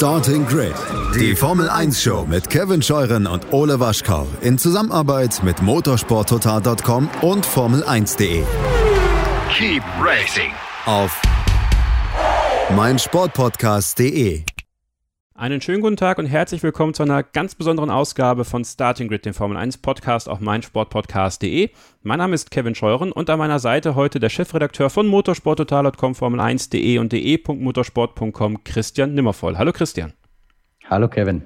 [0.00, 0.72] Starting Grid,
[1.14, 7.46] die Formel 1 Show mit Kevin Scheuren und Ole Waschkau in Zusammenarbeit mit motorsporttotal.com und
[7.46, 8.42] Formel1.de.
[9.52, 10.52] Keep racing
[10.86, 11.20] Auf
[12.74, 14.44] meinsportpodcast.de.
[15.40, 19.24] Einen schönen guten Tag und herzlich willkommen zu einer ganz besonderen Ausgabe von Starting Grid,
[19.24, 21.70] dem Formel 1 Podcast auf meinsportpodcast.de.
[22.02, 26.98] Mein Name ist Kevin Scheuren und an meiner Seite heute der Chefredakteur von motorsporttotal.com, Formel1.de
[26.98, 29.56] und de.motorsport.com, Christian Nimmervoll.
[29.56, 30.12] Hallo Christian.
[30.90, 31.44] Hallo Kevin.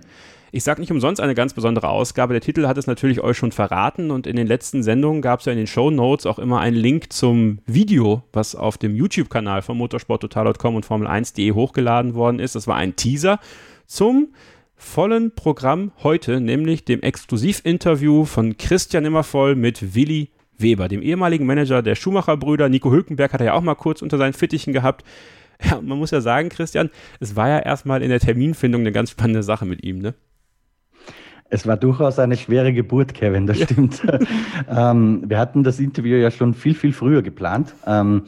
[0.50, 2.34] Ich sage nicht umsonst eine ganz besondere Ausgabe.
[2.34, 5.46] Der Titel hat es natürlich euch schon verraten und in den letzten Sendungen gab es
[5.46, 9.62] ja in den Show Notes auch immer einen Link zum Video, was auf dem YouTube-Kanal
[9.62, 12.56] von motorsporttotal.com und Formel1.de hochgeladen worden ist.
[12.56, 13.38] Das war ein Teaser
[13.86, 14.34] zum
[14.76, 21.82] vollen Programm heute, nämlich dem Exklusivinterview von Christian Immervoll mit Willi Weber, dem ehemaligen Manager
[21.82, 22.68] der Schumacher-Brüder.
[22.68, 25.04] Nico Hülkenberg hat er ja auch mal kurz unter seinen Fittichen gehabt.
[25.62, 29.10] Ja, man muss ja sagen, Christian, es war ja erstmal in der Terminfindung eine ganz
[29.10, 30.14] spannende Sache mit ihm, ne?
[31.50, 34.02] Es war durchaus eine schwere Geburt, Kevin, das stimmt.
[34.68, 37.74] ähm, wir hatten das Interview ja schon viel, viel früher geplant.
[37.86, 38.22] Ähm,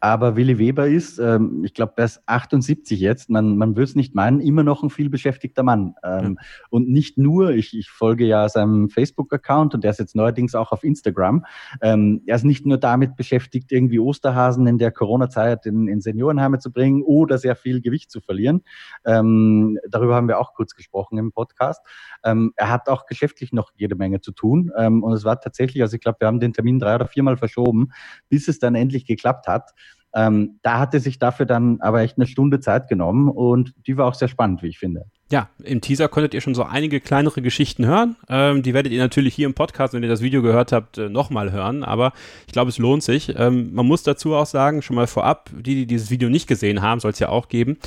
[0.00, 3.94] aber Willi Weber ist, ähm, ich glaube, er ist 78 jetzt, man, man würde es
[3.94, 5.94] nicht meinen, immer noch ein viel beschäftigter Mann.
[6.02, 6.46] Ähm, ja.
[6.70, 10.72] Und nicht nur, ich, ich folge ja seinem Facebook-Account und der ist jetzt neuerdings auch
[10.72, 11.44] auf Instagram.
[11.82, 16.58] Ähm, er ist nicht nur damit beschäftigt, irgendwie Osterhasen in der Corona-Zeit in, in Seniorenheime
[16.58, 18.62] zu bringen oder sehr viel Gewicht zu verlieren.
[19.04, 21.84] Ähm, darüber haben wir auch kurz gesprochen im Podcast.
[22.24, 24.72] Ähm, er hat auch geschäftlich noch jede Menge zu tun.
[24.78, 27.36] Ähm, und es war tatsächlich, also ich glaube, wir haben den Termin drei oder viermal
[27.36, 27.92] verschoben,
[28.30, 29.72] bis es dann endlich geklappt hat.
[30.14, 33.96] Ähm, da hat er sich dafür dann aber echt eine Stunde Zeit genommen und die
[33.96, 35.04] war auch sehr spannend, wie ich finde.
[35.30, 38.16] Ja, im Teaser konntet ihr schon so einige kleinere Geschichten hören.
[38.28, 41.08] Ähm, die werdet ihr natürlich hier im Podcast, wenn ihr das Video gehört habt, äh,
[41.08, 41.84] nochmal hören.
[41.84, 42.12] Aber
[42.48, 43.32] ich glaube, es lohnt sich.
[43.38, 46.82] Ähm, man muss dazu auch sagen, schon mal vorab, die, die dieses Video nicht gesehen
[46.82, 47.78] haben, soll es ja auch geben.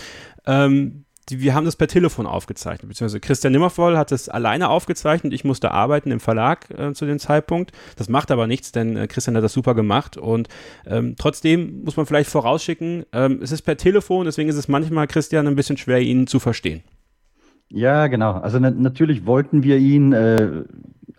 [0.46, 5.34] Ähm, die, wir haben das per Telefon aufgezeichnet, beziehungsweise Christian Nimmervoll hat es alleine aufgezeichnet.
[5.34, 7.72] Ich musste arbeiten im Verlag äh, zu dem Zeitpunkt.
[7.96, 10.18] Das macht aber nichts, denn äh, Christian hat das super gemacht.
[10.18, 10.50] Und
[10.86, 15.08] ähm, trotzdem muss man vielleicht vorausschicken, ähm, es ist per Telefon, deswegen ist es manchmal,
[15.08, 16.84] Christian, ein bisschen schwer, ihn zu verstehen.
[17.70, 18.34] Ja, genau.
[18.34, 20.64] Also na natürlich wollten wir ihn, äh,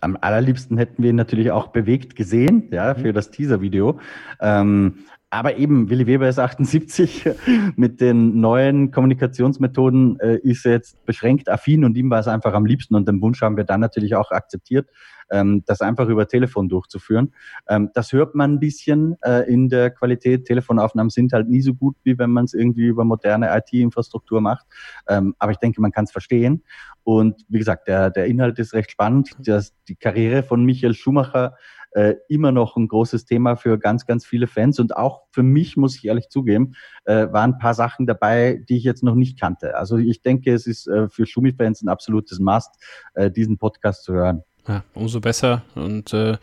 [0.01, 3.13] am allerliebsten hätten wir ihn natürlich auch bewegt gesehen, ja, für mhm.
[3.13, 3.99] das Teaser-Video.
[4.39, 4.99] Ähm,
[5.35, 7.29] aber eben, Willi Weber ist 78.
[7.75, 12.53] Mit den neuen Kommunikationsmethoden äh, ist er jetzt beschränkt affin und ihm war es einfach
[12.53, 12.95] am liebsten.
[12.95, 14.87] Und den Wunsch haben wir dann natürlich auch akzeptiert,
[15.31, 17.33] ähm, das einfach über Telefon durchzuführen.
[17.67, 20.45] Ähm, das hört man ein bisschen äh, in der Qualität.
[20.45, 24.65] Telefonaufnahmen sind halt nie so gut, wie wenn man es irgendwie über moderne IT-Infrastruktur macht.
[25.07, 26.63] Ähm, aber ich denke, man kann es verstehen.
[27.03, 29.31] Und wie gesagt, der, der Inhalt ist recht spannend.
[29.39, 31.55] Das, die Karriere von Michael Schumacher
[31.95, 34.79] äh, immer noch ein großes Thema für ganz, ganz viele Fans.
[34.79, 36.75] Und auch für mich, muss ich ehrlich zugeben,
[37.05, 39.77] äh, waren ein paar Sachen dabei, die ich jetzt noch nicht kannte.
[39.77, 42.71] Also ich denke, es ist äh, für Schumi-Fans ein absolutes Must,
[43.13, 44.43] äh, diesen Podcast zu hören.
[44.67, 45.63] Ja, umso besser.
[45.75, 46.37] Und äh,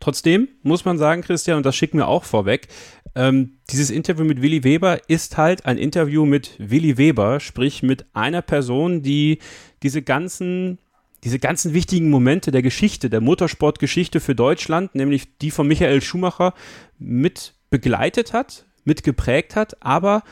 [0.00, 2.68] trotzdem muss man sagen, Christian, und das schicken wir auch vorweg,
[3.14, 8.06] ähm, dieses Interview mit Willi Weber ist halt ein Interview mit Willi Weber, sprich mit
[8.14, 9.38] einer Person, die
[9.82, 10.78] diese ganzen
[11.24, 16.52] diese ganzen wichtigen Momente der Geschichte, der Motorsportgeschichte für Deutschland, nämlich die von Michael Schumacher,
[16.98, 20.24] mit begleitet hat, mit geprägt hat, aber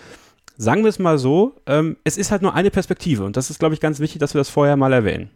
[0.56, 3.61] sagen wir es mal so, ähm, es ist halt nur eine Perspektive und das ist,
[3.61, 5.31] glaube ich, ganz wichtig, dass wir das vorher mal erwähnen.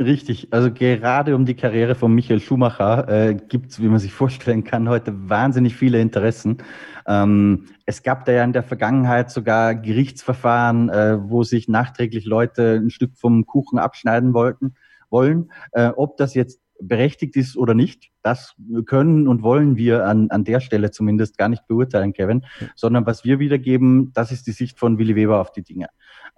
[0.00, 4.14] Richtig, also gerade um die Karriere von Michael Schumacher äh, gibt es, wie man sich
[4.14, 6.62] vorstellen kann, heute wahnsinnig viele Interessen.
[7.06, 12.80] Ähm, es gab da ja in der Vergangenheit sogar Gerichtsverfahren, äh, wo sich nachträglich Leute
[12.82, 14.74] ein Stück vom Kuchen abschneiden wollten,
[15.10, 15.50] wollen.
[15.72, 18.54] Äh, ob das jetzt berechtigt ist oder nicht, das
[18.86, 23.24] können und wollen wir an, an der Stelle zumindest gar nicht beurteilen, Kevin, sondern was
[23.24, 25.88] wir wiedergeben, das ist die Sicht von Willy Weber auf die Dinge.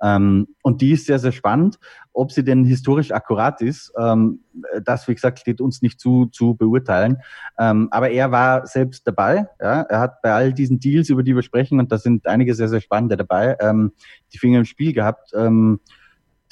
[0.02, 1.78] Ähm, und die ist sehr, sehr spannend.
[2.12, 4.40] Ob sie denn historisch akkurat ist, ähm,
[4.84, 7.18] das, wie gesagt, steht uns nicht zu, zu beurteilen.
[7.58, 9.46] Ähm, aber er war selbst dabei.
[9.60, 9.82] Ja?
[9.82, 12.68] Er hat bei all diesen Deals, über die wir sprechen, und da sind einige sehr,
[12.68, 13.92] sehr spannende dabei, ähm,
[14.32, 15.32] die Finger im Spiel gehabt.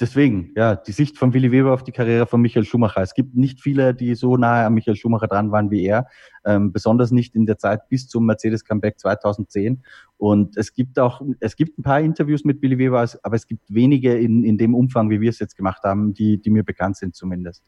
[0.01, 3.03] Deswegen, ja, die Sicht von Willi Weber auf die Karriere von Michael Schumacher.
[3.03, 6.07] Es gibt nicht viele, die so nahe an Michael Schumacher dran waren wie er,
[6.43, 9.83] ähm, besonders nicht in der Zeit bis zum Mercedes Comeback 2010.
[10.17, 13.61] Und es gibt auch, es gibt ein paar Interviews mit Willi Weber, aber es gibt
[13.69, 16.97] wenige in, in dem Umfang, wie wir es jetzt gemacht haben, die, die mir bekannt
[16.97, 17.63] sind zumindest.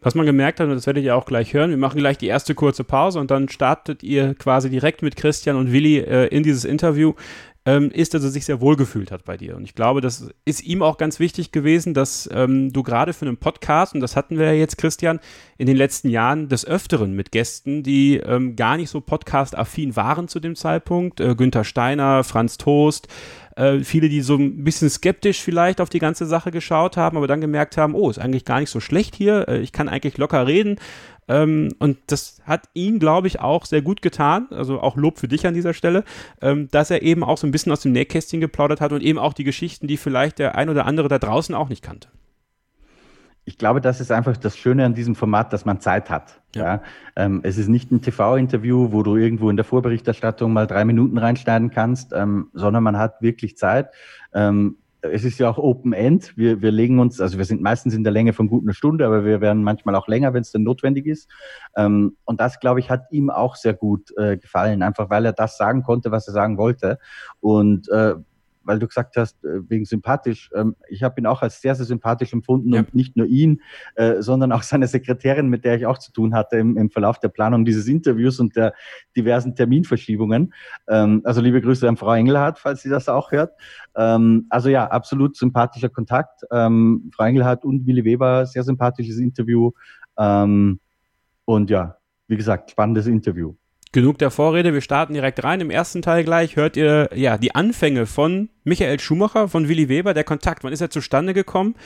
[0.00, 2.28] Was man gemerkt hat, und das werdet ihr auch gleich hören, wir machen gleich die
[2.28, 6.42] erste kurze Pause und dann startet ihr quasi direkt mit Christian und Willi äh, in
[6.42, 7.12] dieses Interview
[7.66, 9.56] ähm, ist, dass er sich sehr wohl gefühlt hat bei dir.
[9.56, 13.26] Und ich glaube, das ist ihm auch ganz wichtig gewesen, dass ähm, du gerade für
[13.26, 15.18] einen Podcast, und das hatten wir ja jetzt, Christian,
[15.58, 20.28] in den letzten Jahren des Öfteren mit Gästen, die ähm, gar nicht so podcast-affin waren
[20.28, 23.08] zu dem Zeitpunkt, äh, Günther Steiner, Franz Toast,
[23.56, 27.26] äh, viele, die so ein bisschen skeptisch vielleicht auf die ganze Sache geschaut haben, aber
[27.26, 30.18] dann gemerkt haben, oh, ist eigentlich gar nicht so schlecht hier, äh, ich kann eigentlich
[30.18, 30.76] locker reden.
[31.28, 34.46] Ähm, und das hat ihn, glaube ich, auch sehr gut getan.
[34.50, 36.04] Also auch Lob für dich an dieser Stelle,
[36.40, 39.18] ähm, dass er eben auch so ein bisschen aus dem Nähkästchen geplaudert hat und eben
[39.18, 42.08] auch die Geschichten, die vielleicht der ein oder andere da draußen auch nicht kannte
[43.48, 46.40] ich glaube, das ist einfach das Schöne an diesem Format, dass man Zeit hat.
[46.54, 46.64] Ja.
[46.64, 46.82] ja.
[47.14, 51.16] Ähm, es ist nicht ein TV-Interview, wo du irgendwo in der Vorberichterstattung mal drei Minuten
[51.16, 53.90] reinschneiden kannst, ähm, sondern man hat wirklich Zeit.
[54.34, 56.36] Ähm, es ist ja auch Open End.
[56.36, 59.06] Wir, wir legen uns, also wir sind meistens in der Länge von gut einer Stunde,
[59.06, 61.30] aber wir werden manchmal auch länger, wenn es denn notwendig ist.
[61.76, 65.32] Ähm, und das, glaube ich, hat ihm auch sehr gut äh, gefallen, einfach weil er
[65.32, 66.98] das sagen konnte, was er sagen wollte.
[67.40, 68.14] Und äh,
[68.66, 70.50] weil du gesagt hast, äh, wegen sympathisch.
[70.54, 72.80] Ähm, ich habe ihn auch als sehr, sehr sympathisch empfunden ja.
[72.80, 73.62] und nicht nur ihn,
[73.94, 77.18] äh, sondern auch seine Sekretärin, mit der ich auch zu tun hatte im, im Verlauf
[77.20, 78.74] der Planung dieses Interviews und der
[79.16, 80.52] diversen Terminverschiebungen.
[80.88, 83.52] Ähm, also liebe Grüße an Frau Engelhardt, falls sie das auch hört.
[83.96, 86.42] Ähm, also ja, absolut sympathischer Kontakt.
[86.50, 89.70] Frau Engelhardt und Willi Weber, sehr sympathisches Interview.
[90.16, 91.96] und ja,
[92.28, 93.54] wie gesagt, spannendes Interview.
[93.96, 95.62] Genug der Vorrede, wir starten direkt rein.
[95.62, 100.12] Im ersten Teil gleich hört ihr ja die Anfänge von Michael Schumacher, von Willi Weber,
[100.12, 100.64] der Kontakt.
[100.64, 101.76] Wann ist er zustande gekommen?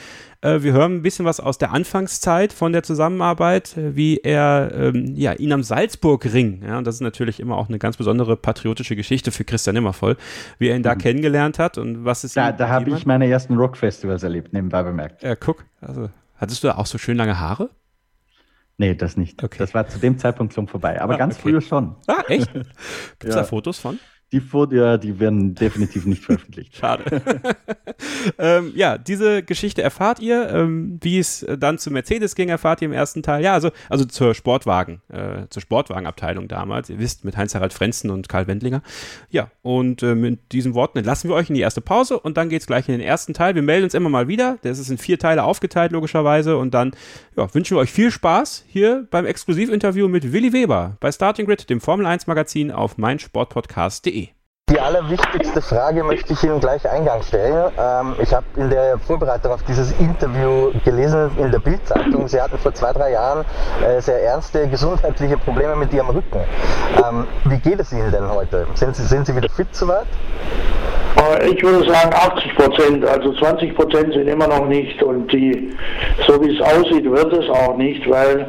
[0.40, 4.72] Äh, wir hören ein bisschen was aus der Anfangszeit von der Zusammenarbeit, äh, wie er
[4.74, 8.36] ähm, ja, ihn am Salzburgring, ja, und das ist natürlich immer auch eine ganz besondere
[8.36, 10.16] patriotische Geschichte für Christian Immervoll,
[10.58, 10.98] wie er ihn da mhm.
[10.98, 15.22] kennengelernt hat und was es Da, da habe ich meine ersten Rockfestivals erlebt, nebenbei bemerkt.
[15.22, 17.70] Ja, guck, also hattest du da auch so schön lange Haare?
[18.80, 19.44] Nee, das nicht.
[19.44, 19.58] Okay.
[19.58, 21.02] Das war zu dem Zeitpunkt schon vorbei.
[21.02, 21.42] Aber ah, ganz okay.
[21.42, 21.96] früher schon.
[22.06, 22.50] Ah, echt?
[22.54, 22.74] Gibt
[23.20, 23.42] es ja.
[23.42, 23.98] da Fotos von?
[24.32, 24.40] Die
[24.70, 26.76] ja, die werden definitiv nicht veröffentlicht.
[26.80, 27.20] Schade.
[28.38, 30.48] ähm, ja, diese Geschichte erfahrt ihr.
[30.50, 33.42] Ähm, wie es dann zu Mercedes ging, erfahrt ihr im ersten Teil.
[33.42, 36.90] Ja, also, also zur Sportwagen, äh, zur Sportwagenabteilung damals.
[36.90, 38.82] Ihr wisst, mit Heinz-Harald Frenzen und Karl Wendlinger.
[39.30, 42.48] Ja, und äh, mit diesen Worten entlassen wir euch in die erste Pause und dann
[42.48, 43.56] geht es gleich in den ersten Teil.
[43.56, 44.58] Wir melden uns immer mal wieder.
[44.62, 46.56] Das ist in vier Teile aufgeteilt, logischerweise.
[46.56, 46.92] Und dann
[47.36, 51.68] ja, wünschen wir euch viel Spaß hier beim Exklusivinterview mit Willi Weber bei Starting Grid,
[51.68, 54.19] dem Formel 1 Magazin auf meinsportpodcast.de.
[54.80, 57.70] Die allerwichtigste Frage möchte ich Ihnen gleich eingangs stellen.
[57.78, 62.56] Ähm, ich habe in der Vorbereitung auf dieses Interview gelesen in der Bildzeitung, Sie hatten
[62.56, 63.44] vor zwei, drei Jahren
[63.86, 66.40] äh, sehr ernste gesundheitliche Probleme mit Ihrem Rücken.
[66.96, 68.66] Ähm, wie geht es Ihnen denn heute?
[68.72, 70.06] Sind Sie, sind Sie wieder fit soweit?
[71.48, 75.70] Ich würde sagen 80 Prozent, also 20 Prozent sind immer noch nicht und die,
[76.26, 78.46] so wie es aussieht, wird es auch nicht, weil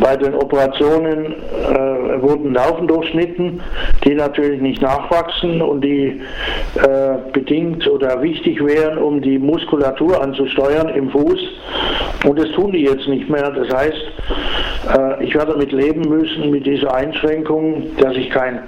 [0.00, 3.60] bei den Operationen äh, wurden Nerven durchschnitten,
[4.04, 6.20] die natürlich nicht nachwachsen und die
[6.74, 11.40] äh, bedingt oder wichtig wären, um die Muskulatur anzusteuern im Fuß
[12.26, 13.50] und das tun die jetzt nicht mehr.
[13.50, 14.02] Das heißt,
[14.96, 18.60] äh, ich werde damit leben müssen, mit dieser Einschränkung, dass ich keinen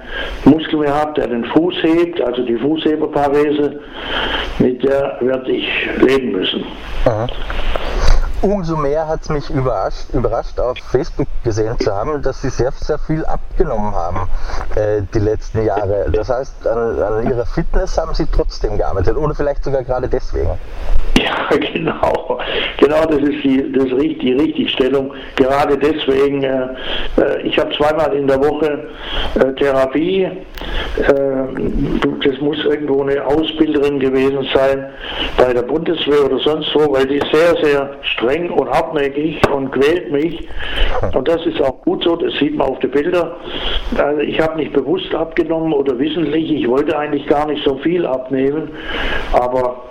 [0.44, 3.80] Muskel mehr habe, der den Fuß hebt, also die Fußheberparese,
[4.58, 5.68] mit der werde ich
[6.00, 6.64] leben müssen.
[7.04, 7.26] Aha.
[8.40, 12.70] Umso mehr hat es mich überrascht, überrascht, auf Facebook gesehen zu haben, dass sie sehr,
[12.70, 14.28] sehr viel abgenommen haben
[14.76, 16.06] äh, die letzten Jahre.
[16.12, 20.50] Das heißt, an, an, ihrer Fitness haben sie trotzdem gearbeitet oder vielleicht sogar gerade deswegen.
[21.18, 22.38] Ja, genau.
[22.78, 25.12] Genau, das ist die, das ist die Richtigstellung.
[25.34, 26.68] Gerade deswegen, äh,
[27.20, 28.88] äh, ich habe zweimal in der Woche
[29.34, 30.22] äh, Therapie.
[30.22, 30.38] Äh,
[32.24, 34.86] das muss irgendwo eine Ausbilderin gewesen sein
[35.36, 40.10] bei der Bundeswehr oder sonst wo, weil die sehr, sehr streng und hartnäckig und quält
[40.12, 40.48] mich.
[41.14, 43.32] Und das ist auch gut so, das sieht man auf den Bildern.
[43.96, 48.06] Also ich habe nicht bewusst abgenommen oder wissentlich, ich wollte eigentlich gar nicht so viel
[48.06, 48.70] abnehmen,
[49.32, 49.82] aber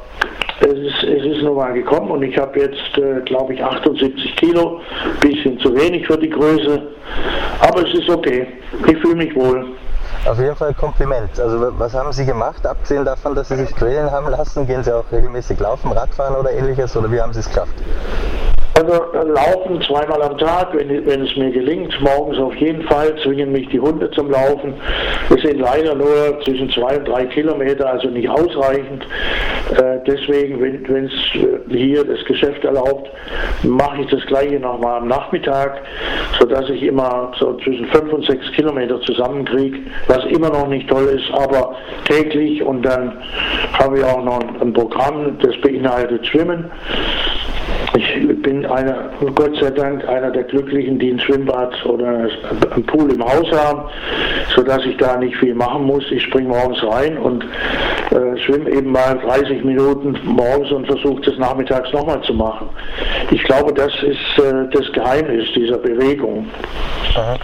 [0.59, 4.35] es ist, es ist nun mal gekommen und ich habe jetzt, äh, glaube ich, 78
[4.37, 4.81] Kilo,
[5.21, 6.81] bisschen zu wenig für die Größe,
[7.61, 8.47] aber es ist okay.
[8.87, 9.65] Ich fühle mich wohl.
[10.25, 11.39] Auf jeden Fall Kompliment.
[11.39, 14.67] Also was haben Sie gemacht, abgesehen davon, dass Sie sich quälen haben lassen?
[14.67, 17.73] Gehen Sie auch regelmäßig laufen, Radfahren oder ähnliches oder wie haben Sie es geschafft?
[18.77, 21.99] Also äh, laufen zweimal am Tag, wenn, wenn, es mir gelingt.
[21.99, 24.75] Morgens auf jeden Fall zwingen mich die Hunde zum Laufen.
[25.35, 29.03] Es sind leider nur zwischen zwei und drei Kilometer, also nicht ausreichend.
[29.71, 33.09] Äh, deswegen, wenn es äh, hier das Geschäft erlaubt,
[33.63, 35.81] mache ich das gleiche nochmal am Nachmittag,
[36.39, 41.05] sodass ich immer so zwischen fünf und sechs Kilometer zusammenkriege, was immer noch nicht toll
[41.05, 41.73] ist, aber
[42.05, 42.61] täglich.
[42.61, 43.23] Und dann
[43.73, 46.69] habe ich auch noch ein Programm, das beinhaltet Schwimmen
[47.95, 52.29] ich bin einer, Gott sei Dank, einer der Glücklichen, die ein Schwimmbad oder
[52.71, 53.89] einen Pool im Haus haben,
[54.55, 56.03] sodass ich da nicht viel machen muss.
[56.11, 57.43] Ich springe morgens rein und
[58.11, 62.69] äh, schwimme eben mal 30 Minuten morgens und versuche das nachmittags nochmal zu machen.
[63.31, 66.47] Ich glaube, das ist äh, das Geheimnis dieser Bewegung.
[67.15, 67.37] Aha.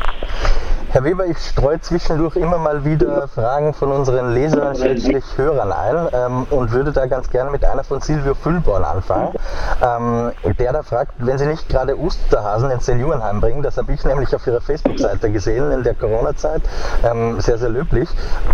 [0.93, 6.07] Herr Weber, ich streue zwischendurch immer mal wieder Fragen von unseren Lesern, schrägstrich Hörern ein
[6.13, 9.33] ähm, und würde da ganz gerne mit einer von Silvio Füllborn anfangen,
[9.81, 14.05] ähm, der da fragt, wenn Sie nicht gerade Osterhasen ins Seniorenheim bringen, das habe ich
[14.05, 16.61] nämlich auf Ihrer Facebook-Seite gesehen in der Corona-Zeit,
[17.03, 18.07] ähm, sehr, sehr löblich.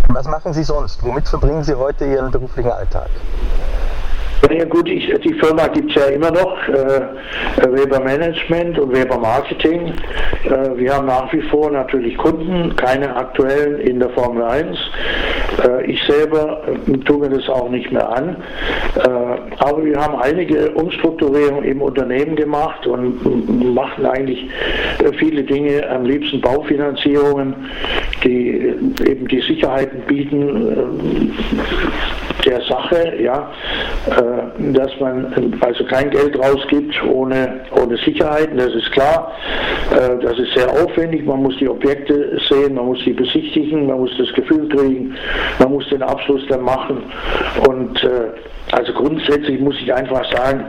[0.08, 1.03] Was machen Sie sonst?
[1.03, 3.10] Womit verbringen Sie heute Ihren beruflichen Alltag?
[4.48, 7.01] Ja gut, ich, die Firma gibt es ja immer noch, äh,
[7.72, 9.93] Weber Management und Weber Marketing.
[10.46, 14.77] Äh, wir haben nach wie vor natürlich Kunden, keine aktuellen in der Formel 1.
[15.67, 18.38] Äh, ich selber äh, tue mir das auch nicht mehr an.
[18.96, 19.10] Äh,
[19.60, 24.50] aber wir haben einige Umstrukturierungen im Unternehmen gemacht und machen eigentlich
[25.00, 27.53] äh, viele Dinge, am liebsten Baufinanzierungen,
[28.24, 28.74] die
[29.05, 31.34] eben die Sicherheiten bieten
[32.50, 33.51] der Sache, ja,
[34.08, 39.32] äh, dass man also kein Geld rausgibt ohne, ohne Sicherheiten, das ist klar.
[39.91, 44.00] Äh, das ist sehr aufwendig, man muss die Objekte sehen, man muss sie besichtigen, man
[44.00, 45.15] muss das Gefühl kriegen,
[45.60, 47.03] man muss den Abschluss dann machen
[47.68, 48.32] und äh,
[48.72, 50.63] also grundsätzlich muss ich einfach sagen,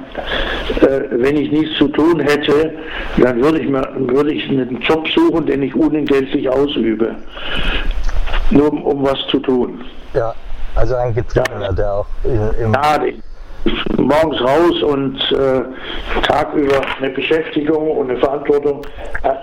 [1.10, 2.72] wenn ich nichts zu tun hätte,
[3.18, 7.14] dann würde ich, mir, würde ich einen Job suchen, den ich unentgeltlich ausübe.
[8.50, 9.84] Nur um, um was zu tun.
[10.14, 10.34] Ja,
[10.74, 12.72] also ein Getriebener, der auch im.
[12.72, 12.98] Ja,
[13.98, 15.62] morgens raus und äh,
[16.22, 18.82] tagüber eine Beschäftigung und eine Verantwortung.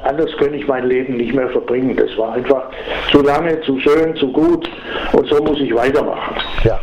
[0.03, 1.95] Anders könnte ich mein Leben nicht mehr verbringen.
[1.95, 2.63] Das war einfach
[3.11, 4.67] zu lange, zu schön, zu gut
[5.13, 6.35] und so muss ich weitermachen.
[6.63, 6.79] Ja.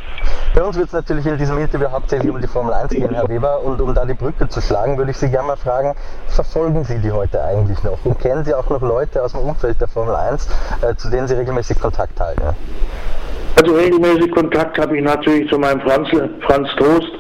[0.54, 3.28] Bei uns wird es natürlich in diesem Interview hauptsächlich um die Formel 1 gehen, Herr
[3.28, 3.60] Weber.
[3.64, 5.94] Und um da die Brücke zu schlagen, würde ich Sie gerne mal fragen,
[6.28, 7.98] verfolgen Sie die heute eigentlich noch?
[8.04, 10.48] Und kennen Sie auch noch Leute aus dem Umfeld der Formel 1,
[10.82, 12.54] äh, zu denen Sie regelmäßig Kontakt halten?
[13.56, 16.08] Also regelmäßig Kontakt habe ich natürlich zu meinem Franz,
[16.40, 17.12] Franz Trost,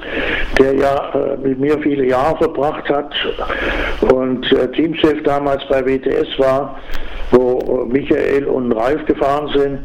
[0.58, 3.14] der ja äh, mit mir viele Jahre verbracht hat
[4.00, 6.80] und äh, Teamchef damals bei WTS war,
[7.30, 9.78] wo äh, Michael und Ralf gefahren sind.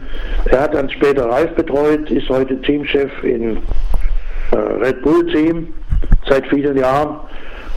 [0.46, 3.58] Er hat dann später Ralf betreut, ist heute Teamchef in
[4.51, 5.72] äh, Red Bull Team
[6.27, 7.18] seit vielen Jahren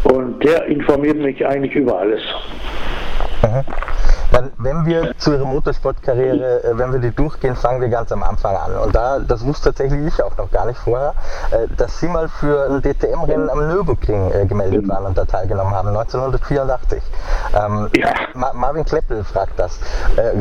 [0.04, 2.22] und der informiert mich eigentlich über alles.
[3.42, 3.64] Aha.
[4.42, 8.22] Dann, wenn wir zu Ihrer Motorsportkarriere, äh, wenn wir die durchgehen, fangen wir ganz am
[8.22, 8.76] Anfang an.
[8.76, 11.14] Und da, das wusste tatsächlich ich auch noch gar nicht vorher,
[11.50, 15.74] äh, dass Sie mal für ein DTM-Rennen am Nürburgring äh, gemeldet waren und da teilgenommen
[15.74, 17.02] haben, 1984.
[17.54, 18.08] Ähm, ja.
[18.34, 19.78] Ma Marvin Kleppel fragt das.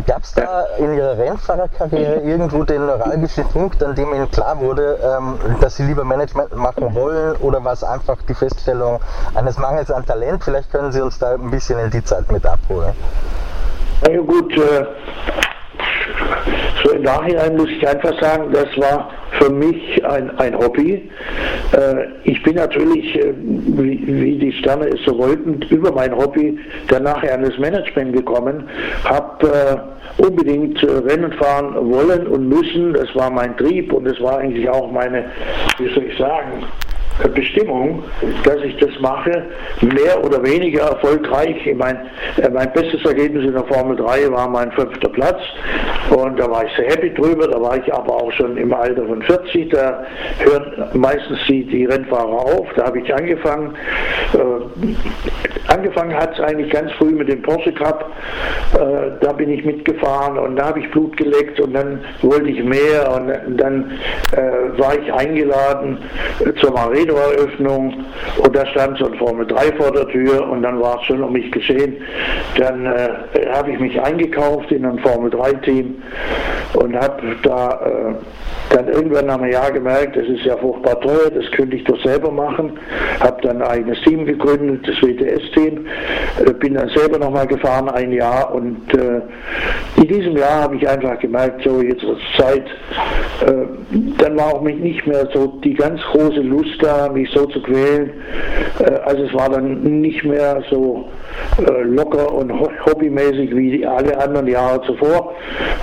[0.06, 4.98] Gab es da in Ihrer Rennfahrerkarriere irgendwo den neuralgischen Punkt, an dem Ihnen klar wurde,
[5.04, 9.00] ähm, dass Sie lieber Management machen wollen oder war es einfach die Feststellung
[9.36, 10.44] eines Mangels an Talent?
[10.44, 12.94] Vielleicht können Sie uns da ein bisschen in die Zeit mit abholen.
[14.02, 14.86] Na ja, gut, äh,
[16.84, 21.10] so im Nachhinein muss ich einfach sagen, das war für mich ein, ein Hobby.
[21.74, 27.04] Äh, ich bin natürlich, äh, wie, die Sterne es so wollten, über mein Hobby dann
[27.04, 28.68] nachher an das Management gekommen,
[29.04, 29.84] habe
[30.18, 32.94] unbedingt Rennen fahren wollen und müssen.
[32.94, 35.26] Das war mein Trieb und es war eigentlich auch meine,
[35.78, 36.64] wie soll ich sagen,
[37.30, 38.04] Bestimmung,
[38.44, 39.46] dass ich das mache,
[39.82, 41.56] mehr oder weniger erfolgreich.
[41.66, 42.00] Ich meine,
[42.38, 45.40] äh, mein bestes Ergebnis in der Formel 3 war mein fünfter Platz
[46.10, 47.48] und da war ich sehr happy drüber.
[47.48, 49.70] Da war ich aber auch schon im Alter von 40.
[49.70, 50.04] Da
[50.40, 52.68] hören meistens die, die Rennfahrer auf.
[52.76, 53.76] Da habe ich angefangen.
[54.34, 58.12] Äh, angefangen hat es eigentlich ganz früh mit dem Porsche Cup.
[58.74, 62.64] Äh, da bin ich mitgefahren und da habe ich Blut geleckt und dann wollte ich
[62.64, 63.92] mehr und dann
[64.34, 65.98] äh, war ich eingeladen
[66.60, 68.06] zur Marine Toreröffnung
[68.38, 71.24] und da stand so ein Formel 3 vor der Tür und dann war es schon
[71.24, 71.98] um mich geschehen.
[72.58, 73.10] Dann äh,
[73.54, 76.02] habe ich mich eingekauft in ein Formel 3 Team
[76.74, 78.14] und habe da äh,
[78.74, 82.02] dann irgendwann nach einem Jahr gemerkt, das ist ja furchtbar teuer, das könnte ich doch
[82.04, 82.80] selber machen.
[83.20, 85.86] Habe dann ein eigenes Team gegründet, das WTS-Team.
[86.46, 88.54] Äh, bin dann selber nochmal gefahren, ein Jahr.
[88.54, 89.22] Und äh,
[89.98, 92.66] in diesem Jahr habe ich einfach gemerkt, so jetzt ist Zeit.
[93.46, 93.66] Äh,
[94.18, 97.62] dann war auch mich nicht mehr so die ganz große Lust da, mich so zu
[97.62, 98.12] quälen.
[98.80, 101.10] Äh, also es war dann nicht mehr so
[101.58, 102.52] äh, locker und
[102.86, 105.34] hobbymäßig wie alle anderen Jahre zuvor.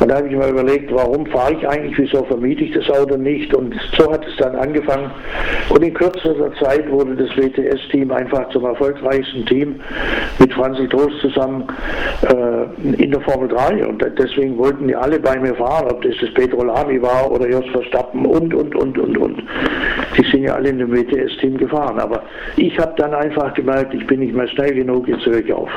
[0.01, 3.17] Und da habe ich mir überlegt, warum fahre ich eigentlich, wieso vermiete ich das Auto
[3.17, 3.55] nicht?
[3.55, 5.11] Und so hat es dann angefangen.
[5.71, 9.81] Und in kürzester Zeit wurde das WTS-Team einfach zum erfolgreichsten Team
[10.39, 11.65] mit Franzl Trost zusammen
[12.23, 13.87] äh, in der Formel 3.
[13.87, 17.49] Und deswegen wollten die alle bei mir fahren, ob das das Petro Lamy war oder
[17.49, 19.43] Jos Verstappen und, und, und, und, und.
[20.17, 21.99] Die sind ja alle in dem WTS-Team gefahren.
[21.99, 22.23] Aber
[22.57, 25.69] ich habe dann einfach gemerkt, ich bin nicht mehr schnell genug, jetzt höre ich auf.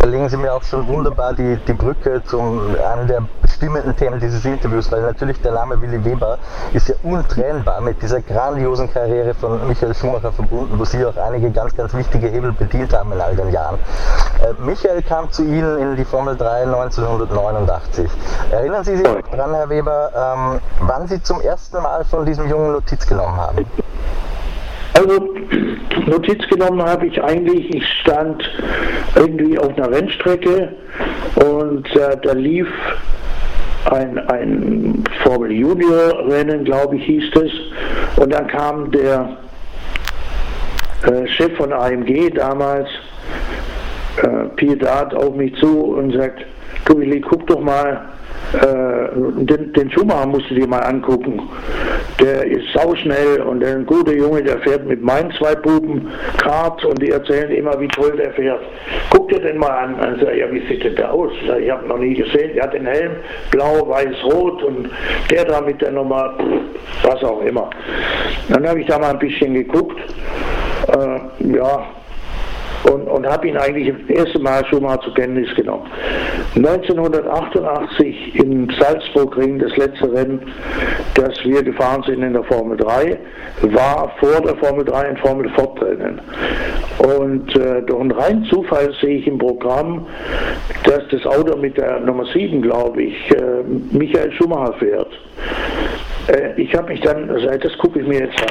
[0.00, 2.60] Da legen Sie mir auch schon wunderbar die, die Brücke zum
[2.92, 3.22] einem der
[3.58, 6.38] bestimmenden Themen dieses Interviews, weil natürlich der Name Willi Weber
[6.72, 11.50] ist ja untrennbar mit dieser grandiosen Karriere von Michael Schumacher verbunden, wo Sie auch einige
[11.50, 13.76] ganz, ganz wichtige Hebel bedient haben in all den Jahren.
[14.44, 18.08] Äh, Michael kam zu Ihnen in die Formel 3 1989.
[18.52, 22.72] Erinnern Sie sich daran, Herr Weber, ähm, wann Sie zum ersten Mal von diesem Jungen
[22.72, 23.66] Notiz genommen haben?
[24.94, 25.34] Also
[26.06, 28.40] Notiz genommen habe ich eigentlich, ich stand
[29.16, 30.74] irgendwie auf einer Rennstrecke
[31.44, 32.68] und äh, da lief
[33.90, 37.52] ein, ein Formel Junior Rennen, glaube ich, hieß es.
[38.16, 39.36] Und dann kam der
[41.04, 42.88] äh, Chef von AMG damals,
[44.22, 46.44] äh, Pierre Dart, auf mich zu und sagt,
[46.86, 48.00] du Willi, guck doch mal,
[48.52, 51.48] den, den Schumacher musst du dir mal angucken.
[52.20, 57.00] Der ist sauschnell und ein guter Junge, der fährt mit meinen zwei Buben Kart und
[57.02, 58.60] die erzählen immer, wie toll der fährt.
[59.10, 60.00] Guck dir den mal an.
[60.00, 61.32] Also, ja, wie sieht denn der aus?
[61.60, 62.52] Ich habe noch nie gesehen.
[62.54, 63.12] Der hat den Helm
[63.50, 64.88] blau, weiß, rot und
[65.30, 66.34] der da mit der Nummer,
[67.02, 67.68] was auch immer.
[68.48, 70.00] Dann habe ich da mal ein bisschen geguckt.
[70.88, 71.86] Äh, ja,
[72.84, 75.86] und, und habe ihn eigentlich das erste Mal schon mal zur Kenntnis genommen.
[76.56, 80.40] 1988 im Salzburgring, das letzte Rennen,
[81.14, 83.18] das wir gefahren sind in der Formel 3,
[83.62, 86.20] war vor der Formel 3 ein Formel Ford-Rennen.
[86.98, 90.06] Und äh, durch einen reinen Zufall sehe ich im Programm,
[90.84, 95.12] dass das Auto mit der Nummer 7, glaube ich, äh, Michael Schumacher fährt.
[96.28, 98.48] Äh, ich habe mich dann, das gucke ich mir jetzt an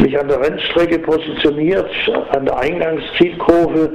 [0.00, 1.90] mich an der Rennstrecke positioniert,
[2.30, 3.92] an der Eingangszielkurve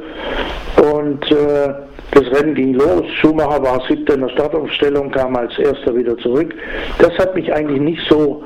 [0.93, 1.73] und äh,
[2.11, 3.03] das Rennen ging los.
[3.21, 6.53] Schumacher war siebter in der Startaufstellung, kam als erster wieder zurück.
[6.99, 8.43] Das hat mich eigentlich nicht so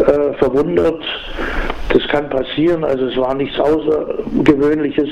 [0.00, 1.02] äh, verwundert.
[1.90, 5.08] Das kann passieren, also es war nichts Außergewöhnliches.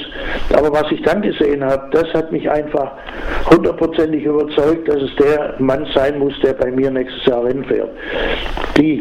[0.54, 2.92] Aber was ich dann gesehen habe, das hat mich einfach
[3.50, 7.88] hundertprozentig überzeugt, dass es der Mann sein muss, der bei mir nächstes Jahr Rennen fährt.
[8.76, 8.93] Die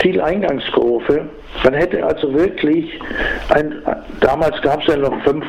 [0.00, 1.28] Zieleingangskurve,
[1.64, 2.98] man hätte also wirklich,
[3.54, 3.82] ein,
[4.20, 5.44] damals gab es ja noch 5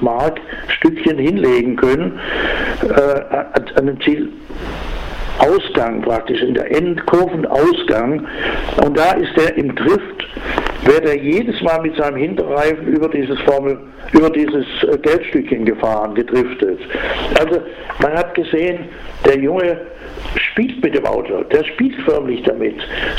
[0.00, 2.18] Mark, Stückchen hinlegen können
[2.82, 4.28] äh, an einem Ziel.
[5.38, 8.26] Ausgang praktisch, in der Endkurvenausgang.
[8.84, 10.17] Und da ist er im Drift,
[10.88, 13.78] wäre er jedes Mal mit seinem Hinterreifen über dieses Formel,
[14.12, 16.80] über dieses äh, Geldstückchen gefahren, gedriftet.
[17.38, 17.60] Also
[18.00, 18.88] man hat gesehen,
[19.26, 19.78] der Junge
[20.36, 22.76] spielt mit dem Auto, der spielt förmlich damit.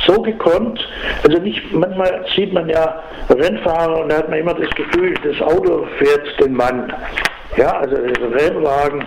[0.08, 0.79] So gekonnt,
[1.23, 5.39] also nicht, manchmal sieht man ja Rennfahrer und da hat man immer das Gefühl, das
[5.41, 6.91] Auto fährt den Mann.
[7.57, 9.03] Ja, also der Rennwagen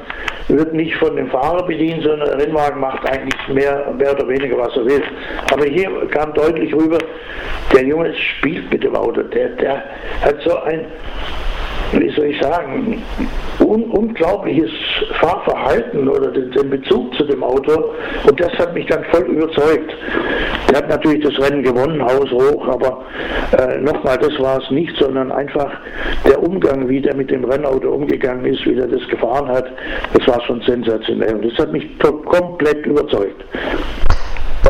[0.49, 4.59] wird nicht von dem Fahrer bedient, sondern der Rennwagen macht eigentlich mehr, mehr oder weniger,
[4.59, 5.03] was er will.
[5.53, 6.99] Aber hier kam deutlich rüber,
[7.73, 9.23] der Junge spielt mit dem Auto.
[9.23, 9.85] Der, der
[10.23, 10.87] hat so ein
[11.93, 13.03] wie soll ich sagen,
[13.61, 14.71] un unglaubliches
[15.21, 17.93] Fahrverhalten oder den, den, Bezug zu dem Auto.
[18.27, 19.95] Und das hat mich dann voll überzeugt.
[20.73, 23.05] Er hat natürlich das Rennen gewonnen, Haus hoch, aber
[23.59, 25.71] äh, nochmal, das war es nicht, sondern einfach
[26.27, 29.67] der Umgang, wie der mit dem Rennauto umgegangen ist, wie der das gefahren hat,
[30.15, 31.35] das war schon sensationell.
[31.35, 33.45] Und das hat mich komplett überzeugt.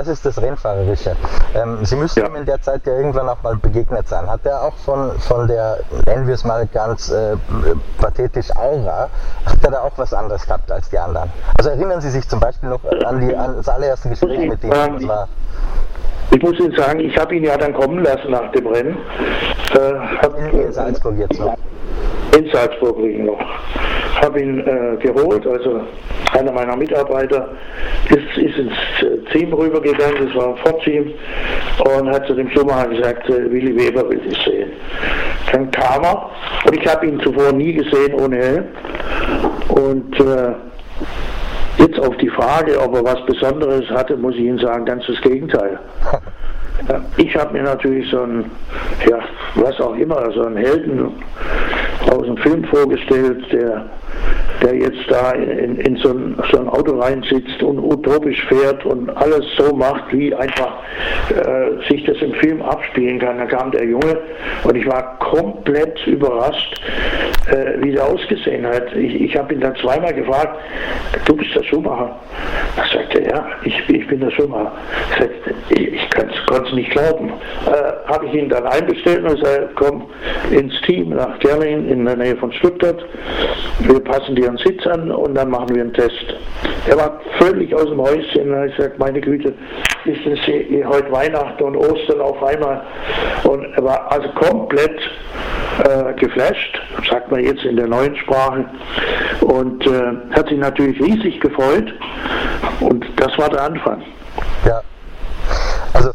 [0.03, 1.15] Das ist das Rennfahrerische.
[1.55, 2.27] Ähm, Sie müssen ja.
[2.27, 4.29] ihm in der Zeit ja irgendwann auch mal begegnet sein.
[4.29, 7.37] Hat er auch von, von der, nennen wir es mal ganz äh,
[7.99, 9.09] pathetisch, Aura,
[9.47, 11.31] hat er da auch was anderes gehabt als die anderen?
[11.57, 14.71] Also erinnern Sie sich zum Beispiel noch an, die, an das allererste Gespräch mit ihm?
[14.71, 15.29] Das war
[16.33, 18.97] ich muss Ihnen sagen, ich habe ihn ja dann kommen lassen nach dem Rennen.
[19.79, 21.57] Äh, in, in Salzburg jetzt noch.
[22.37, 23.41] In Salzburg liegen noch.
[24.23, 25.81] Habe ihn äh, geholt, also
[26.33, 27.51] einer meiner Mitarbeiter
[28.09, 31.13] ist, ist ins Team rübergegangen, das war ein Ford-Team,
[31.85, 34.71] und hat zu dem Schumacher gesagt, äh, Willi Weber will dich sehen.
[35.51, 36.31] Dann kam er,
[36.67, 38.65] und ich habe ihn zuvor nie gesehen ohne Helm.
[39.69, 40.53] Und äh,
[41.79, 45.21] jetzt auf die Frage, ob er was Besonderes hatte, muss ich Ihnen sagen, ganz das
[45.21, 45.79] Gegenteil.
[47.17, 48.51] Ich habe mir natürlich so ein,
[49.09, 49.21] ja,
[49.55, 51.13] was auch immer, so einen Helden
[52.11, 53.85] aus dem Film vorgestellt, der
[54.63, 59.11] der jetzt da in, in so, ein, so, ein, Auto reinsitzt und utopisch fährt und
[59.17, 60.79] alles so macht, wie einfach
[61.31, 63.39] äh, sich das im Film abspielen kann.
[63.39, 64.19] Da kam der Junge
[64.65, 66.81] und ich war komplett überrascht,
[67.51, 68.95] äh, wie der ausgesehen hat.
[68.95, 70.59] Ich, ich habe ihn dann zweimal gefragt,
[71.25, 72.17] du bist der Schuhmacher?
[72.77, 74.73] Da sagte er, ja, ich, ich bin der Schuhmacher.
[75.11, 76.11] Ich, sagte, ich, ich
[76.47, 77.33] konnte es nicht glauben.
[77.67, 80.05] Äh, habe ich ihn dann einbestellt und gesagt, komm
[80.51, 83.05] ins Team nach Gerling in der Nähe von Stuttgart.
[83.81, 86.35] Wir passen dir einen Sitz an und dann machen wir einen Test.
[86.87, 89.55] Er war völlig aus dem Häuschen und ich gesagt, meine Güte,
[90.05, 92.83] wissen Sie, heute Weihnachten und Ostern auf einmal.
[93.45, 94.99] Und er war also komplett
[95.85, 98.65] äh, geflasht, sagt man jetzt in der neuen Sprache.
[99.41, 101.93] Und äh, hat sich natürlich riesig gefreut.
[102.81, 104.03] Und das war der Anfang.
[104.67, 104.81] Ja.
[105.93, 106.11] Also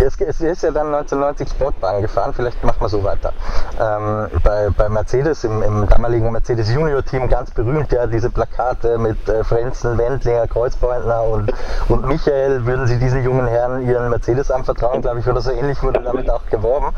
[0.00, 3.32] es, es ist ja dann 1990 Sportwagen gefahren, vielleicht machen wir so weiter.
[3.78, 8.98] Ähm, bei, bei Mercedes, im, im damaligen Mercedes Junior Team, ganz berühmt ja diese Plakate
[8.98, 11.52] mit äh, Frenzen, Wendlinger, Kreuzbeutner und,
[11.88, 15.82] und Michael, würden Sie diesen jungen Herren Ihren Mercedes anvertrauen, glaube ich, oder so ähnlich
[15.82, 16.88] wurde damit auch geworben.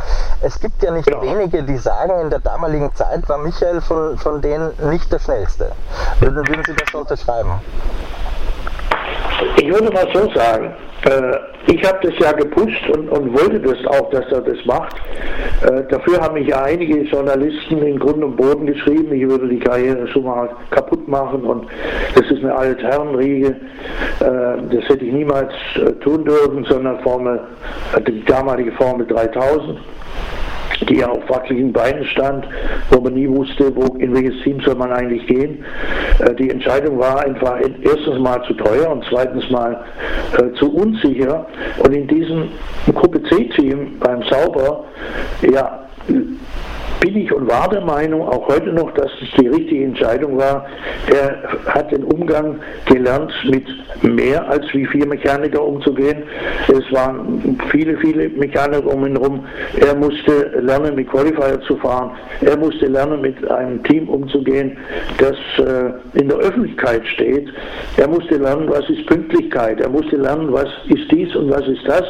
[0.40, 1.20] Es gibt ja nicht ja.
[1.20, 5.72] wenige, die sagen, in der damaligen Zeit war Michael von, von denen nicht der schnellste.
[6.20, 7.60] Würden, würden Sie das unterschreiben?
[9.56, 10.72] Ich würde mal so sagen,
[11.04, 14.96] äh, ich habe das ja gepusht und, und, wollte das auch, dass er das macht.
[15.62, 20.06] Äh, dafür haben mich einige Journalisten in Grund und Boden geschrieben, ich würde die Karriere
[20.08, 21.66] schon mal kaputt machen und
[22.14, 23.48] das ist eine Altherrenriege.
[23.48, 23.54] Äh,
[24.20, 25.52] das hätte ich niemals
[26.02, 27.40] tun dürfen, sondern Formel,
[28.06, 29.78] die damalige Formel 3000
[30.86, 32.46] die ja auf wackeligen Beinen stand,
[32.90, 35.64] wo man nie wusste, wo, in welches Team soll man eigentlich gehen.
[36.18, 39.84] Äh, die Entscheidung war einfach erstens mal zu teuer und zweitens mal
[40.38, 41.46] äh, zu unsicher.
[41.78, 42.48] Und in diesem
[42.94, 44.84] Gruppe C-Team beim Sauber,
[45.52, 45.86] ja,
[47.02, 50.66] bin ich und war der Meinung, auch heute noch, dass es die richtige Entscheidung war.
[51.12, 53.66] Er hat den Umgang gelernt, mit
[54.02, 56.22] mehr als wie vier Mechaniker umzugehen.
[56.68, 59.44] Es waren viele, viele Mechaniker um ihn herum.
[59.80, 62.12] Er musste lernen, mit Qualifier zu fahren.
[62.40, 64.76] Er musste lernen, mit einem Team umzugehen,
[65.18, 67.48] das äh, in der Öffentlichkeit steht.
[67.96, 69.80] Er musste lernen, was ist Pünktlichkeit.
[69.80, 72.04] Er musste lernen, was ist dies und was ist das.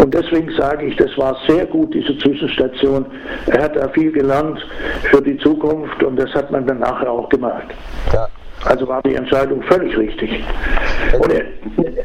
[0.00, 3.06] Und deswegen sage ich, das war sehr gut, diese Zwischenstation.
[3.46, 4.64] Er hat da viel gelernt
[5.10, 7.68] für die Zukunft und das hat man dann nachher auch gemacht.
[8.12, 8.28] Ja.
[8.64, 10.44] Also war die Entscheidung völlig richtig.
[11.14, 11.32] Und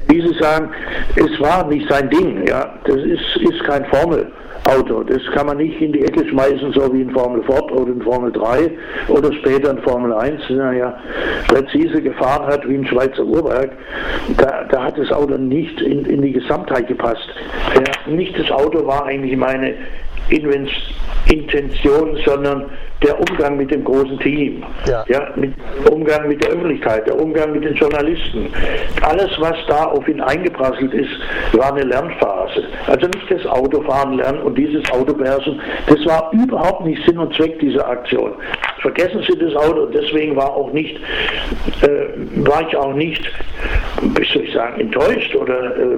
[0.08, 0.70] wie Sie sagen,
[1.16, 2.48] es war nicht sein Ding.
[2.48, 5.04] Ja, das ist, ist kein Formelauto.
[5.04, 8.02] Das kann man nicht in die Ecke schmeißen, so wie in Formel Ford oder in
[8.02, 8.72] Formel 3
[9.10, 10.98] oder später in Formel 1, der ja
[11.50, 13.72] präzise gefahren hat wie ein Schweizer Uhrwerk.
[14.38, 17.28] Da, da hat das Auto nicht in, in die Gesamtheit gepasst.
[17.76, 19.74] Ja, nicht das Auto war eigentlich meine
[21.28, 22.66] Intention, sondern
[23.06, 25.06] der Umgang mit dem großen Team, ja.
[25.08, 25.54] ja, mit
[25.92, 28.52] Umgang mit der Öffentlichkeit, der Umgang mit den Journalisten.
[29.02, 31.12] Alles, was da auf ihn eingeprasselt ist,
[31.54, 32.64] war eine Lernphase.
[32.88, 35.62] Also nicht das Autofahren lernen und dieses Auto beherrschen.
[35.88, 38.34] Das war überhaupt nicht Sinn und Zweck dieser Aktion.
[38.82, 39.86] Vergessen Sie das Auto.
[39.88, 40.98] Deswegen war auch nicht,
[41.82, 43.24] äh, war ich auch nicht,
[44.02, 45.98] wie soll ich sagen, enttäuscht oder äh,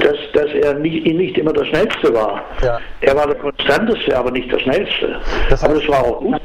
[0.00, 2.42] dass, dass er nicht, nicht immer der Schnellste war.
[2.62, 2.78] Ja.
[3.00, 5.20] Er war der konstanteste, aber nicht der schnellste.
[5.50, 6.40] Das heißt, aber das war auch gut.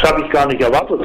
[0.00, 1.00] Das habe ich gar nicht erwartet.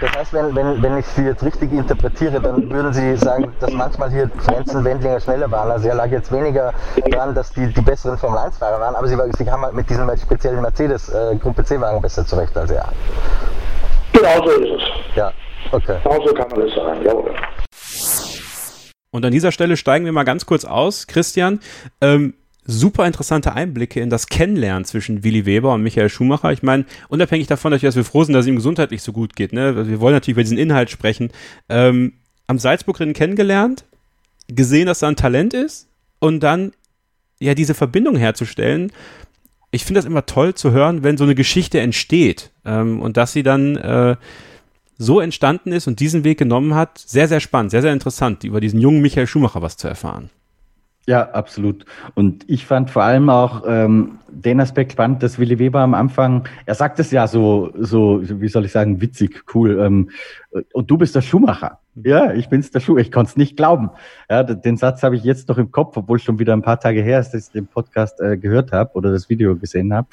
[0.00, 3.72] Das heißt, wenn, wenn, wenn ich Sie jetzt richtig interpretiere, dann würden Sie sagen, dass
[3.72, 5.70] manchmal hier Frenzen, Wendlinger schneller waren.
[5.70, 6.72] Also er lag jetzt weniger
[7.10, 10.10] daran, dass die, die besseren Formel 1-Fahrer waren, aber Sie, Sie kamen halt mit diesem
[10.16, 12.88] speziellen Mercedes äh, Gruppe C-Wagen besser zurecht als er.
[14.12, 15.16] Genau so ist es.
[15.16, 15.32] Ja,
[15.72, 15.98] okay.
[16.02, 17.34] Genau so kann man das sagen, jawohl.
[19.10, 21.06] Und an dieser Stelle steigen wir mal ganz kurz aus.
[21.06, 21.60] Christian,
[22.00, 22.34] ähm,
[22.68, 26.52] super interessante Einblicke in das Kennenlernen zwischen Willi Weber und Michael Schumacher.
[26.52, 29.54] Ich meine, unabhängig davon, dass wir froh sind, dass es ihm gesundheitlich so gut geht.
[29.54, 29.74] Ne?
[29.74, 31.30] Also wir wollen natürlich über diesen Inhalt sprechen.
[31.70, 32.12] Ähm,
[32.46, 33.84] am Salzburg-Rennen kennengelernt,
[34.48, 36.72] gesehen, dass da ein Talent ist und dann
[37.40, 38.92] ja diese Verbindung herzustellen.
[39.70, 43.32] Ich finde das immer toll zu hören, wenn so eine Geschichte entsteht ähm, und dass
[43.32, 44.16] sie dann äh,
[44.98, 46.98] so entstanden ist und diesen Weg genommen hat.
[46.98, 50.28] Sehr, sehr spannend, sehr, sehr interessant, über diesen jungen Michael Schumacher was zu erfahren.
[51.08, 51.86] Ja, absolut.
[52.14, 56.46] Und ich fand vor allem auch ähm, den Aspekt spannend, dass Willi Weber am Anfang,
[56.66, 59.80] er sagt es ja so, so, wie soll ich sagen, witzig, cool.
[59.80, 60.10] Ähm,
[60.74, 61.78] und du bist der Schuhmacher.
[61.94, 62.98] Ja, ich bin's der Schuh.
[62.98, 63.88] Ich konnte es nicht glauben.
[64.28, 67.00] Ja, den Satz habe ich jetzt noch im Kopf, obwohl schon wieder ein paar Tage
[67.00, 70.08] her ist, dass ich den Podcast äh, gehört habe oder das Video gesehen habe.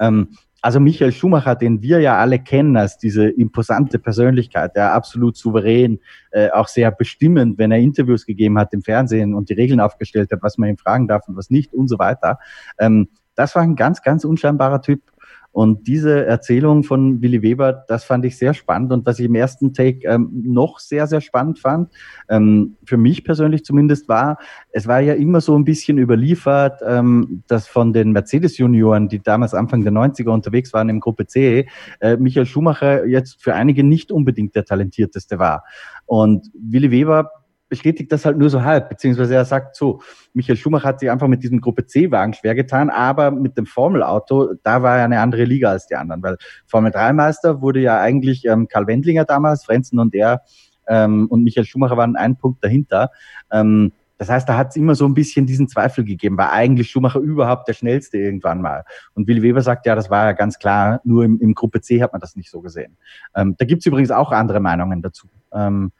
[0.00, 0.30] Ähm,
[0.62, 6.00] also Michael Schumacher, den wir ja alle kennen als diese imposante Persönlichkeit, der absolut souverän,
[6.32, 10.30] äh, auch sehr bestimmend, wenn er Interviews gegeben hat im Fernsehen und die Regeln aufgestellt
[10.32, 12.38] hat, was man ihm fragen darf und was nicht und so weiter.
[12.78, 15.02] Ähm, das war ein ganz, ganz unscheinbarer Typ.
[15.52, 18.92] Und diese Erzählung von Willy Weber, das fand ich sehr spannend.
[18.92, 21.90] Und was ich im ersten Take ähm, noch sehr, sehr spannend fand,
[22.28, 24.38] ähm, für mich persönlich zumindest war,
[24.70, 29.54] es war ja immer so ein bisschen überliefert, ähm, dass von den Mercedes-Junioren, die damals
[29.54, 31.68] Anfang der 90er unterwegs waren im Gruppe C,
[32.00, 35.64] äh, Michael Schumacher jetzt für einige nicht unbedingt der talentierteste war.
[36.06, 37.30] Und Willy Weber
[37.70, 40.02] bestätigt das halt nur so halb, beziehungsweise er sagt so,
[40.34, 44.52] Michael Schumacher hat sich einfach mit diesem Gruppe C-Wagen schwer getan, aber mit dem Formelauto,
[44.62, 48.44] da war er eine andere Liga als die anderen, weil Formel 3-Meister wurde ja eigentlich
[48.44, 50.42] ähm, Karl Wendlinger damals, Frenzen und er
[50.86, 53.10] ähm, und Michael Schumacher waren einen Punkt dahinter.
[53.50, 56.90] Ähm, Das heißt, da hat es immer so ein bisschen diesen Zweifel gegeben, war eigentlich
[56.90, 58.84] Schumacher überhaupt der schnellste irgendwann mal.
[59.14, 62.02] Und Willi Weber sagt, ja, das war ja ganz klar, nur im, im Gruppe C
[62.02, 62.98] hat man das nicht so gesehen.
[63.34, 65.28] Ähm, da gibt's übrigens auch andere Meinungen dazu.
[65.54, 65.92] Ähm,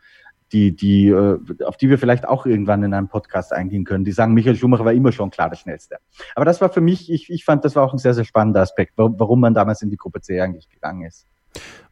[0.52, 4.04] die, die, äh, auf die wir vielleicht auch irgendwann in einem Podcast eingehen können.
[4.04, 5.96] Die sagen, Michael Schumacher war immer schon klar der Schnellste.
[6.34, 8.60] Aber das war für mich, ich, ich fand, das war auch ein sehr, sehr spannender
[8.60, 11.26] Aspekt, warum man damals in die Gruppe C eigentlich gegangen ist.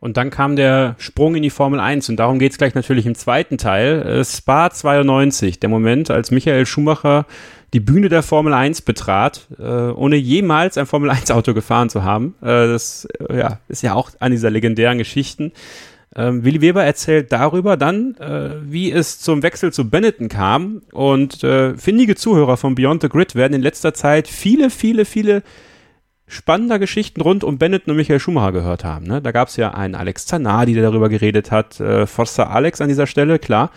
[0.00, 3.06] Und dann kam der Sprung in die Formel 1 und darum geht es gleich natürlich
[3.06, 4.02] im zweiten Teil.
[4.02, 7.26] Äh, Spa 92, der Moment, als Michael Schumacher
[7.72, 12.02] die Bühne der Formel 1 betrat, äh, ohne jemals ein Formel 1 Auto gefahren zu
[12.02, 12.34] haben.
[12.40, 15.52] Das ja, ist ja auch eine dieser legendären Geschichten.
[16.16, 20.82] Ähm, Willi Weber erzählt darüber dann, äh, wie es zum Wechsel zu Benetton kam.
[20.92, 25.42] Und äh, findige Zuhörer von Beyond the Grid werden in letzter Zeit viele, viele, viele
[26.26, 29.06] spannender Geschichten rund um Benetton und Michael Schumacher gehört haben.
[29.06, 29.22] Ne?
[29.22, 31.80] Da gab es ja einen Alex Zanardi, der darüber geredet hat.
[31.80, 33.70] Äh, Forza Alex an dieser Stelle, klar.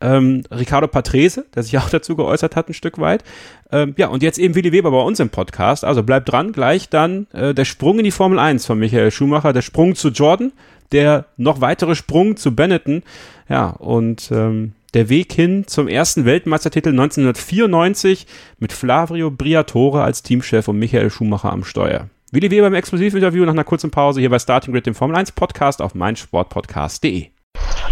[0.00, 3.24] Ähm, Ricardo Patrese, der sich auch dazu geäußert hat, ein Stück weit.
[3.72, 5.84] Ähm, ja, und jetzt eben Willi Weber bei uns im Podcast.
[5.84, 9.52] Also bleibt dran, gleich dann äh, der Sprung in die Formel 1 von Michael Schumacher,
[9.52, 10.52] der Sprung zu Jordan
[10.94, 13.02] der noch weitere Sprung zu Benetton.
[13.48, 18.26] Ja, und ähm, der Weg hin zum ersten Weltmeistertitel 1994
[18.58, 22.08] mit Flavio Briatore als Teamchef und Michael Schumacher am Steuer.
[22.30, 25.32] Willi Weber im Exklusivinterview nach einer kurzen Pause hier bei Starting Grid, dem Formel 1
[25.32, 27.28] Podcast auf meinsportpodcast.de.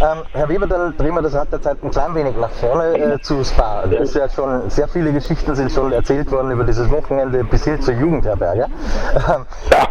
[0.01, 2.97] Ähm, Herr Weber, dann drehen wir das Rad der Zeit ein klein wenig nach vorne
[2.97, 3.85] äh, zu Spa.
[3.87, 7.65] Da ist ja schon, sehr viele Geschichten sind schon erzählt worden über dieses Wochenende bis
[7.65, 8.67] hin zur Jugendherberge.
[9.15, 9.47] Ähm,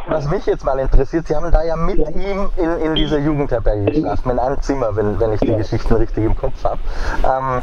[0.07, 3.85] was mich jetzt mal interessiert, Sie haben da ja mit ihm in, in dieser Jugendherberge
[3.85, 6.79] geschlafen, in einem Zimmer, wenn, wenn ich die Geschichten richtig im Kopf habe.
[7.23, 7.61] Ähm,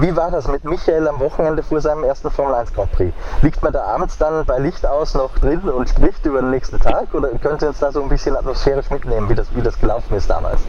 [0.00, 3.14] wie war das mit Michael am Wochenende vor seinem ersten Formel 1 Grand Prix?
[3.42, 6.80] Liegt man da abends dann bei Licht aus noch drin und spricht über den nächsten
[6.80, 9.78] Tag oder können Sie uns da so ein bisschen atmosphärisch mitnehmen, wie das, wie das
[9.78, 10.60] gelaufen ist damals?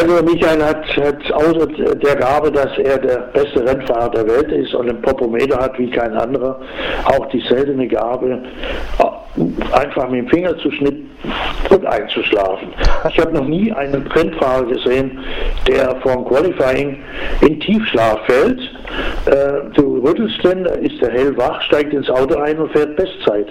[0.00, 4.74] Also Michael hat, hat außer der Gabe, dass er der beste Rennfahrer der Welt ist
[4.74, 6.60] und einen Popometer hat wie kein anderer,
[7.04, 8.42] auch die seltene Gabe,
[9.70, 11.10] einfach mit dem Finger zu schnippen
[11.70, 12.68] und einzuschlafen.
[13.08, 15.20] Ich habe noch nie einen Rennfahrer gesehen,
[15.68, 16.98] der vom Qualifying
[17.42, 18.60] in Tiefschlaf fällt.
[19.26, 23.46] Äh, du rüttelst den, ist er hellwach, steigt ins Auto ein und fährt Bestzeit.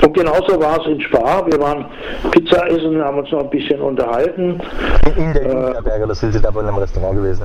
[0.00, 1.44] Und genauso war es in Spa.
[1.46, 1.84] Wir waren
[2.30, 4.60] Pizza essen, haben uns noch ein bisschen unterhalten.
[5.16, 7.42] In der Jugendherberge, oder sind Sie da wohl im Restaurant gewesen?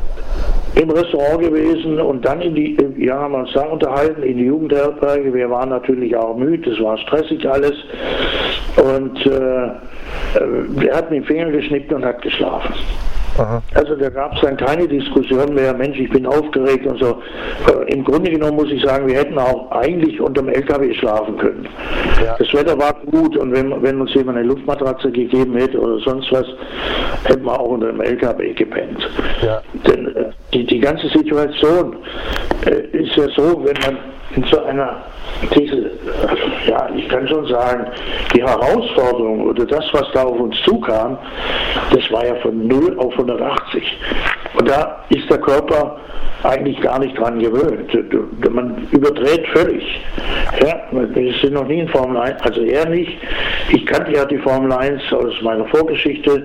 [0.76, 4.46] Im Restaurant gewesen und dann in die, ja, haben wir uns da unterhalten, in die
[4.46, 5.34] Jugendherberge.
[5.34, 7.74] Wir waren natürlich auch müde, es war stressig alles.
[8.78, 12.74] Und äh, er hat mit dem Finger geschnippt und hat geschlafen.
[13.74, 17.22] Also da gab es dann keine Diskussion mehr, Mensch, ich bin aufgeregt und so.
[17.68, 21.38] Äh, Im Grunde genommen muss ich sagen, wir hätten auch eigentlich unter dem LKW schlafen
[21.38, 21.68] können.
[22.24, 22.36] Ja.
[22.38, 26.32] Das Wetter war gut und wenn, wenn uns jemand eine Luftmatratze gegeben hätte oder sonst
[26.32, 26.46] was,
[27.26, 29.08] hätten wir auch unter dem LKW gepennt.
[29.42, 29.62] Ja.
[29.88, 31.96] Denn äh, die, die ganze Situation
[32.66, 33.98] äh, ist ja so, wenn man
[34.36, 35.04] in so einer
[35.56, 35.92] diese,
[36.68, 37.88] ja, ich kann schon sagen,
[38.34, 41.18] die Herausforderung oder das, was da auf uns zukam,
[41.92, 43.98] das war ja von 0 auf 180.
[44.58, 45.98] Und da ist der Körper
[46.44, 47.92] eigentlich gar nicht dran gewöhnt.
[48.52, 50.02] Man überdreht völlig.
[50.62, 53.18] Ja, wir sind noch nie in Formel 1, also er nicht.
[53.72, 56.44] Ich kannte ja die Formel 1 aus meiner Vorgeschichte,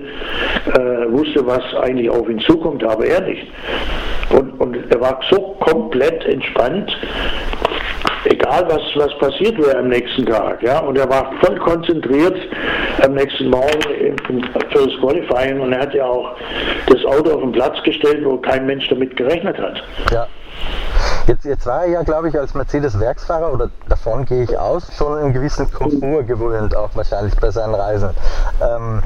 [0.73, 3.47] äh, wusste, was eigentlich auf ihn zukommt, aber er nicht.
[4.29, 6.97] Und, und er war so komplett entspannt,
[8.25, 10.61] egal was, was passiert wäre am nächsten Tag.
[10.63, 10.79] Ja?
[10.79, 12.37] Und er war voll konzentriert
[13.03, 13.81] am nächsten Morgen
[14.27, 16.35] für das Qualifying und er hat ja auch
[16.87, 19.83] das Auto auf den Platz gestellt, wo kein Mensch damit gerechnet hat.
[20.11, 20.27] Ja.
[21.25, 25.17] Jetzt, jetzt war er ja, glaube ich, als Mercedes-Werksfahrer, oder davon gehe ich aus, schon
[25.17, 28.09] einen gewissen Komfort gewöhnt, auch wahrscheinlich bei seinen Reisen.
[28.61, 29.01] Ähm,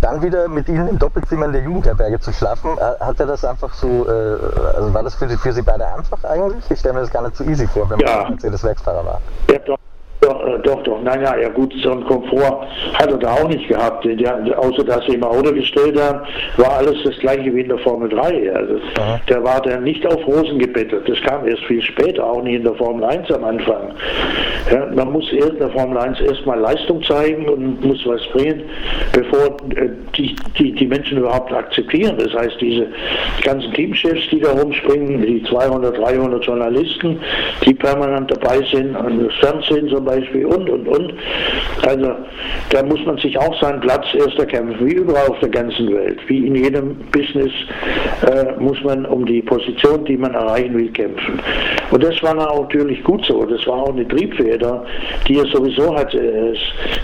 [0.00, 3.44] dann wieder mit Ihnen im Doppelzimmer in der Jugendherberge zu schlafen, äh, hat er das
[3.44, 4.38] einfach so, äh,
[4.76, 6.68] also war das für, für Sie beide einfach eigentlich?
[6.70, 8.28] Ich stelle mir das gar nicht so easy vor, wenn man ja.
[8.30, 9.20] Mercedes-Werksfahrer war.
[9.50, 9.78] Ja, doch.
[10.24, 11.02] Doch, äh, doch, doch.
[11.02, 14.04] Nein, ja, ja gut, so einen Komfort hat er da auch nicht gehabt.
[14.04, 16.20] Die, außer dass sie im Auto gestellt haben,
[16.56, 18.50] war alles das gleiche wie in der Formel 3.
[18.54, 18.80] Also,
[19.28, 21.06] der war dann nicht auf Rosen gebettet.
[21.06, 23.90] Das kam erst viel später, auch nicht in der Formel 1 am Anfang.
[24.70, 28.62] Ja, man muss in der Formel 1 erstmal Leistung zeigen und muss was bringen,
[29.12, 32.16] bevor äh, die, die, die Menschen überhaupt akzeptieren.
[32.16, 32.86] Das heißt, diese
[33.42, 37.20] ganzen Teamchefs, die da rumspringen, die 200, 300 Journalisten,
[37.66, 41.14] die permanent dabei sind, an das Fernsehen zum Beispiel, Beispiel und, und, und.
[41.86, 42.14] Also
[42.70, 46.18] da muss man sich auch seinen Platz erst erkämpfen, wie überall auf der ganzen Welt.
[46.26, 47.52] Wie in jedem Business
[48.26, 51.40] äh, muss man um die Position, die man erreichen will, kämpfen.
[51.90, 53.44] Und das war natürlich gut so.
[53.44, 54.84] Das war auch eine Triebfeder,
[55.26, 56.54] die er sowieso hatte.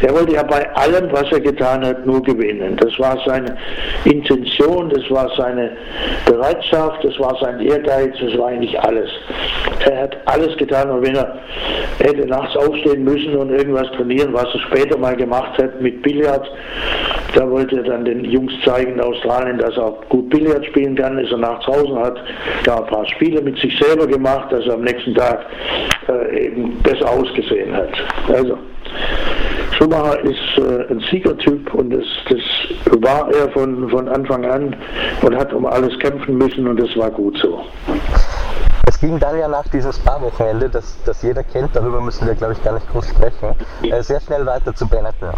[0.03, 2.77] Er wollte ja bei allem, was er getan hat, nur gewinnen.
[2.77, 3.57] Das war seine
[4.05, 5.73] Intention, das war seine
[6.27, 9.11] Bereitschaft, das war sein Ehrgeiz, das war eigentlich alles.
[9.89, 11.39] Er hat alles getan und wenn er
[11.99, 16.49] hätte nachts aufstehen müssen und irgendwas trainieren, was er später mal gemacht hat mit Billard,
[17.35, 21.19] da wollte er dann den Jungs zeigen in Australien, dass er gut Billard spielen kann,
[21.19, 22.19] ist er nachts draußen, hat
[22.65, 25.47] da ein paar Spiele mit sich selber gemacht, dass er am nächsten Tag
[26.09, 27.91] äh, eben besser ausgesehen hat.
[28.29, 28.59] Also
[29.79, 34.77] Schumacher ist äh, ein Siegertyp und das, das war er von, von Anfang an
[35.23, 37.65] und hat um alles kämpfen müssen und das war gut so.
[38.91, 42.55] Es ging dann ja nach diesem Spa-Wochenende, das, das jeder kennt, darüber müssen wir glaube
[42.55, 45.31] ich gar nicht groß sprechen, äh, sehr schnell weiter zu Benetton.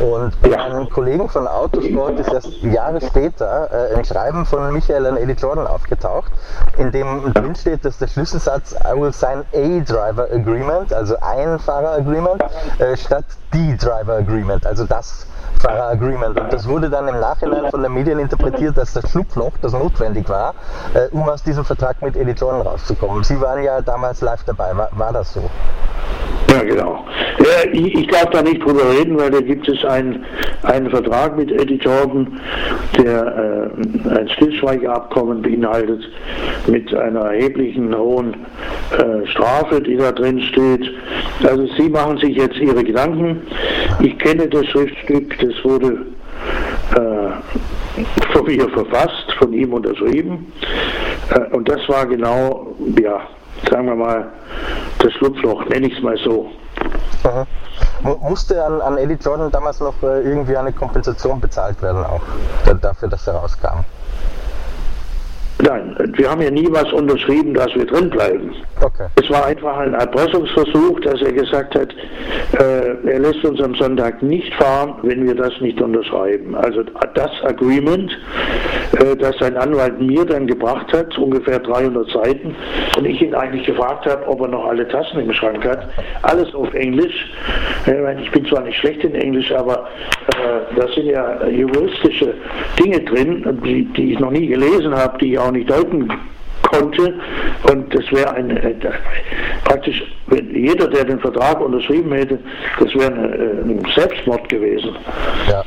[0.00, 5.06] Und bei einem Kollegen von Autosport ist erst Jahre später äh, ein Schreiben von Michael
[5.06, 6.32] an Eddie Jordan aufgetaucht,
[6.78, 11.60] in dem drin steht, dass der Schlüsselsatz I will sign a Driver Agreement, also ein
[11.60, 12.42] Fahrer Agreement,
[12.80, 16.38] äh, statt die Driver Agreement, also das Fahrer Agreement.
[16.38, 20.28] Und das wurde dann im Nachhinein von den Medien interpretiert als das Schlupfloch, das notwendig
[20.28, 20.54] war,
[20.94, 23.24] äh, um aus diesem Vertrag mit Eddie Jordan rauszukommen.
[23.24, 24.76] Sie waren ja damals live dabei.
[24.76, 25.50] War, war das so?
[26.56, 27.04] Ja, genau.
[27.72, 30.24] Ich, darf da nicht drüber reden, weil da gibt es einen,
[30.62, 32.40] einen Vertrag mit Eddie Jordan,
[32.96, 36.08] der äh, ein Stillschweigeabkommen beinhaltet
[36.66, 38.34] mit einer erheblichen hohen
[38.92, 40.90] äh, Strafe, die da drin steht.
[41.46, 43.42] Also Sie machen sich jetzt Ihre Gedanken.
[44.00, 46.06] Ich kenne das Schriftstück, das wurde
[46.96, 50.50] äh, von mir verfasst, von ihm unterschrieben.
[51.34, 53.20] Äh, und das war genau, ja,
[53.70, 54.26] sagen wir mal,
[54.98, 56.50] das Schlupfloch, nenne ich es mal so.
[57.24, 57.46] Aha.
[58.02, 62.22] Musste an, an Eddie Jordan damals noch äh, irgendwie eine Kompensation bezahlt werden, auch
[62.80, 63.84] dafür, dass er rauskam?
[65.62, 68.54] Nein, wir haben ja nie was unterschrieben, dass wir drin bleiben.
[68.82, 69.06] Okay.
[69.16, 71.94] Es war einfach ein Erpressungsversuch, dass er gesagt hat,
[72.60, 76.54] äh, er lässt uns am Sonntag nicht fahren, wenn wir das nicht unterschreiben.
[76.54, 76.82] Also
[77.14, 78.10] das Agreement,
[79.00, 82.54] äh, das sein Anwalt mir dann gebracht hat, ungefähr 300 Seiten,
[82.98, 85.88] und ich ihn eigentlich gefragt habe, ob er noch alle Tassen im Schrank hat,
[86.22, 87.32] alles auf Englisch.
[87.86, 89.88] Äh, ich bin zwar nicht schlecht in Englisch, aber
[90.28, 92.34] äh, da sind ja juristische
[92.78, 96.10] Dinge drin, die, die ich noch nie gelesen habe, die ich auch nicht deuten
[96.62, 97.14] konnte.
[97.70, 98.74] Und das wäre ein, äh,
[99.64, 102.38] praktisch, wenn jeder, der den Vertrag unterschrieben hätte,
[102.80, 104.96] das wäre ein Selbstmord gewesen.
[105.48, 105.62] Ja.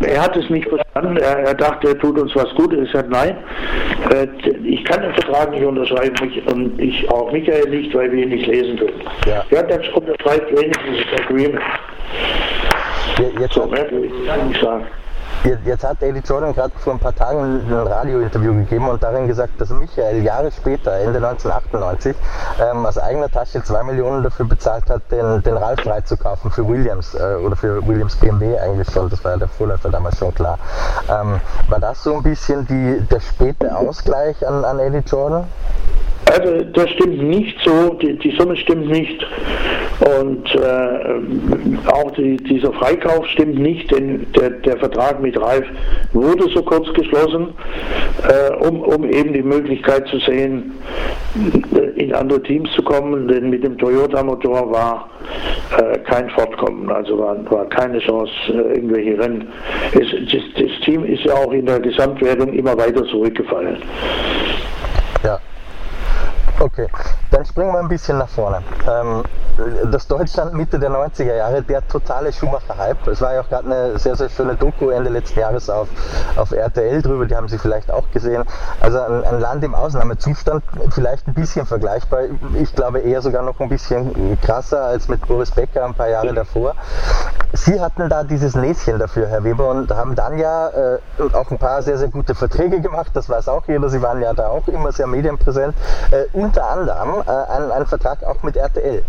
[0.00, 1.16] Er hat es nicht verstanden.
[1.18, 2.88] Er, er, dachte, er tut uns was Gutes.
[2.88, 3.36] Er sagt, nein,
[4.10, 4.26] äh,
[4.64, 8.30] ich kann den Vertrag nicht unterschreiben ich, und ich auch Michael nicht, weil wir ihn
[8.30, 9.02] nicht lesen können.
[9.26, 11.62] Ja, ja dann unterschreibt wenigstens das Agreement.
[13.18, 14.86] Ja, jetzt so, mehr will ich nicht sagen.
[15.44, 19.60] Jetzt hat Eddie Jordan gerade vor ein paar Tagen ein Radiointerview gegeben und darin gesagt,
[19.60, 22.16] dass Michael Jahre später, Ende 1998,
[22.62, 27.14] ähm, aus eigener Tasche zwei Millionen dafür bezahlt hat, den, den Ralf freizukaufen für Williams
[27.14, 29.10] äh, oder für Williams BMW eigentlich schon.
[29.10, 30.58] Das war ja der Vorläufer damals schon klar.
[31.10, 35.44] Ähm, war das so ein bisschen die, der späte Ausgleich an, an Eddie Jordan?
[36.32, 39.24] Also das stimmt nicht so, die, die Summe stimmt nicht
[40.00, 45.66] und äh, auch die, dieser Freikauf stimmt nicht, denn der, der, Vertrag mit Ralf
[46.12, 47.48] wurde so kurz geschlossen,
[48.28, 50.72] äh, um, um eben die Möglichkeit zu sehen,
[51.96, 55.10] in andere Teams zu kommen, denn mit dem Toyota-Motor war
[55.78, 59.48] äh, kein Fortkommen, also war, war keine Chance, äh, irgendwelche Rennen.
[59.92, 63.78] Es, das, das Team ist ja auch in der Gesamtwertung immer weiter zurückgefallen.
[65.22, 65.38] Ja.
[66.64, 66.88] Okay,
[67.30, 68.62] dann springen wir ein bisschen nach vorne.
[68.88, 69.22] Ähm,
[69.92, 73.06] das Deutschland Mitte der 90er Jahre, der totale Schumacher-Hype.
[73.06, 75.88] Es war ja auch gerade eine sehr, sehr schöne Doku Ende letzten Jahres auf,
[76.36, 78.44] auf RTL drüber, die haben Sie vielleicht auch gesehen.
[78.80, 82.20] Also ein, ein Land im Ausnahmezustand, vielleicht ein bisschen vergleichbar.
[82.54, 86.32] Ich glaube eher sogar noch ein bisschen krasser als mit Boris Becker ein paar Jahre
[86.32, 86.74] davor.
[87.52, 90.98] Sie hatten da dieses Näschen dafür, Herr Weber, und haben dann ja äh,
[91.34, 93.12] auch ein paar sehr, sehr gute Verträge gemacht.
[93.14, 93.88] Das weiß auch jeder.
[93.90, 95.72] Sie waren ja da auch immer sehr medienpräsent.
[96.10, 96.24] Äh,
[96.54, 99.02] unter anderem äh, einen, einen Vertrag auch mit RTL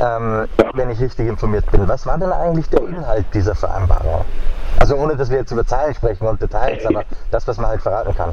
[0.00, 1.88] ähm, wenn ich richtig informiert bin.
[1.88, 4.24] Was war denn eigentlich der Inhalt dieser Vereinbarung?
[4.78, 7.82] Also ohne, dass wir jetzt über Zahlen sprechen und Details, aber das, was man halt
[7.82, 8.32] verraten kann.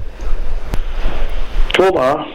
[1.74, 2.26] Thomas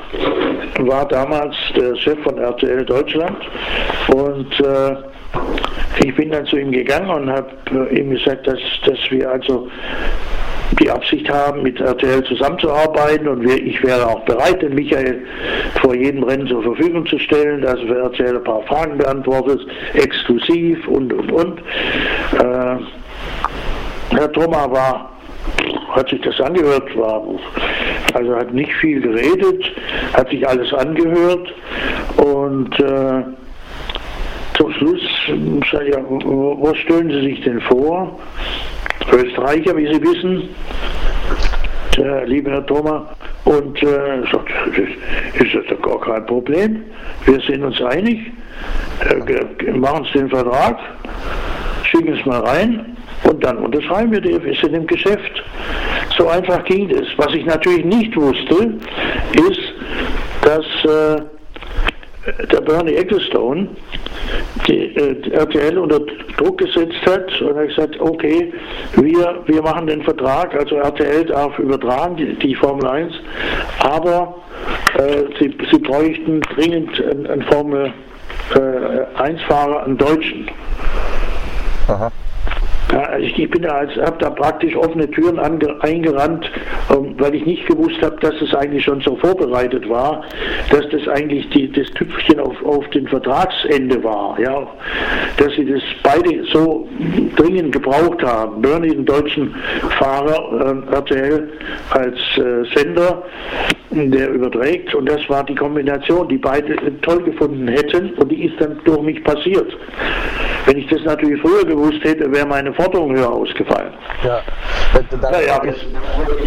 [0.81, 3.37] war damals der Chef von RTL Deutschland
[4.15, 4.97] und äh,
[6.05, 7.51] ich bin dann zu ihm gegangen und habe
[7.91, 9.69] ihm gesagt, dass, dass wir also
[10.81, 15.23] die Absicht haben, mit RTL zusammenzuarbeiten und ich wäre auch bereit, den Michael
[15.81, 19.61] vor jedem Rennen zur Verfügung zu stellen, dass er für RTL ein paar Fragen beantwortet,
[19.95, 21.59] exklusiv und und und.
[22.39, 22.77] Äh,
[24.15, 25.13] Herr Thoma war
[25.93, 27.23] hat sich das angehört, war,
[28.15, 29.65] also hat nicht viel geredet,
[30.15, 31.53] hat sich alles angehört
[32.17, 33.23] und äh,
[34.57, 35.01] zum Schluss
[35.73, 38.19] ja, was stellen Sie sich denn vor?
[39.11, 40.49] Österreicher, wie Sie wissen,
[41.97, 43.09] der liebe Herr Thoma,
[43.45, 46.85] und äh, ist das doch gar kein Problem.
[47.27, 48.31] Wir sind uns einig,
[49.01, 50.79] äh, machen Sie den Vertrag,
[51.85, 55.43] schicken es mal rein und dann unterschreiben wir die, wir sind im Geschäft.
[56.17, 57.07] So einfach ging es.
[57.17, 58.75] Was ich natürlich nicht wusste,
[59.33, 59.73] ist,
[60.43, 61.23] dass äh,
[62.27, 63.69] der Bernie Ecclestone
[64.67, 66.01] die, äh, RTL unter
[66.37, 68.53] Druck gesetzt hat und hat gesagt, okay,
[68.97, 73.15] wir, wir machen den Vertrag, also RTL darf übertragen, die, die Formel 1,
[73.81, 74.35] aber
[74.99, 77.93] äh, sie, sie bräuchten dringend einen, einen Formel
[78.55, 80.51] äh, 1-Fahrer, einen Deutschen.
[81.89, 82.11] Aha.
[82.93, 86.51] Ja, also ich, ich bin da als, habe da praktisch offene Türen ange, eingerannt,
[86.91, 90.25] ähm, weil ich nicht gewusst habe, dass es eigentlich schon so vorbereitet war,
[90.71, 94.67] dass das eigentlich die, das Tüpfchen auf, auf den Vertragsende war, ja,
[95.37, 96.89] dass sie das beide so
[97.37, 98.63] dringend gebraucht haben.
[98.63, 99.55] Bernie, den deutschen
[99.99, 101.49] Fahrer, äh, RTL
[101.91, 103.23] als äh, Sender,
[103.91, 108.61] der überträgt und das war die Kombination, die beide toll gefunden hätten und die ist
[108.61, 109.73] dann durch mich passiert.
[110.67, 113.93] Wenn ich das natürlich früher gewusst hätte, wäre meine Forderung höher ausgefallen.
[114.25, 114.41] Ja,
[115.11, 115.73] danach, ja, ja.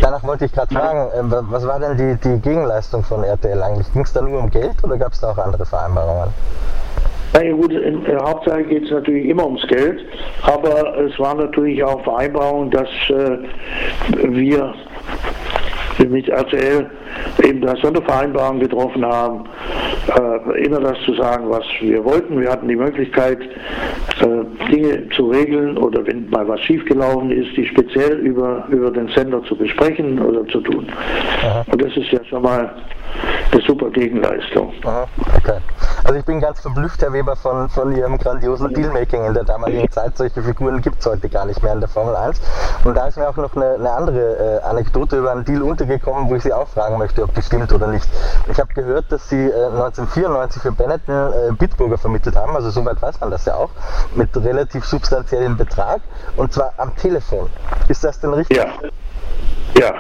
[0.02, 3.92] danach wollte ich gerade fragen, äh, was war denn die, die Gegenleistung von RTL eigentlich?
[3.94, 6.30] Ging es da nur um Geld oder gab es da auch andere Vereinbarungen?
[7.34, 10.00] Na ja, gut, in der Hauptsache geht es natürlich immer ums Geld,
[10.44, 13.38] aber es war natürlich auch Vereinbarung, dass äh,
[14.30, 14.74] wir
[16.04, 16.90] mit RTL
[17.44, 19.46] eben da Sondervereinbarung getroffen haben,
[20.08, 22.40] äh, immer das zu sagen, was wir wollten.
[22.40, 27.66] Wir hatten die Möglichkeit, äh, Dinge zu regeln oder wenn mal was schiefgelaufen ist, die
[27.66, 30.88] speziell über, über den Sender zu besprechen oder zu tun.
[31.44, 31.66] Aha.
[31.72, 32.74] Und das ist ja schon mal
[33.52, 34.74] eine super Gegenleistung.
[34.84, 35.60] Aha, okay.
[36.06, 39.90] Also ich bin ganz verblüfft, Herr Weber, von, von Ihrem grandiosen Dealmaking in der damaligen
[39.90, 40.16] Zeit.
[40.16, 42.40] Solche Figuren gibt es heute gar nicht mehr in der Formel 1.
[42.84, 46.30] Und da ist mir auch noch eine, eine andere äh, Anekdote über einen Deal untergekommen,
[46.30, 48.08] wo ich Sie auch fragen möchte, ob die stimmt oder nicht.
[48.52, 53.02] Ich habe gehört, dass Sie äh, 1994 für Benetton äh, Bitburger vermittelt haben, also soweit
[53.02, 53.72] weiß man das ja auch,
[54.14, 56.02] mit relativ substanziellen Betrag,
[56.38, 57.50] und zwar am Telefon.
[57.88, 58.56] Ist das denn richtig?
[58.58, 58.68] Ja.
[59.74, 59.96] Ja,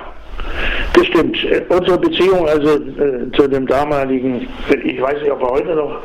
[0.93, 1.37] das stimmt.
[1.69, 4.47] Unsere Beziehung also äh, zu dem damaligen,
[4.83, 6.01] ich weiß nicht, ob er heute noch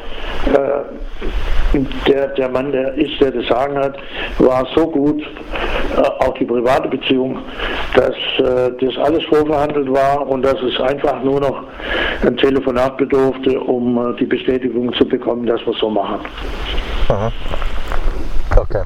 [0.46, 1.78] äh,
[2.08, 3.96] der, der Mann, der ist, der das Sagen hat,
[4.38, 7.38] war so gut, äh, auch die private Beziehung,
[7.94, 11.62] dass äh, das alles vorverhandelt war und dass es einfach nur noch
[12.26, 16.20] ein Telefonat bedurfte, um äh, die Bestätigung zu bekommen, dass wir so machen.
[17.08, 17.32] Aha.
[18.56, 18.82] Okay.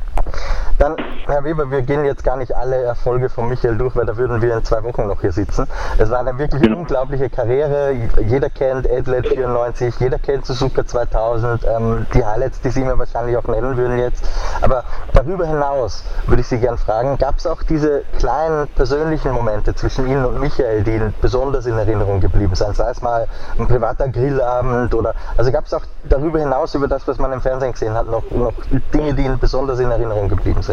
[0.79, 0.97] Dann,
[1.27, 4.43] Herr Weber, wir gehen jetzt gar nicht alle Erfolge von Michael durch, weil da würden
[4.43, 5.69] wir in zwei Wochen noch hier sitzen.
[5.99, 6.75] Es war eine wirklich ja.
[6.75, 7.93] unglaubliche Karriere.
[8.27, 13.37] Jeder kennt Adlet 94, jeder kennt Suzuka 2000, ähm, die Highlights, die Sie mir wahrscheinlich
[13.37, 14.29] auch nennen würden jetzt.
[14.63, 19.77] Aber darüber hinaus würde ich Sie gerne fragen, gab es auch diese kleinen persönlichen Momente
[19.77, 22.75] zwischen Ihnen und Michael, die Ihnen besonders in Erinnerung geblieben sind?
[22.75, 23.29] Sei es mal
[23.61, 27.41] ein privater Grillabend oder, also gab es auch darüber hinaus, über das, was man im
[27.41, 28.55] Fernsehen gesehen hat, noch, noch
[28.93, 30.64] Dinge, die Ihnen besonders in Erinnerung geblieben sind?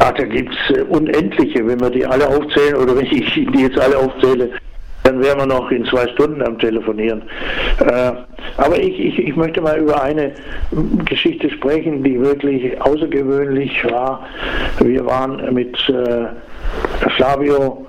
[0.00, 3.62] Ach, da gibt es äh, unendliche, wenn wir die alle aufzählen oder wenn ich die
[3.62, 4.50] jetzt alle aufzähle,
[5.04, 7.22] dann wären wir noch in zwei Stunden am Telefonieren.
[7.80, 8.12] Äh,
[8.56, 10.32] aber ich, ich, ich möchte mal über eine
[11.04, 14.26] Geschichte sprechen, die wirklich außergewöhnlich war.
[14.80, 16.26] Wir waren mit äh,
[17.16, 17.86] Flavio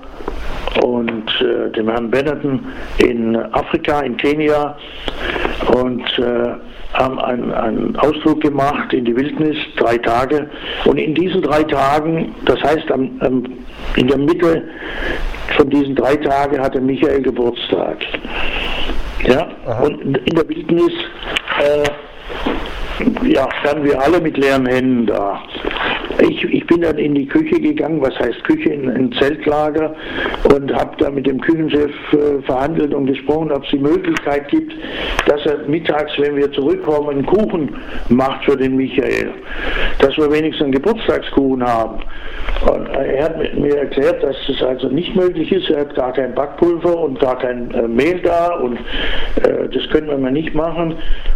[0.82, 2.66] und äh, dem Herrn Benetton
[2.98, 4.76] in Afrika, in Kenia
[5.74, 6.54] und äh,
[6.98, 10.48] haben einen, einen Ausflug gemacht in die Wildnis, drei Tage.
[10.84, 13.44] Und in diesen drei Tagen, das heißt am, am,
[13.96, 14.62] in der Mitte
[15.56, 17.98] von diesen drei Tagen hatte Michael Geburtstag.
[19.26, 19.82] Ja, Aha.
[19.84, 20.92] und in der Wildnis
[21.60, 25.42] äh, ja, standen wir alle mit leeren Händen da.
[26.20, 29.94] Ich, ich bin dann in die Küche gegangen, was heißt Küche, in ein Zeltlager
[30.54, 34.72] und habe da mit dem Küchenchef äh, verhandelt und gesprochen, ob es die Möglichkeit gibt,
[35.26, 37.74] dass er mittags, wenn wir zurückkommen, einen Kuchen
[38.08, 39.30] macht für den Michael.
[39.98, 42.02] Dass wir wenigstens einen Geburtstagskuchen haben.
[42.64, 45.68] Und er hat mir erklärt, dass das also nicht möglich ist.
[45.70, 48.78] Er hat gar kein Backpulver und gar kein äh, Mehl da und
[49.42, 50.94] äh, das können wir mal nicht machen.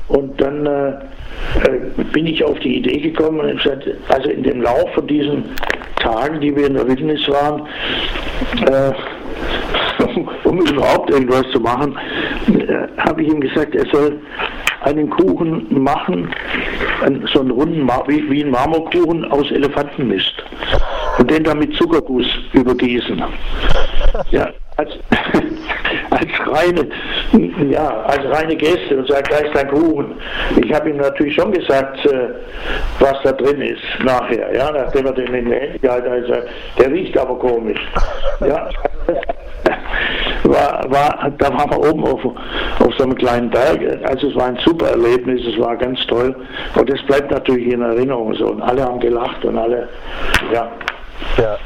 [0.08, 4.60] Und dann äh, äh bin ich auf die Idee gekommen und gesagt, also in dem
[4.70, 5.44] Lauf von diesen
[5.96, 7.66] Tagen, die wir in der Wildnis waren,
[8.66, 8.92] äh,
[10.44, 11.98] um überhaupt irgendwas zu machen,
[12.48, 14.20] äh, habe ich ihm gesagt, er soll
[14.82, 16.32] einen Kuchen machen,
[17.32, 20.32] so einen runden, wie, wie ein Marmorkuchen aus Elefantenmist
[21.18, 23.22] und den dann mit Zuckerguss übergießen.
[24.30, 24.90] Ja, als,
[26.10, 26.88] als reine,
[27.70, 30.14] ja, als reine Gäste und sagt, da ist dein Kuchen.
[30.62, 32.28] Ich habe ihm natürlich schon gesagt, äh,
[32.98, 36.44] was da drin ist nachher, ja, nachdem er den in den Händen gehalten hat,
[36.78, 37.80] der riecht aber komisch.
[38.40, 38.68] Ja,
[40.44, 43.80] war, war, da waren wir oben auf, auf so einem kleinen Berg.
[44.04, 46.34] Also es war ein super Erlebnis, es war ganz toll.
[46.74, 48.46] Und das bleibt natürlich in Erinnerung so.
[48.46, 49.88] Und alle haben gelacht und alle,
[50.52, 50.70] ja.
[51.36, 51.58] Ja,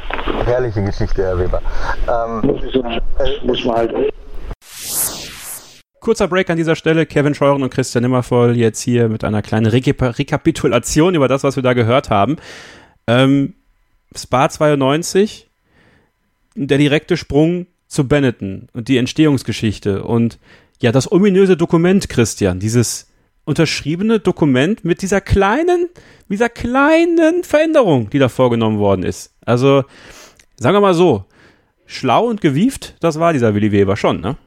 [0.45, 1.61] herrliche Geschichte, Herr Weber.
[2.07, 3.93] Ähm, muss, muss man halt.
[5.99, 7.05] Kurzer Break an dieser Stelle.
[7.05, 11.55] Kevin Scheuren und Christian Nimmervoll jetzt hier mit einer kleinen Rekap Rekapitulation über das, was
[11.55, 12.37] wir da gehört haben.
[13.07, 13.55] Ähm,
[14.15, 15.49] Spa 92,
[16.55, 20.37] der direkte Sprung zu Benetton und die Entstehungsgeschichte und
[20.81, 23.07] ja, das ominöse Dokument, Christian, dieses
[23.45, 25.89] unterschriebene Dokument mit dieser kleinen,
[26.29, 29.33] dieser kleinen Veränderung, die da vorgenommen worden ist.
[29.45, 29.83] Also,
[30.57, 31.25] sagen wir mal so,
[31.85, 34.37] schlau und gewieft, das war dieser Willi Weber schon, ne?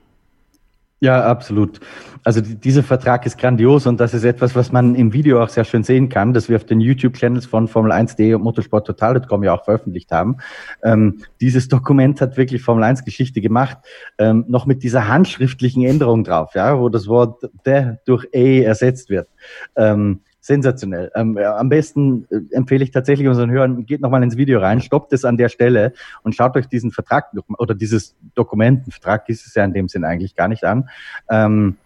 [1.00, 1.78] Ja, absolut.
[2.24, 5.64] Also dieser Vertrag ist grandios und das ist etwas, was man im Video auch sehr
[5.64, 9.64] schön sehen kann, dass wir auf den YouTube-Channels von Formel 1.de und motorsporttotal.com ja auch
[9.64, 10.38] veröffentlicht haben.
[10.82, 13.78] Ähm, dieses Dokument hat wirklich Formel 1 Geschichte gemacht,
[14.18, 19.08] ähm, noch mit dieser handschriftlichen Änderung drauf, ja, wo das Wort der durch A ersetzt
[19.08, 19.28] wird.
[19.76, 21.12] Ähm, sensationell.
[21.14, 24.80] Ähm, ja, am besten äh, empfehle ich tatsächlich unseren Hörern, geht nochmal ins Video rein,
[24.80, 25.92] stoppt es an der Stelle
[26.22, 27.26] und schaut euch diesen Vertrag
[27.58, 30.88] oder dieses Dokumentenvertrag ist es ja in dem Sinn eigentlich gar nicht an.
[31.30, 31.76] Ähm,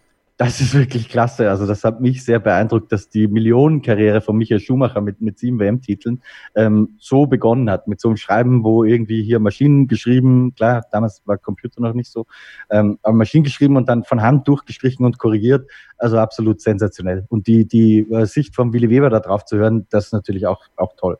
[0.45, 1.51] das ist wirklich klasse.
[1.51, 5.59] Also das hat mich sehr beeindruckt, dass die Millionenkarriere von Michael Schumacher mit, mit sieben
[5.59, 6.23] WM-Titeln
[6.55, 11.23] ähm, so begonnen hat, mit so einem Schreiben, wo irgendwie hier Maschinen geschrieben, klar, damals
[11.27, 12.27] war Computer noch nicht so,
[12.71, 15.71] ähm, aber Maschinen geschrieben und dann von Hand durchgestrichen und korrigiert.
[15.99, 17.25] Also absolut sensationell.
[17.29, 20.47] Und die, die äh, Sicht von Willi Weber da drauf zu hören, das ist natürlich
[20.47, 21.19] auch, auch toll.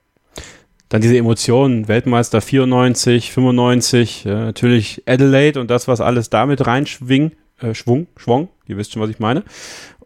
[0.89, 7.35] Dann diese Emotionen, Weltmeister 94, 95, ja, natürlich Adelaide und das, was alles damit reinschwingt
[7.63, 9.45] äh, Schwung, Schwung, ihr wisst schon, was ich meine.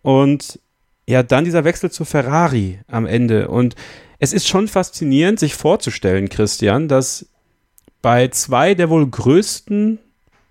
[0.03, 0.61] Und
[1.09, 3.49] ja, dann dieser Wechsel zu Ferrari am Ende.
[3.49, 3.75] Und
[4.19, 7.27] es ist schon faszinierend, sich vorzustellen, Christian, dass
[8.03, 9.99] bei zwei der wohl größten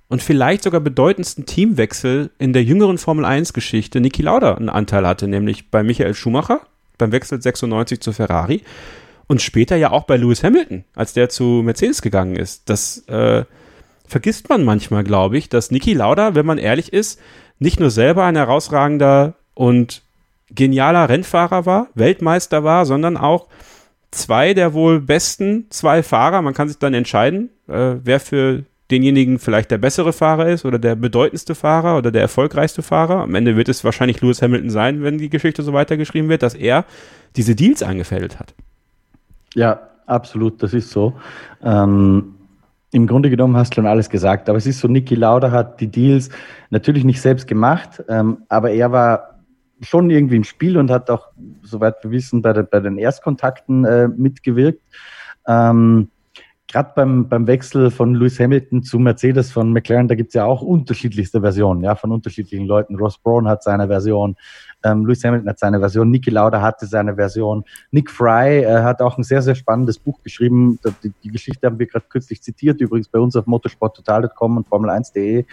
[0.07, 5.05] und vielleicht sogar bedeutendsten Teamwechsel in der jüngeren Formel 1 Geschichte Niki Lauda einen Anteil
[5.07, 6.61] hatte, nämlich bei Michael Schumacher
[6.97, 8.61] beim Wechsel 96 zu Ferrari
[9.27, 12.69] und später ja auch bei Lewis Hamilton, als der zu Mercedes gegangen ist.
[12.69, 13.45] Das äh,
[14.07, 17.19] vergisst man manchmal, glaube ich, dass Niki Lauda, wenn man ehrlich ist,
[17.59, 20.03] nicht nur selber ein herausragender und
[20.49, 23.47] genialer Rennfahrer war, Weltmeister war, sondern auch
[24.11, 26.41] zwei der wohl besten zwei Fahrer.
[26.41, 30.77] Man kann sich dann entscheiden, äh, wer für denjenigen vielleicht der bessere Fahrer ist oder
[30.77, 33.21] der bedeutendste Fahrer oder der erfolgreichste Fahrer.
[33.21, 36.53] Am Ende wird es wahrscheinlich Lewis Hamilton sein, wenn die Geschichte so weitergeschrieben wird, dass
[36.53, 36.85] er
[37.35, 38.53] diese Deals eingefädelt hat.
[39.55, 41.15] Ja, absolut, das ist so.
[41.63, 42.34] Ähm,
[42.95, 45.81] im Grunde genommen hast du schon alles gesagt, aber es ist so, Niki Lauda hat
[45.81, 46.29] die Deals
[46.69, 49.41] natürlich nicht selbst gemacht, ähm, aber er war
[49.81, 51.27] schon irgendwie im Spiel und hat auch,
[51.61, 54.81] soweit wir wissen, bei, der, bei den Erstkontakten äh, mitgewirkt.
[55.45, 56.09] Ähm,
[56.67, 60.45] Gerade beim, beim Wechsel von Lewis Hamilton zu Mercedes von McLaren, da gibt es ja
[60.45, 62.95] auch unterschiedlichste Versionen, ja, von unterschiedlichen Leuten.
[62.95, 64.35] Ross Braun hat seine Version,
[64.85, 67.65] ähm, Lewis Hamilton hat seine Version, Niki Lauda hatte seine Version.
[67.91, 70.79] Nick Fry äh, hat auch ein sehr, sehr spannendes Buch geschrieben.
[71.03, 75.45] Die, die Geschichte haben wir gerade kürzlich zitiert, übrigens bei uns auf motorsporttotal.com und Formel1.de,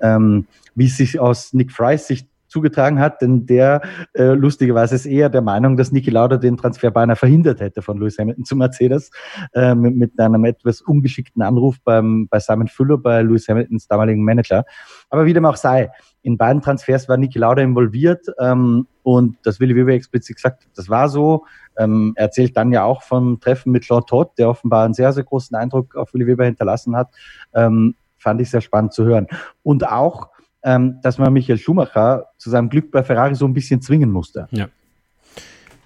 [0.00, 3.82] ähm, wie sich aus Nick Frys Sicht zugetragen hat, denn der
[4.14, 7.98] äh, lustigerweise ist eher der Meinung, dass Niki Lauda den Transfer beinahe verhindert hätte von
[7.98, 9.10] Lewis Hamilton zu Mercedes
[9.54, 14.24] äh, mit, mit, einem etwas ungeschickten Anruf beim, bei Simon Fuller, bei Lewis Hamiltons damaligen
[14.24, 14.64] Manager.
[15.10, 15.90] Aber wie dem auch sei,
[16.22, 20.88] in beiden Transfers war Niki Lauda involviert ähm, und das Willi Weber explizit gesagt, das
[20.88, 21.44] war so.
[21.78, 25.12] Ähm, er erzählt dann ja auch vom Treffen mit Jean Todt, der offenbar einen sehr,
[25.12, 27.08] sehr großen Eindruck auf Willi Weber hinterlassen hat.
[27.54, 29.28] Ähm, fand ich sehr spannend zu hören.
[29.62, 30.28] Und auch,
[30.62, 34.48] ähm, dass man Michael Schumacher zu seinem Glück bei Ferrari so ein bisschen zwingen musste.
[34.50, 34.68] Ja.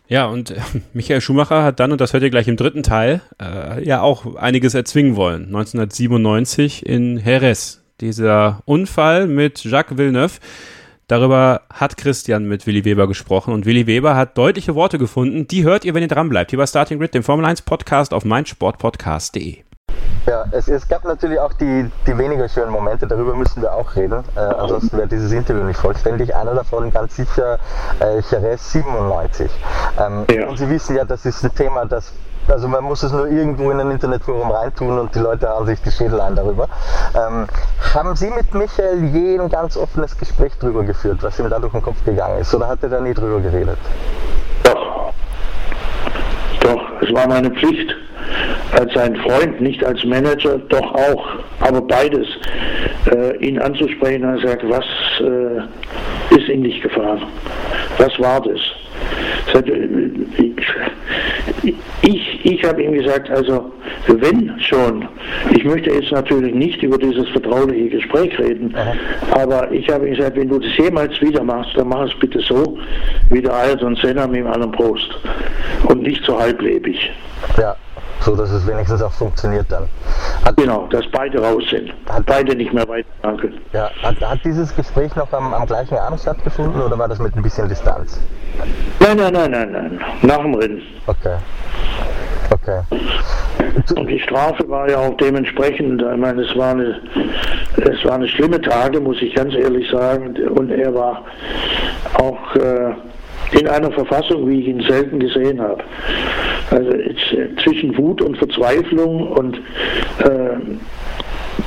[0.08, 0.60] Ja, und äh,
[0.92, 4.36] Michael Schumacher hat dann, und das hört ihr gleich im dritten Teil, äh, ja auch
[4.36, 5.46] einiges erzwingen wollen.
[5.46, 10.38] 1997 in Jerez dieser Unfall mit Jacques Villeneuve.
[11.06, 15.46] Darüber hat Christian mit Willi Weber gesprochen und Willi Weber hat deutliche Worte gefunden.
[15.46, 16.50] Die hört ihr, wenn ihr dran bleibt.
[16.50, 19.58] Hier bei Starting Grid, dem Formel 1 Podcast auf meinsportpodcast.de.
[20.26, 23.96] Ja, es, es, gab natürlich auch die, die weniger schönen Momente, darüber müssen wir auch
[23.96, 24.22] reden.
[24.36, 26.34] Äh, ansonsten wäre dieses Interview nicht vollständig.
[26.34, 27.58] Einer davon ganz sicher
[28.00, 29.50] äh, Jerez 97.
[29.98, 30.48] Ähm, ja.
[30.48, 32.12] Und Sie wissen ja, das ist ein Thema, das
[32.48, 35.80] Also man muss es nur irgendwo in ein Internetforum reintun und die Leute hauen sich
[35.82, 36.68] die Schädel ein darüber.
[37.14, 37.46] Ähm,
[37.94, 41.72] haben Sie mit Michael je ein ganz offenes Gespräch drüber geführt, was ihm da durch
[41.72, 42.54] den Kopf gegangen ist?
[42.54, 43.78] Oder hat er da nie drüber geredet?
[44.64, 44.81] Doch.
[47.02, 47.94] Es war meine Pflicht
[48.78, 51.26] als sein Freund, nicht als Manager, doch auch,
[51.60, 52.26] aber beides,
[53.12, 54.84] äh, ihn anzusprechen und sagt, was
[55.20, 57.22] äh, ist in dich gefahren?
[57.98, 58.60] Was war das?
[62.02, 63.72] Ich, ich habe ihm gesagt, also
[64.06, 65.08] wenn schon,
[65.54, 68.74] ich möchte jetzt natürlich nicht über dieses vertrauliche Gespräch reden,
[69.30, 72.40] aber ich habe ihm gesagt, wenn du das jemals wieder machst, dann mach es bitte
[72.40, 72.78] so,
[73.30, 75.10] wie der Ayrton Senna mit einem Prost
[75.88, 77.10] und nicht so halblebig.
[77.58, 77.76] Ja
[78.24, 79.88] so dass es wenigstens auch funktioniert dann.
[80.44, 83.52] Hat, genau, dass beide raus sind, hat beide nicht mehr weiter danke.
[83.72, 87.34] Ja, hat, hat dieses Gespräch noch am, am, gleichen Abend stattgefunden oder war das mit
[87.36, 88.20] ein bisschen Distanz?
[89.00, 90.82] Nein, nein, nein, nein, nein, nach dem Rennen.
[91.06, 91.36] Okay.
[92.50, 92.82] Okay.
[93.96, 97.00] Und die Strafe war ja auch dementsprechend, ich meine, es war eine,
[97.76, 100.36] es war eine schlimme Tage, muss ich ganz ehrlich sagen.
[100.50, 101.24] Und er war
[102.14, 102.92] auch äh,
[103.52, 105.82] in einer Verfassung, wie ich ihn selten gesehen habe.
[106.70, 107.14] Also äh,
[107.62, 109.56] zwischen Wut und Verzweiflung und
[110.18, 110.56] äh,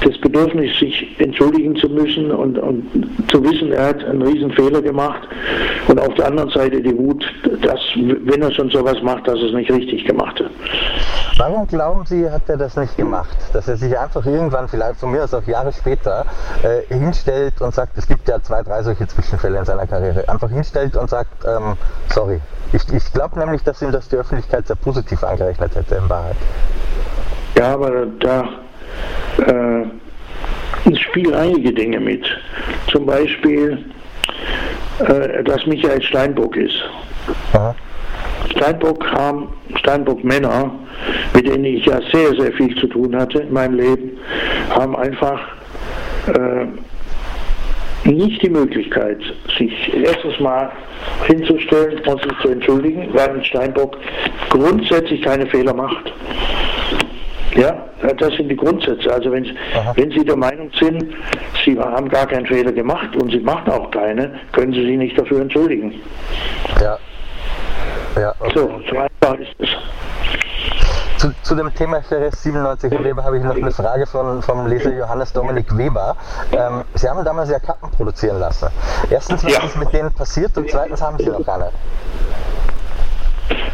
[0.01, 2.83] das Bedürfnis, sich entschuldigen zu müssen und, und,
[3.29, 5.27] zu wissen, er hat einen riesen Fehler gemacht
[5.87, 7.25] und auf der anderen Seite die Wut,
[7.61, 10.51] dass, wenn er schon sowas macht, dass er es nicht richtig gemacht hat.
[11.37, 13.35] Warum glauben Sie, hat er das nicht gemacht?
[13.51, 16.25] Dass er sich einfach irgendwann, vielleicht von mir aus auch Jahre später,
[16.63, 20.49] äh, hinstellt und sagt, es gibt ja zwei, drei solche Zwischenfälle in seiner Karriere, einfach
[20.49, 21.75] hinstellt und sagt, ähm,
[22.09, 22.39] sorry.
[22.73, 26.37] Ich, ich glaube nämlich, dass ihm das die Öffentlichkeit sehr positiv angerechnet hätte in Wahrheit.
[27.57, 28.47] Ja, aber da
[29.37, 32.25] äh, es spielen einige Dinge mit.
[32.91, 33.85] Zum Beispiel,
[34.99, 36.75] äh, dass Michael Steinbock ist.
[37.53, 37.75] Aha.
[38.51, 40.71] Steinbock haben, Steinbock Männer,
[41.33, 44.17] mit denen ich ja sehr, sehr viel zu tun hatte in meinem Leben,
[44.69, 45.41] haben einfach
[46.27, 49.17] äh, nicht die Möglichkeit,
[49.57, 50.71] sich erstes Mal
[51.25, 53.97] hinzustellen und sich zu entschuldigen, weil ein Steinbock
[54.49, 56.13] grundsätzlich keine Fehler macht.
[57.53, 57.85] Ja,
[58.17, 59.11] das sind die Grundsätze.
[59.13, 59.45] Also wenn,
[59.95, 61.13] wenn Sie der Meinung sind,
[61.63, 65.17] Sie haben gar keinen Fehler gemacht und Sie machen auch keine, können Sie sich nicht
[65.17, 65.93] dafür entschuldigen.
[66.81, 66.97] Ja.
[68.19, 68.51] ja okay.
[68.55, 69.69] So, so einfach ist es.
[71.17, 74.93] Zu, zu, dem Thema Jerez 97 Weber habe ich noch eine Frage von, vom Leser
[74.93, 76.15] Johannes Dominik Weber.
[76.51, 78.67] Ähm, Sie haben damals ja Kappen produzieren lassen.
[79.09, 79.63] Erstens, was ja.
[79.63, 81.69] ist mit denen passiert und zweitens haben Sie noch keine.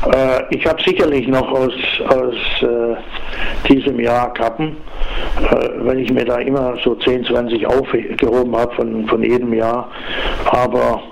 [0.09, 1.73] Äh, ich habe sicherlich noch aus,
[2.09, 4.77] aus äh, diesem Jahr Kappen,
[5.51, 9.89] äh, weil ich mir da immer so 10, 20 aufgehoben habe von, von jedem Jahr.
[10.45, 11.03] Aber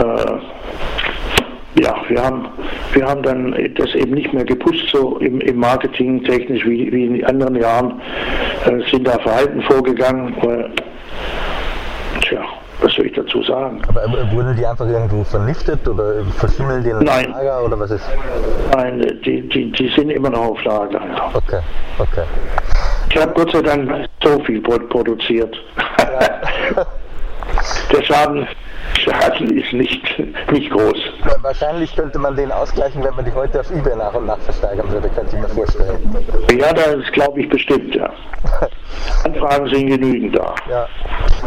[0.00, 2.48] äh, ja, wir haben,
[2.92, 7.04] wir haben dann das eben nicht mehr gepusht, so im, im Marketing technisch wie, wie
[7.04, 8.00] in anderen Jahren,
[8.66, 10.34] äh, sind da Verhalten vorgegangen.
[12.22, 12.42] tja,
[12.82, 13.82] was soll ich dazu sagen?
[13.88, 14.02] Aber
[14.32, 17.30] wurden die einfach irgendwo vernichtet oder verschimmeln die in Nein.
[17.30, 18.04] Lager oder was ist?
[18.74, 21.00] Nein, die, die, die sind immer noch auf Lager.
[21.34, 21.60] Okay,
[21.98, 22.24] okay.
[23.10, 25.56] Ich habe Gott sei Dank so viel produziert.
[25.98, 26.86] Ja.
[27.92, 28.46] Der Schaden
[28.98, 30.18] Schaden ist nicht,
[30.50, 30.98] nicht groß.
[31.42, 34.90] Wahrscheinlich könnte man den ausgleichen, wenn man die heute auf eBay nach und nach versteigern
[34.90, 36.26] würde, könnte ich mir vorstellen.
[36.58, 38.10] Ja, das glaube ich bestimmt, ja.
[39.24, 40.54] Anfragen sind genügend da.
[40.68, 40.86] Ja.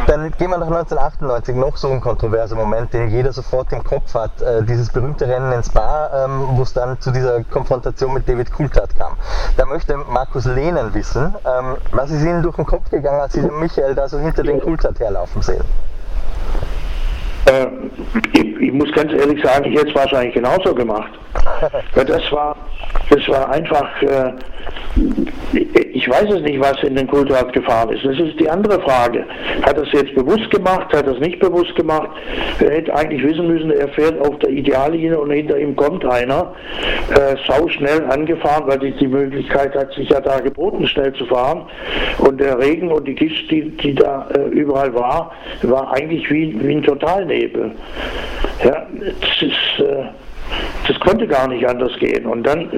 [0.08, 4.14] Dann gehen wir nach 1998, noch so ein kontroverser Moment, den jeder sofort im Kopf
[4.16, 4.42] hat.
[4.42, 8.52] Äh, dieses berühmte Rennen ins Spa, ähm, wo es dann zu dieser Konfrontation mit David
[8.52, 9.14] Coulthard kam.
[9.58, 13.42] Da möchte Markus Lehnen wissen, ähm, was ist Ihnen durch den Kopf gegangen, als Sie
[13.42, 15.64] den Michael da so hinter den Coulthard herlaufen sehen?
[17.46, 17.68] Äh,
[18.34, 21.12] ich, ich, muss ganz ehrlich sagen, ich hätte es wahrscheinlich genauso gemacht.
[21.96, 22.56] Weil das war,
[23.10, 24.34] das war einfach, äh,
[25.94, 28.06] ich weiß es nicht, was in den Kulturhaft gefahren ist.
[28.06, 29.26] Das ist die andere Frage.
[29.64, 32.10] Hat er es jetzt bewusst gemacht, hat er es nicht bewusst gemacht?
[32.60, 36.54] Er hätte eigentlich wissen müssen, er fährt auf der Ideallinie und hinter ihm kommt einer,
[37.10, 41.26] äh, sau schnell angefahren, weil die, die Möglichkeit hat sich ja da geboten, schnell zu
[41.26, 41.64] fahren.
[42.20, 45.32] Und der Regen und die Gischt, die, die da äh, überall war,
[45.64, 46.84] war eigentlich wie, wie ein
[47.34, 47.72] Totalnebel.
[48.64, 48.86] Ja,
[49.22, 50.06] das ist, äh,
[50.88, 52.26] das konnte gar nicht anders gehen.
[52.26, 52.70] Und dann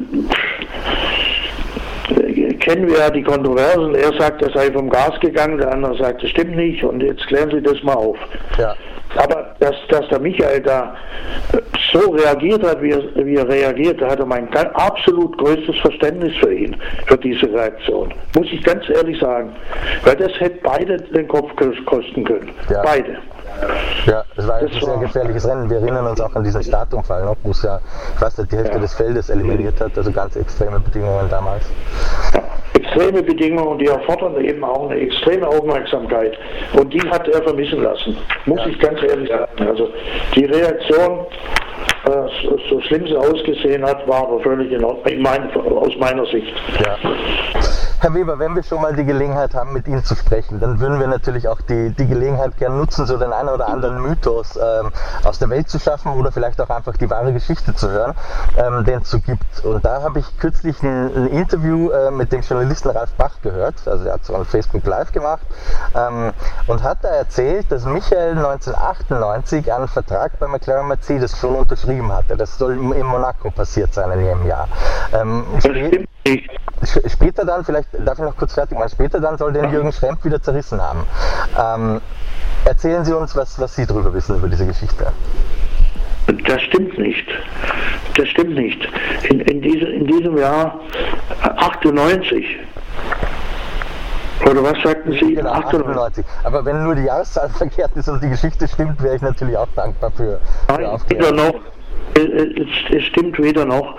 [2.09, 3.95] äh, kennen wir ja die Kontroversen.
[3.95, 6.83] Er sagt, er sei vom Gas gegangen, der andere sagt, das stimmt nicht.
[6.83, 8.17] Und jetzt klären Sie das mal auf.
[8.57, 8.75] Ja.
[9.17, 10.93] Aber dass, dass der Michael da
[11.93, 16.35] so reagiert hat, wie er, wie er reagiert, da hat er mein absolut größtes Verständnis
[16.35, 16.75] für ihn,
[17.05, 18.13] für diese Reaktion.
[18.35, 19.55] Muss ich ganz ehrlich sagen.
[20.03, 21.49] Weil das hätte beide den Kopf
[21.85, 22.51] kosten können.
[22.69, 22.81] Ja.
[22.83, 23.17] Beide.
[24.05, 25.69] Ja, Das war das ein sehr gefährliches Rennen.
[25.69, 27.79] Wir erinnern uns auch an diesen Startunfall noch, wo es ja
[28.17, 28.79] fast die Hälfte ja.
[28.79, 29.97] des Feldes eliminiert hat.
[29.97, 31.65] Also ganz extreme Bedingungen damals.
[32.73, 36.37] Extreme Bedingungen, die erfordern eben auch eine extreme Aufmerksamkeit.
[36.73, 38.67] Und die hat er vermissen lassen, muss ja.
[38.67, 39.67] ich ganz ehrlich sagen.
[39.67, 39.89] Also
[40.35, 41.25] die Reaktion
[42.69, 46.53] so, schlimm sie ausgesehen hat, war aber völlig in Ordnung, mein, aus meiner Sicht.
[46.85, 46.97] Ja.
[48.05, 50.99] Herr Weber, wenn wir schon mal die Gelegenheit haben, mit Ihnen zu sprechen, dann würden
[50.99, 54.91] wir natürlich auch die, die Gelegenheit gerne nutzen, so den einen oder anderen Mythos ähm,
[55.23, 58.13] aus der Welt zu schaffen oder vielleicht auch einfach die wahre Geschichte zu hören,
[58.57, 59.63] ähm, den es so gibt.
[59.63, 63.75] Und da habe ich kürzlich ein, ein Interview äh, mit dem Journalisten Ralf Bach gehört,
[63.87, 65.47] also er hat so ein Facebook Live gemacht
[65.95, 66.31] ähm,
[66.67, 72.35] und hat da erzählt, dass Michael 1998 einen Vertrag bei McLaren Mercedes schon unterschrieben hatte.
[72.37, 74.67] Das soll in Monaco passiert sein in jedem Jahr.
[75.13, 75.43] Ähm,
[77.07, 80.23] später dann, vielleicht darf ich noch kurz fertig machen, später dann soll den Jürgen Schremp
[80.23, 81.05] wieder zerrissen haben.
[81.59, 82.01] Ähm,
[82.65, 85.07] erzählen Sie uns, was, was Sie darüber wissen, über diese Geschichte.
[86.47, 87.27] Das stimmt nicht.
[88.17, 88.87] Das stimmt nicht.
[89.29, 90.79] In, in, diese, in diesem Jahr
[91.41, 92.43] 98
[94.49, 95.33] oder was sagten Sie?
[95.33, 96.25] Genau, 98.
[96.43, 99.67] Aber wenn nur die Jahreszahl verkehrt ist und die Geschichte stimmt, wäre ich natürlich auch
[99.75, 101.55] dankbar für, für Nein, noch,
[102.15, 103.95] es, stimmt weder noch.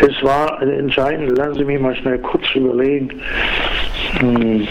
[0.00, 3.20] Es war entscheidend, lassen Sie mich mal schnell kurz überlegen.
[4.18, 4.68] Hm.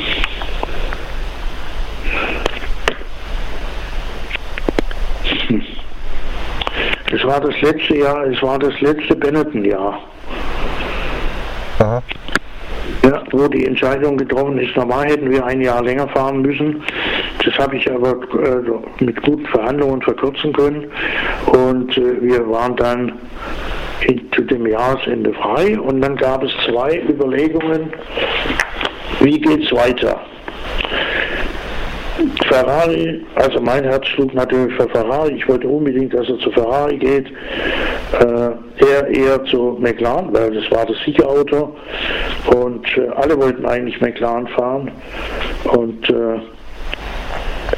[7.12, 10.00] Es war das letzte Jahr, es war das letzte Benetton-Jahr.
[13.04, 16.84] Ja, wo die Entscheidung getroffen ist, normal hätten wir ein Jahr länger fahren müssen.
[17.46, 20.92] Das habe ich aber äh, mit guten Verhandlungen verkürzen können.
[21.48, 23.14] Und äh, wir waren dann
[24.36, 25.80] zu dem Jahresende frei.
[25.80, 27.94] Und dann gab es zwei Überlegungen,
[29.22, 30.20] wie geht es weiter.
[32.48, 35.34] Ferrari, also mein Herz schlug natürlich für Ferrari.
[35.34, 37.28] Ich wollte unbedingt, dass er zu Ferrari geht.
[37.28, 41.76] Äh, er eher zu McLaren, weil das war das Siegerauto.
[42.56, 44.92] Und äh, alle wollten eigentlich McLaren fahren.
[45.72, 46.40] Und äh,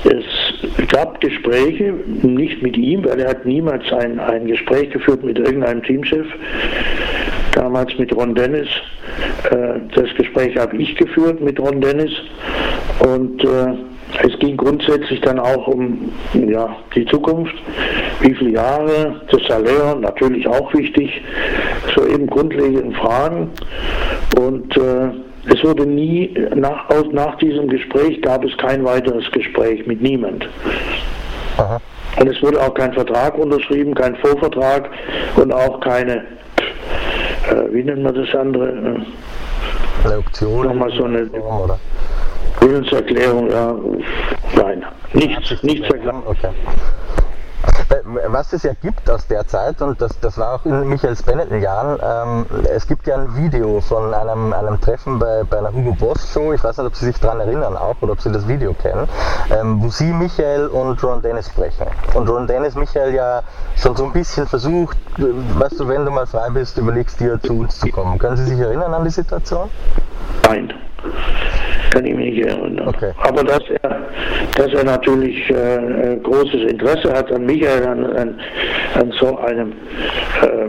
[0.06, 5.40] es gab Gespräche, nicht mit ihm, weil er hat niemals ein, ein Gespräch geführt mit
[5.40, 6.28] irgendeinem Teamchef.
[7.54, 8.68] Damals mit Ron Dennis.
[9.50, 12.12] Äh, das Gespräch habe ich geführt mit Ron Dennis.
[13.00, 13.74] Und äh,
[14.24, 17.56] es ging grundsätzlich dann auch um ja, die Zukunft,
[18.22, 21.22] wie viele Jahre, das Salär natürlich auch wichtig,
[21.96, 23.50] so eben grundlegenden Fragen.
[24.38, 25.10] Und äh,
[25.48, 30.48] es wurde nie, nach, nach diesem Gespräch gab es kein weiteres Gespräch mit niemand.
[31.58, 31.80] Aha.
[32.20, 34.90] Und es wurde auch kein Vertrag unterschrieben, kein Vorvertrag
[35.36, 39.04] und auch keine, äh, wie nennt man das andere?
[40.04, 40.68] Eine Option.
[40.68, 41.26] Nochmal so eine.
[41.26, 41.80] Oder?
[42.62, 43.76] Willenserklärung, ja,
[44.56, 46.24] nein, nichts, nichts erklären.
[46.26, 46.50] Okay.
[48.28, 52.00] Was es ja gibt aus der Zeit, und das, das war auch in Michaels Benetton-Jahren,
[52.02, 56.32] ähm, es gibt ja ein Video von einem, einem Treffen bei, bei einer Hugo Boss
[56.32, 58.74] Show, ich weiß nicht, ob Sie sich daran erinnern auch oder ob Sie das Video
[58.74, 59.08] kennen,
[59.52, 61.88] ähm, wo Sie, Michael und Ron Dennis sprechen.
[62.14, 63.42] Und Ron Dennis Michael ja
[63.76, 67.60] schon so ein bisschen versucht, weißt du, wenn du mal frei bist, überlegst dir zu
[67.60, 68.18] uns zu kommen.
[68.18, 69.70] Können Sie sich erinnern an die Situation?
[70.44, 70.74] Nein
[71.96, 72.90] kann ich mich nicht erinnern.
[72.90, 73.12] Okay.
[73.24, 74.02] Aber dass er,
[74.58, 78.40] dass er natürlich äh, großes Interesse hat an Michael, an, an,
[78.96, 79.72] an so einem
[80.42, 80.68] äh,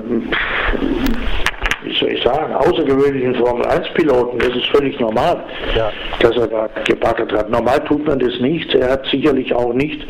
[1.97, 5.42] wie soll ich sagen, außergewöhnlichen Formel-1-Piloten, das ist völlig normal,
[5.74, 5.90] ja.
[6.20, 7.51] dass er da gebattert hat.
[7.51, 8.74] Normal tut man das nicht.
[8.74, 10.07] Er hat sicherlich auch nicht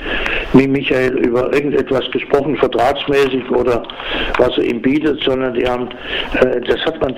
[0.53, 3.82] mit Michael über irgendetwas gesprochen, vertragsmäßig oder
[4.39, 5.89] was er ihm bietet, sondern die haben,
[6.41, 7.14] äh, das hat man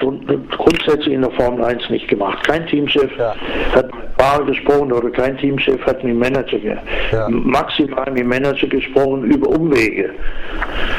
[0.56, 2.46] grundsätzlich in der Formel 1 nicht gemacht.
[2.46, 3.34] Kein Teamchef ja.
[3.74, 7.28] hat mit Fahrer gesprochen oder kein Teamchef hat mit Manager, ja.
[7.28, 10.10] maximal mit Manager gesprochen über Umwege.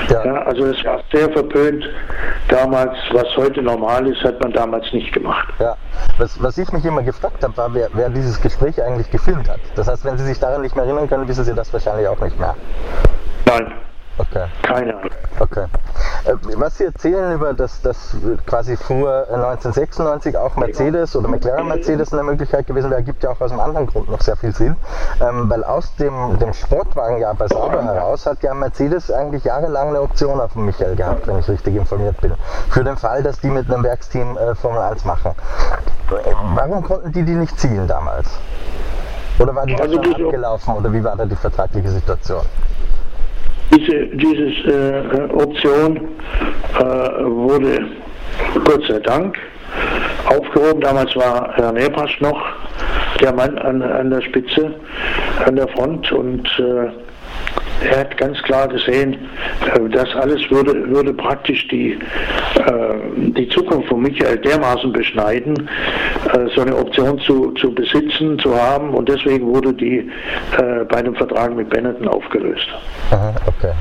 [0.09, 0.43] Ja.
[0.43, 1.87] also es war sehr verpönt
[2.47, 5.53] damals, was heute heute normal ist, hat man damals nicht gemacht.
[5.59, 5.75] Ja,
[6.17, 9.59] was, was ich mich immer gefragt habe, war, wer, wer dieses Gespräch eigentlich gefilmt hat.
[9.75, 12.19] Das heißt, wenn Sie sich daran nicht mehr erinnern können, wissen Sie das wahrscheinlich auch
[12.19, 12.55] nicht mehr.
[13.45, 13.73] Nein.
[14.17, 14.45] Okay.
[14.63, 15.11] Keine Ahnung.
[15.39, 15.65] Okay.
[16.25, 18.15] Äh, was Sie erzählen über das, das
[18.45, 23.41] quasi vor 1996 auch Mercedes oder McLaren Mercedes eine Möglichkeit gewesen wäre, gibt ja auch
[23.41, 24.75] aus einem anderen Grund noch sehr viel Sinn.
[25.21, 30.01] Ähm, weil aus dem, dem Sportwagenjahr bei Sauber heraus hat ja Mercedes eigentlich jahrelang eine
[30.01, 32.33] Option auf Michael gehabt, wenn ich richtig informiert bin.
[32.69, 35.31] Für den Fall, dass die mit einem Werksteam äh, Formel 1 machen.
[36.55, 38.29] Warum konnten die die nicht zielen damals?
[39.37, 42.41] Oder war die also abgelaufen oder wie war da die vertragliche Situation?
[43.71, 45.97] Diese dieses, äh, Option
[46.79, 46.83] äh,
[47.23, 47.87] wurde
[48.65, 49.37] Gott sei Dank
[50.25, 50.81] aufgehoben.
[50.81, 52.41] Damals war Herr Nepasch noch
[53.21, 54.73] der Mann an, an der Spitze,
[55.45, 56.89] an der Front und äh,
[57.81, 59.13] er hat ganz klar gesehen,
[59.65, 65.69] äh, das alles würde, würde praktisch die, äh, die Zukunft von Michael dermaßen beschneiden,
[66.33, 70.09] äh, so eine Option zu, zu besitzen, zu haben und deswegen wurde die
[70.89, 72.67] bei dem Vertrag mit Benetton aufgelöst.
[73.11, 73.71] Aha, okay.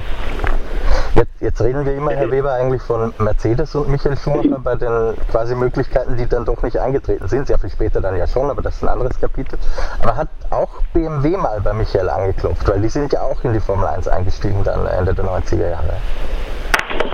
[1.19, 5.15] Jetzt, jetzt, reden wir immer, Herr Weber, eigentlich von Mercedes und Michael Schumacher bei den
[5.33, 7.49] quasi Möglichkeiten, die dann doch nicht eingetreten sind.
[7.49, 9.59] Sehr viel später dann ja schon, aber das ist ein anderes Kapitel.
[10.01, 13.59] Aber hat auch BMW mal bei Michael angeklopft, weil die sind ja auch in die
[13.59, 15.97] Formel 1 eingestiegen dann Ende der 90er Jahre.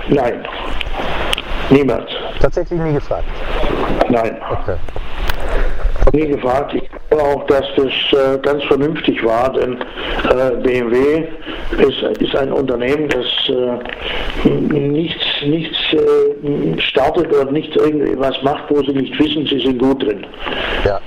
[0.07, 0.45] Nein,
[1.71, 2.07] niemand.
[2.39, 3.25] Tatsächlich nie gefragt?
[4.07, 4.37] Nein.
[4.51, 4.75] Okay
[6.13, 6.73] nie gefragt.
[6.73, 7.85] Ich glaube auch, dass das
[8.19, 9.77] äh, ganz vernünftig war, denn
[10.29, 11.23] äh, BMW
[11.77, 15.77] ist, ist, ein Unternehmen, das äh, nichts, nichts
[16.79, 20.25] startet oder nicht irgendwas macht, wo sie nicht wissen, sie sind gut drin.
[20.85, 20.99] Ja.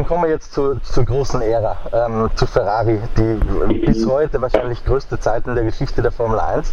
[0.00, 4.82] Dann kommen wir jetzt zu, zur großen Ära, ähm, zu Ferrari, die bis heute wahrscheinlich
[4.82, 6.72] größte Zeit in der Geschichte der Formel 1.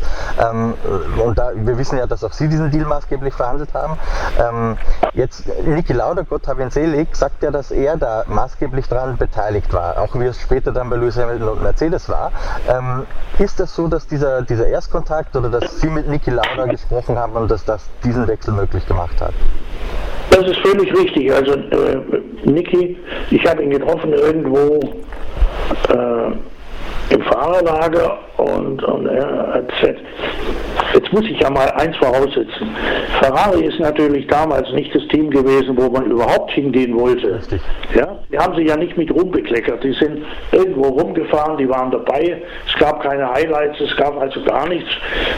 [0.49, 0.75] Ähm,
[1.21, 3.99] und da, wir wissen ja, dass auch Sie diesen Deal maßgeblich verhandelt haben.
[4.39, 4.77] Ähm,
[5.11, 9.73] jetzt, Niki Lauda, Gott hab ihn selig, sagt ja, dass er da maßgeblich daran beteiligt
[9.73, 12.31] war, auch wie es später dann bei Lewis Hamilton und Mercedes war.
[12.69, 13.05] Ähm,
[13.39, 17.33] ist das so, dass dieser, dieser Erstkontakt oder dass Sie mit Niki Lauda gesprochen haben
[17.33, 19.33] und dass das diesen Wechsel möglich gemacht hat?
[20.29, 21.31] Das ist völlig richtig.
[21.33, 21.97] Also äh,
[22.45, 22.97] Niki,
[23.31, 24.79] ich habe ihn getroffen irgendwo
[25.89, 26.31] äh,
[27.09, 29.99] im Fahrerlager und, und er hat gesagt,
[30.93, 32.69] jetzt muss ich ja mal eins voraussetzen.
[33.19, 37.35] Ferrari ist natürlich damals nicht das Team gewesen, wo man überhaupt hingehen wollte.
[37.35, 37.61] Richtig.
[37.95, 39.83] Ja, die haben sich ja nicht mit rumbekleckert.
[39.83, 42.41] Die sind irgendwo rumgefahren, die waren dabei.
[42.67, 44.89] Es gab keine Highlights, es gab also gar nichts,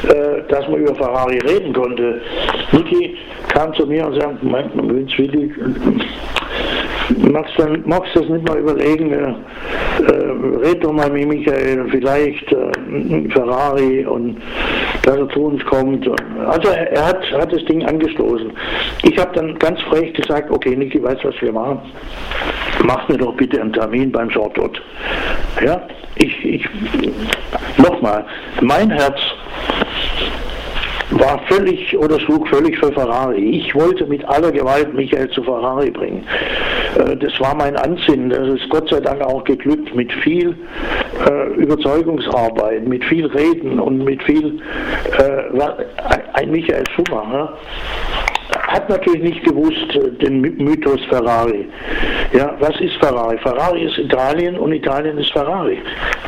[0.07, 2.21] äh, dass man über Ferrari reden konnte.
[2.71, 3.17] Niki
[3.49, 5.53] kam zu mir und sagte, Moment, Vince Willi,
[7.31, 9.11] magst du, magst du das nicht mal überlegen?
[9.11, 9.33] Äh,
[9.99, 11.58] äh, red doch mal mit Michael,
[11.89, 14.37] vielleicht äh, Ferrari und
[15.03, 16.07] dass er zu uns kommt.
[16.45, 18.51] Also er, hat, hat das Ding angestoßen.
[19.03, 21.79] Ich habe dann ganz frech gesagt, okay Niki, weißt du, was wir machen?
[22.83, 24.81] Mach mir doch bitte einen Termin beim Shortcut.
[25.63, 25.81] Ja,
[26.15, 26.65] ich, ich
[27.77, 28.25] nochmal,
[28.61, 29.19] mein Herz
[31.11, 33.39] war völlig oder schlug völlig für Ferrari.
[33.39, 36.23] Ich wollte mit aller Gewalt Michael zu Ferrari bringen.
[36.97, 38.29] Äh, das war mein Ansinnen.
[38.29, 40.55] Das ist Gott sei Dank auch geglückt mit viel
[41.29, 44.61] äh, Überzeugungsarbeit, mit viel Reden und mit viel
[45.17, 45.61] äh,
[46.33, 47.57] ein Michael Schumacher
[48.69, 51.67] hat natürlich nicht gewusst, äh, den Mythos Ferrari.
[52.33, 53.37] Ja, was ist Ferrari?
[53.39, 55.79] Ferrari ist Italien und Italien ist Ferrari.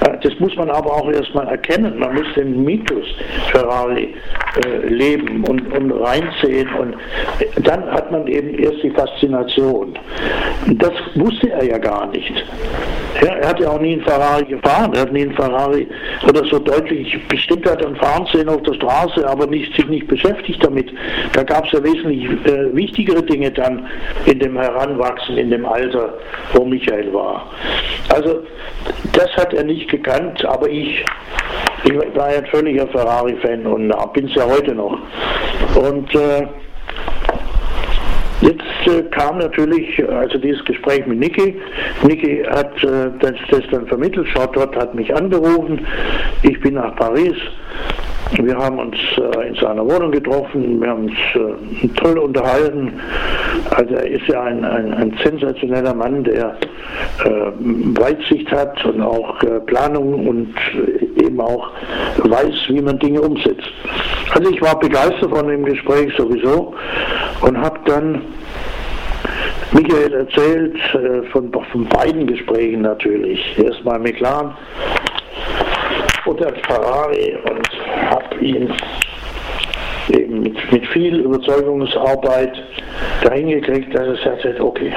[0.02, 2.00] Äh, das muss man aber auch erstmal erkennen.
[2.00, 3.06] Man muss den Mythos
[3.52, 4.14] Ferrari
[4.66, 6.96] äh, leben und, und reinsehen und
[7.64, 9.98] dann hat man eben erst die Faszination.
[10.68, 12.34] Das wusste er ja gar nicht.
[13.22, 14.94] Ja, er hat ja auch nie einen Ferrari gefahren.
[14.94, 15.88] Er hat nie einen Ferrari
[16.28, 20.08] oder so deutlich bestimmt hat ein Fahren sehen auf der Straße, aber nicht, sich nicht
[20.08, 20.92] beschäftigt damit.
[21.34, 23.88] Da gab es ja wesentlich äh, wichtigere Dinge dann
[24.26, 26.14] in dem Heranwachsen, in dem Alter,
[26.54, 27.52] wo Michael war.
[28.14, 28.42] Also
[29.14, 31.06] das hat er nicht gekannt, aber ich,
[31.84, 34.98] ich war ein völliger Ferrari-Fan und bin es ja heute noch.
[35.76, 36.48] Und äh,
[39.12, 41.56] kam natürlich also dieses Gespräch mit Niki.
[42.08, 44.28] Niki hat äh, das, das, dann vermittelt.
[44.30, 45.86] Schaut dort hat mich angerufen.
[46.44, 47.36] Ich bin nach Paris
[48.40, 52.94] wir haben uns äh, in seiner Wohnung getroffen, wir haben uns äh, toll unterhalten.
[53.72, 56.56] Also er ist ja ein, ein, ein sensationeller Mann, der
[57.26, 57.30] äh,
[58.00, 60.54] Weitsicht hat und auch äh, Planung und
[61.22, 61.72] eben auch
[62.24, 63.70] weiß, wie man Dinge umsetzt.
[64.34, 66.74] Also ich war begeistert von dem Gespräch sowieso
[67.42, 68.22] und habe dann
[69.74, 73.58] Michael erzählt, äh, von, von beiden Gesprächen natürlich.
[73.58, 74.54] Erstmal McLaren
[76.26, 77.70] und der Ferrari und
[78.10, 78.74] habe ihn
[80.10, 82.52] eben mit, mit viel Überzeugungsarbeit
[83.24, 84.94] dahin gekriegt, dass er gesagt hat, okay,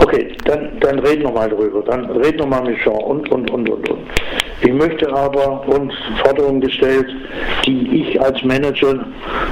[0.00, 3.50] okay, dann, dann reden wir mal drüber, dann reden wir mal mit Jean und, und,
[3.50, 4.00] und, und, und.
[4.60, 5.92] Ich möchte aber uns
[6.24, 7.06] Forderungen gestellt,
[7.66, 9.04] die ich als Manager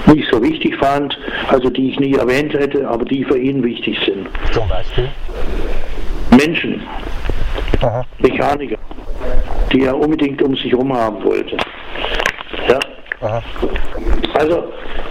[0.06, 1.18] nicht so wichtig fand,
[1.48, 4.28] also die ich nie erwähnt hätte, aber die für ihn wichtig sind.
[4.52, 5.08] Zum Beispiel?
[6.30, 6.80] Menschen,
[7.82, 8.04] Aha.
[8.18, 8.78] Mechaniker,
[9.72, 11.56] die er unbedingt um sich herum haben wollte.
[12.68, 12.78] Ja.
[14.34, 14.64] Also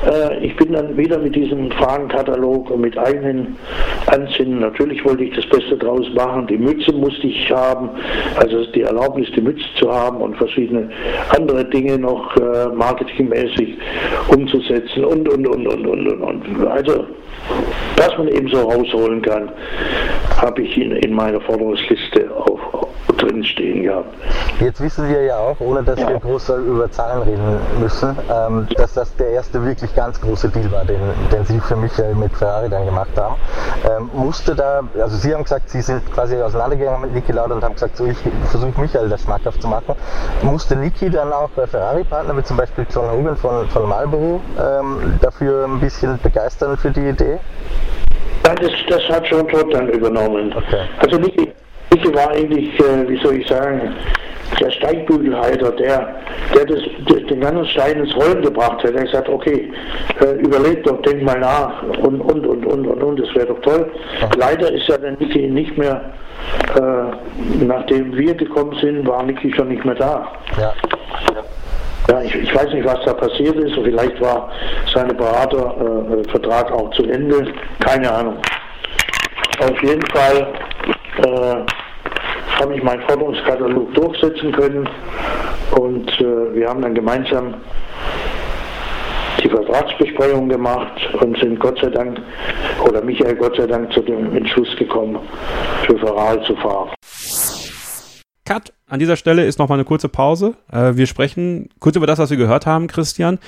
[0.06, 3.56] äh, ich bin dann wieder mit diesem Fragenkatalog und mit eigenen
[4.08, 7.90] Ansinnen, natürlich wollte ich das Beste draus machen, die Mütze musste ich haben,
[8.36, 10.90] also die Erlaubnis, die Mütze zu haben und verschiedene
[11.30, 13.78] andere Dinge noch äh, marketingmäßig
[14.28, 16.68] umzusetzen und, und, und, und, und, und, und.
[16.68, 17.06] Also,
[17.96, 19.52] was man eben so rausholen kann,
[20.42, 22.60] habe ich in, in meiner Forderungsliste auf,
[23.14, 24.14] drin stehen gehabt.
[24.60, 28.94] Jetzt wissen wir ja auch, ohne dass wir groß über Zahlen reden müssen, ähm, dass
[28.94, 31.00] das der erste wirklich ganz große Deal war, den,
[31.32, 33.36] den Sie für Michael mit Ferrari dann gemacht haben.
[33.90, 37.64] Ähm, musste da, also Sie haben gesagt, Sie sind quasi auseinandergegangen mit Niki Lauda und
[37.64, 38.18] haben gesagt, so ich
[38.50, 39.96] versuche Michael das schmackhaft zu machen.
[40.42, 45.66] Musste Niki dann auch Ferrari-Partner, wie zum Beispiel John Hogan von, von Marlboro, ähm, dafür
[45.66, 47.40] ein bisschen begeistern für die Idee?
[48.46, 50.54] Ja, das, das hat schon Todd dann übernommen.
[50.56, 50.82] Okay.
[51.00, 51.54] Also Niki,
[51.94, 53.94] Niki war eigentlich, äh, wie soll ich sagen,
[54.60, 56.16] der Steigbügelhalter, der,
[56.54, 56.80] der das,
[57.30, 58.92] den ganzen Stein ins Rollen gebracht hat.
[58.92, 59.72] Er hat gesagt, okay,
[60.20, 63.62] äh, überleg doch, denk mal nach und, und, und, und, und, und, das wäre doch
[63.62, 63.90] toll.
[64.38, 66.02] Leider ist ja der Niki nicht mehr,
[66.76, 70.32] äh, nachdem wir gekommen sind, war Niki schon nicht mehr da.
[70.60, 70.74] Ja.
[72.10, 73.74] Ja, ich, ich weiß nicht, was da passiert ist.
[73.76, 74.50] Vielleicht war
[74.94, 77.54] sein Beratervertrag äh, auch zu Ende.
[77.80, 78.38] Keine Ahnung.
[79.60, 80.48] Auf jeden Fall
[81.24, 81.64] äh,
[82.60, 84.90] habe ich meinen Forderungskatalog durchsetzen können
[85.78, 87.56] und äh, wir haben dann gemeinsam
[89.44, 92.20] die Vertragsbesprechung gemacht und sind Gott sei Dank,
[92.88, 95.20] oder Michael Gott sei Dank zu dem Entschluss gekommen,
[95.86, 96.90] für Ferrari zu fahren.
[98.46, 98.74] Cut.
[98.88, 100.56] An dieser Stelle ist nochmal eine kurze Pause.
[100.72, 103.40] Äh, wir sprechen kurz über das, was wir gehört haben, Christian.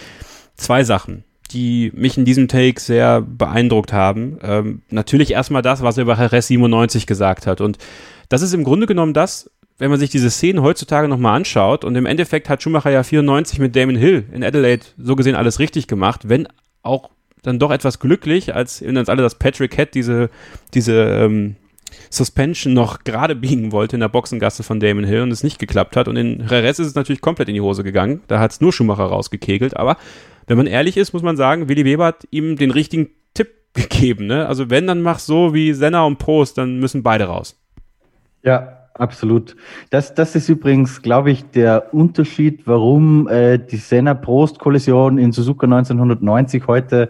[0.56, 4.38] Zwei Sachen, die mich in diesem Take sehr beeindruckt haben.
[4.42, 7.62] Ähm, natürlich erstmal das, was er über Heres 97 gesagt hat.
[7.62, 7.78] Und
[8.30, 11.84] das ist im Grunde genommen das, wenn man sich diese Szenen heutzutage nochmal anschaut.
[11.84, 15.60] Und im Endeffekt hat Schumacher ja 94 mit Damon Hill in Adelaide so gesehen alles
[15.60, 16.48] richtig gemacht, wenn
[16.82, 17.10] auch
[17.42, 20.30] dann doch etwas glücklich, als in uns alle das Patrick Head diese,
[20.74, 21.56] diese ähm,
[22.14, 25.96] Suspension noch gerade biegen wollte in der Boxengasse von Damon Hill und es nicht geklappt
[25.96, 26.08] hat.
[26.08, 28.22] Und in Jerez ist es natürlich komplett in die Hose gegangen.
[28.28, 29.76] Da hat es nur Schumacher rausgekegelt.
[29.76, 29.98] Aber
[30.48, 34.28] wenn man ehrlich ist, muss man sagen, Willi Weber hat ihm den richtigen Tipp gegeben.
[34.28, 34.48] Ne?
[34.48, 37.60] Also wenn, dann mach so wie Senna und Prost, dann müssen beide raus.
[38.44, 39.56] Ja, absolut.
[39.90, 46.68] Das, das ist übrigens, glaube ich, der Unterschied, warum äh, die Senna-Prost-Kollision in Suzuka 1990
[46.68, 47.10] heute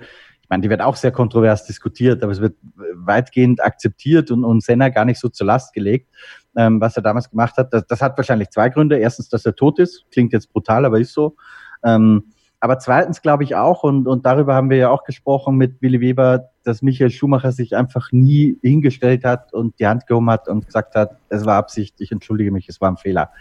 [0.54, 2.56] meine, die wird auch sehr kontrovers diskutiert, aber es wird
[2.94, 6.10] weitgehend akzeptiert und, und Senna gar nicht so zur Last gelegt,
[6.56, 7.74] ähm, was er damals gemacht hat.
[7.74, 8.98] Das, das hat wahrscheinlich zwei Gründe.
[8.98, 10.06] Erstens, dass er tot ist.
[10.12, 11.36] Klingt jetzt brutal, aber ist so.
[11.84, 12.26] Ähm,
[12.60, 16.00] aber zweitens glaube ich auch, und, und darüber haben wir ja auch gesprochen mit Willi
[16.00, 20.68] Weber, dass Michael Schumacher sich einfach nie hingestellt hat und die Hand gehoben hat und
[20.68, 23.32] gesagt hat, es war Absicht, ich entschuldige mich, es war ein Fehler.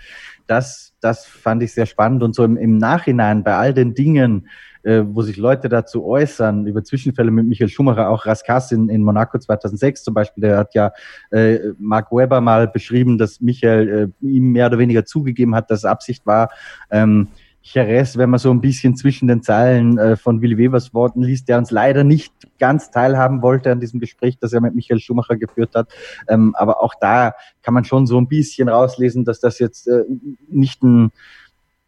[0.46, 4.48] Das, das fand ich sehr spannend und so im, im Nachhinein bei all den Dingen,
[4.82, 9.02] äh, wo sich Leute dazu äußern, über Zwischenfälle mit Michael Schumacher, auch Raskas in, in
[9.02, 10.92] Monaco 2006 zum Beispiel, der hat ja
[11.30, 15.84] äh, Mark Webber mal beschrieben, dass Michael äh, ihm mehr oder weniger zugegeben hat, dass
[15.84, 16.50] Absicht war.
[16.90, 17.28] Ähm,
[17.64, 21.48] Jerez, wenn man so ein bisschen zwischen den Zeilen äh, von Willi Webers Worten liest,
[21.48, 25.36] der uns leider nicht ganz teilhaben wollte an diesem Gespräch, das er mit Michael Schumacher
[25.36, 25.88] geführt hat.
[26.28, 30.02] Ähm, aber auch da kann man schon so ein bisschen rauslesen, dass das jetzt äh,
[30.48, 31.12] nicht ein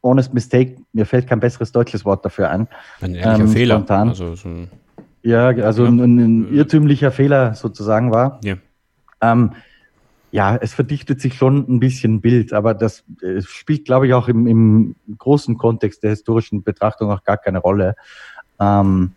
[0.05, 2.69] honest mistake, mir fällt kein besseres deutsches Wort dafür ein.
[3.01, 3.75] Ein ehrlicher ähm, Fehler.
[3.77, 4.09] Spontan.
[4.11, 4.49] Also so
[5.23, 5.91] ja, also ja.
[5.91, 8.39] Ein, ein, irrtümlicher Fehler sozusagen war.
[8.45, 8.57] Ja.
[9.23, 9.53] Ähm,
[10.31, 13.05] ja, es verdichtet sich schon ein bisschen Bild, aber das
[13.41, 17.95] spielt, glaube ich, auch im, im, großen Kontext der historischen Betrachtung auch gar keine Rolle.
[18.61, 19.13] Ähm,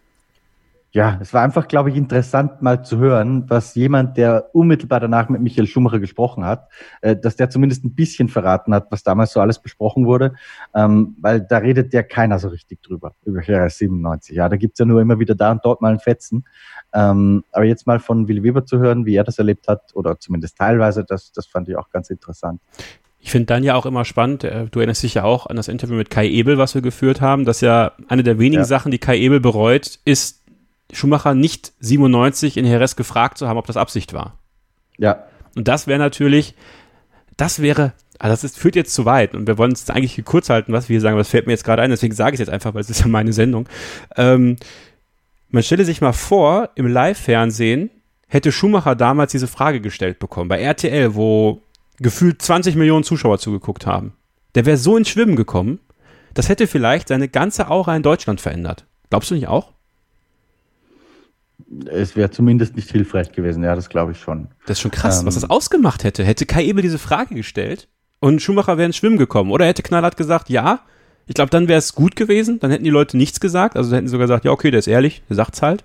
[0.91, 5.27] ja, es war einfach, glaube ich, interessant mal zu hören, was jemand, der unmittelbar danach
[5.29, 6.69] mit Michael Schumacher gesprochen hat,
[7.01, 10.33] äh, dass der zumindest ein bisschen verraten hat, was damals so alles besprochen wurde,
[10.73, 14.35] ähm, weil da redet ja keiner so richtig drüber, über RS 97.
[14.35, 16.45] Ja, da gibt's ja nur immer wieder da und dort mal ein Fetzen.
[16.93, 20.19] Ähm, aber jetzt mal von Willy Weber zu hören, wie er das erlebt hat, oder
[20.19, 22.61] zumindest teilweise, das, das fand ich auch ganz interessant.
[23.19, 25.67] Ich finde dann ja auch immer spannend, äh, du erinnerst dich ja auch an das
[25.67, 28.65] Interview mit Kai Ebel, was wir geführt haben, dass ja eine der wenigen ja.
[28.65, 30.46] Sachen, die Kai Ebel bereut, ist,
[30.91, 34.37] Schumacher nicht 97 in Jerez gefragt zu haben, ob das Absicht war.
[34.97, 35.25] Ja.
[35.55, 36.55] Und das wäre natürlich,
[37.35, 40.49] das wäre, also das ist, führt jetzt zu weit und wir wollen es eigentlich kurz
[40.49, 42.47] halten, was wir hier sagen, das fällt mir jetzt gerade ein, deswegen sage ich es
[42.47, 43.67] jetzt einfach, weil es ist ja meine Sendung.
[44.15, 44.57] Ähm,
[45.49, 47.89] man stelle sich mal vor, im Live-Fernsehen
[48.27, 51.61] hätte Schumacher damals diese Frage gestellt bekommen, bei RTL, wo
[51.99, 54.13] gefühlt 20 Millionen Zuschauer zugeguckt haben.
[54.55, 55.79] Der wäre so ins Schwimmen gekommen,
[56.33, 58.85] das hätte vielleicht seine ganze Aura in Deutschland verändert.
[59.09, 59.71] Glaubst du nicht auch?
[61.89, 64.47] Es wäre zumindest nicht hilfreich gewesen, ja, das glaube ich schon.
[64.65, 66.23] Das ist schon krass, ähm, was das ausgemacht hätte.
[66.23, 67.87] Hätte Kai Ebel diese Frage gestellt
[68.19, 69.51] und Schumacher wäre ins Schwimmen gekommen.
[69.51, 70.81] Oder hätte Knallhart gesagt, ja,
[71.27, 73.75] ich glaube, dann wäre es gut gewesen, dann hätten die Leute nichts gesagt.
[73.75, 75.83] Also hätten sie sogar gesagt, ja, okay, der ist ehrlich, der sagt's halt.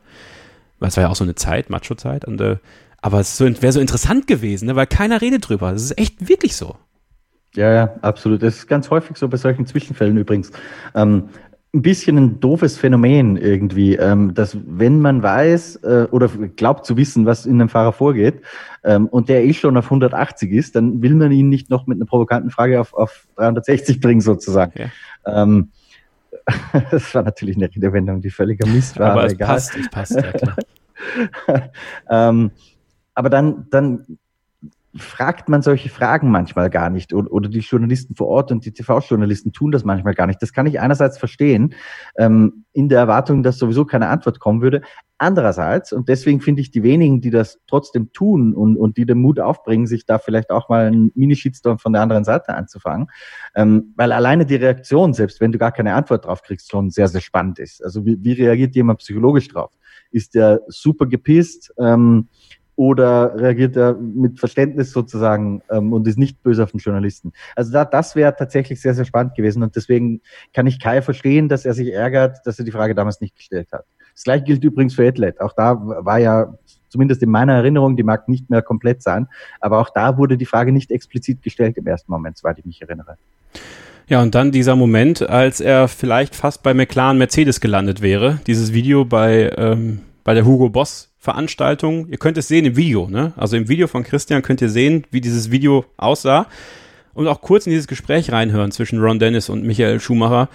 [0.79, 2.25] Weil es war ja auch so eine Zeit, Macho-Zeit.
[2.25, 2.57] Und, äh,
[3.01, 5.73] aber es so, wäre so interessant gewesen, ne, weil keiner redet drüber.
[5.73, 6.77] Das ist echt wirklich so.
[7.55, 8.43] Ja, ja, absolut.
[8.43, 10.53] Das ist ganz häufig so bei solchen Zwischenfällen übrigens.
[10.95, 11.29] Ähm,
[11.75, 16.99] ein bisschen ein doofes Phänomen irgendwie, ähm, dass wenn man weiß äh, oder glaubt zu
[16.99, 18.43] wissen, was in einem Fahrer vorgeht
[18.85, 21.97] ähm, und der eh schon auf 180 ist, dann will man ihn nicht noch mit
[21.97, 24.73] einer provokanten Frage auf, auf 360 bringen sozusagen.
[24.79, 25.43] Ja.
[25.43, 25.71] Ähm,
[26.91, 29.13] das war natürlich eine Redewendung, die völliger Mist war.
[29.13, 29.49] Aber, aber es egal.
[29.49, 30.57] passt, es passt, ja klar.
[32.11, 32.51] ähm,
[33.15, 34.19] aber dann, dann
[34.95, 38.73] fragt man solche Fragen manchmal gar nicht oder, oder die Journalisten vor Ort und die
[38.73, 40.43] TV-Journalisten tun das manchmal gar nicht.
[40.43, 41.75] Das kann ich einerseits verstehen,
[42.19, 44.83] ähm, in der Erwartung, dass sowieso keine Antwort kommen würde.
[45.17, 49.19] Andererseits, und deswegen finde ich die wenigen, die das trotzdem tun und, und die den
[49.19, 53.09] Mut aufbringen, sich da vielleicht auch mal einen Mini-Shitstorm von der anderen Seite anzufangen,
[53.55, 57.09] ähm, weil alleine die Reaktion, selbst wenn du gar keine Antwort drauf kriegst, schon sehr,
[57.09, 57.83] sehr spannend ist.
[57.83, 59.71] Also wie, wie reagiert jemand psychologisch drauf?
[60.11, 61.73] Ist der super gepisst?
[61.79, 62.29] Ähm,
[62.77, 67.33] oder reagiert er mit Verständnis sozusagen ähm, und ist nicht böse auf den Journalisten?
[67.55, 70.21] Also da, das wäre tatsächlich sehr, sehr spannend gewesen und deswegen
[70.55, 73.69] kann ich Kai verstehen, dass er sich ärgert, dass er die Frage damals nicht gestellt
[73.73, 73.85] hat.
[74.15, 75.41] Das gleiche gilt übrigens für Adlet.
[75.41, 76.55] Auch da war ja,
[76.89, 79.29] zumindest in meiner Erinnerung, die mag nicht mehr komplett sein,
[79.61, 82.83] aber auch da wurde die Frage nicht explizit gestellt im ersten Moment, soweit ich mich
[82.83, 83.17] erinnere.
[84.09, 88.41] Ja, und dann dieser Moment, als er vielleicht fast bei McLaren Mercedes gelandet wäre.
[88.47, 92.09] Dieses Video bei, ähm, bei der Hugo Boss Veranstaltung.
[92.09, 93.33] Ihr könnt es sehen im Video, ne?
[93.37, 96.47] Also im Video von Christian könnt ihr sehen, wie dieses Video aussah.
[97.15, 100.49] Und auch kurz in dieses Gespräch reinhören zwischen Ron Dennis und Michael Schumacher.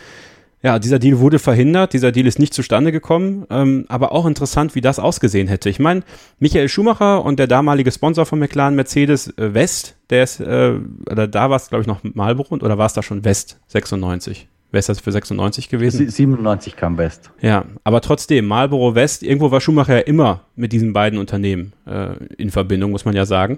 [0.64, 4.74] Ja, dieser Deal wurde verhindert, dieser Deal ist nicht zustande gekommen, ähm, aber auch interessant,
[4.74, 5.70] wie das ausgesehen hätte.
[5.70, 6.02] Ich meine,
[6.40, 10.74] Michael Schumacher und der damalige Sponsor von McLaren, Mercedes äh, West, der ist, äh,
[11.10, 14.48] oder da war es, glaube ich, noch Marlboro oder war es da schon West 96?
[14.78, 16.08] Wer ist das für 96 gewesen?
[16.08, 17.32] 97 kam West.
[17.42, 22.10] Ja, aber trotzdem, Marlboro West, irgendwo war Schumacher ja immer mit diesen beiden Unternehmen äh,
[22.38, 23.58] in Verbindung, muss man ja sagen.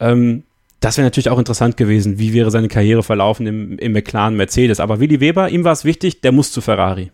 [0.00, 0.42] Ähm,
[0.80, 2.18] das wäre natürlich auch interessant gewesen.
[2.18, 4.80] Wie wäre seine Karriere verlaufen im, im McLaren Mercedes?
[4.80, 7.10] Aber Willi Weber, ihm war es wichtig, der muss zu Ferrari.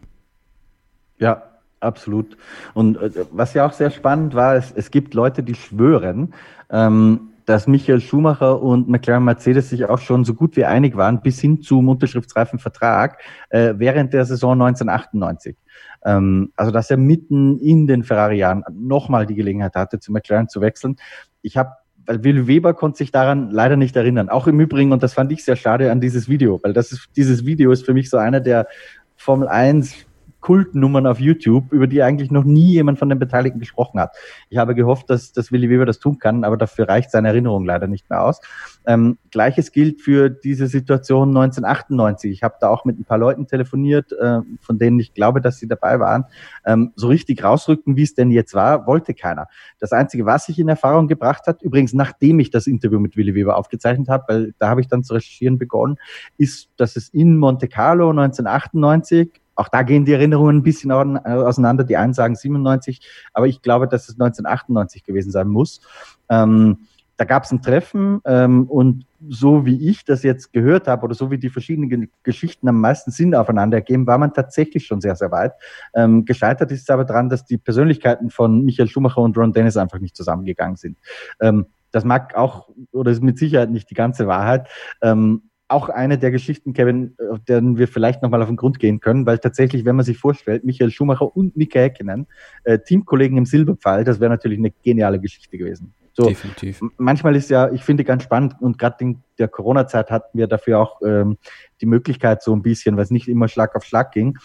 [1.20, 1.44] Ja,
[1.78, 2.36] absolut.
[2.74, 6.34] Und äh, was ja auch sehr spannend war, es, es gibt Leute, die schwören,
[6.68, 11.22] ähm, dass Michael Schumacher und McLaren Mercedes sich auch schon so gut wie einig waren,
[11.22, 13.20] bis hin zum unterschriftsreifen Vertrag
[13.50, 15.56] äh, während der Saison 1998.
[16.04, 20.60] Ähm, also dass er mitten in den Ferrari-Jahren nochmal die Gelegenheit hatte, zu McLaren zu
[20.60, 20.96] wechseln.
[21.40, 21.70] Ich habe
[22.06, 24.28] weil Will Weber konnte sich daran leider nicht erinnern.
[24.28, 27.08] Auch im Übrigen, und das fand ich sehr schade an dieses Video, weil das ist,
[27.16, 28.68] dieses Video ist für mich so einer der
[29.16, 30.05] Formel 1
[30.46, 34.14] Kultnummern auf YouTube, über die eigentlich noch nie jemand von den Beteiligten gesprochen hat.
[34.48, 37.64] Ich habe gehofft, dass, dass Willi Weber das tun kann, aber dafür reicht seine Erinnerung
[37.64, 38.40] leider nicht mehr aus.
[38.86, 42.30] Ähm, Gleiches gilt für diese Situation 1998.
[42.30, 45.58] Ich habe da auch mit ein paar Leuten telefoniert, äh, von denen ich glaube, dass
[45.58, 46.26] sie dabei waren.
[46.64, 49.48] Ähm, so richtig rausrücken, wie es denn jetzt war, wollte keiner.
[49.80, 53.34] Das Einzige, was sich in Erfahrung gebracht hat, übrigens nachdem ich das Interview mit Willi
[53.34, 55.96] Weber aufgezeichnet habe, weil da habe ich dann zu recherchieren begonnen,
[56.38, 61.84] ist, dass es in Monte Carlo 1998 auch da gehen die Erinnerungen ein bisschen auseinander.
[61.84, 63.00] Die einen sagen 97,
[63.32, 65.80] aber ich glaube, dass es 1998 gewesen sein muss.
[66.28, 66.78] Ähm,
[67.16, 71.14] da gab es ein Treffen ähm, und so wie ich das jetzt gehört habe oder
[71.14, 75.16] so wie die verschiedenen Geschichten am meisten Sinn aufeinander ergeben, war man tatsächlich schon sehr,
[75.16, 75.54] sehr weit.
[75.94, 79.78] Ähm, gescheitert ist es aber daran, dass die Persönlichkeiten von Michael Schumacher und Ron Dennis
[79.78, 80.98] einfach nicht zusammengegangen sind.
[81.40, 84.68] Ähm, das mag auch oder ist mit Sicherheit nicht die ganze Wahrheit.
[85.00, 89.00] Ähm, auch eine der Geschichten, Kevin, auf deren wir vielleicht nochmal auf den Grund gehen
[89.00, 92.26] können, weil tatsächlich, wenn man sich vorstellt, Michael Schumacher und Mika Häkkinen,
[92.64, 95.92] äh, Teamkollegen im Silberpfeil, das wäre natürlich eine geniale Geschichte gewesen.
[96.12, 96.80] So, Definitiv.
[96.96, 100.78] Manchmal ist ja, ich finde ganz spannend und gerade in der Corona-Zeit hatten wir dafür
[100.78, 101.36] auch ähm,
[101.82, 104.38] die Möglichkeit so ein bisschen, weil es nicht immer Schlag auf Schlag ging,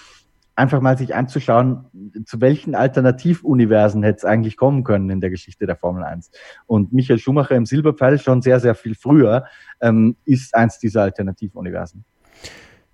[0.61, 1.85] einfach mal sich anzuschauen,
[2.25, 6.29] zu welchen Alternativuniversen hätte es eigentlich kommen können in der Geschichte der Formel 1.
[6.67, 9.45] Und Michael Schumacher im Silberpfeil schon sehr, sehr viel früher
[9.81, 12.05] ähm, ist eins dieser Alternativuniversen.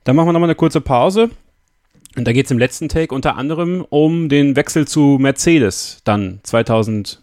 [0.05, 1.29] Dann machen wir nochmal eine kurze Pause.
[2.15, 6.39] Und da geht es im letzten Take unter anderem um den Wechsel zu Mercedes dann
[6.43, 7.19] 2010.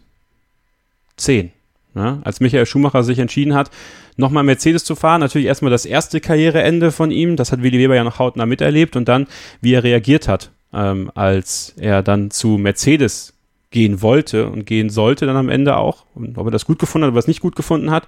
[1.95, 3.70] Ja, als Michael Schumacher sich entschieden hat,
[4.16, 5.20] nochmal Mercedes zu fahren.
[5.20, 8.97] Natürlich erstmal das erste Karriereende von ihm, das hat Willi Weber ja noch hautnah miterlebt
[8.97, 9.26] und dann,
[9.61, 13.34] wie er reagiert hat, ähm, als er dann zu Mercedes
[13.70, 16.05] gehen wollte und gehen sollte dann am Ende auch.
[16.14, 18.07] Und ob er das gut gefunden hat oder was nicht gut gefunden hat.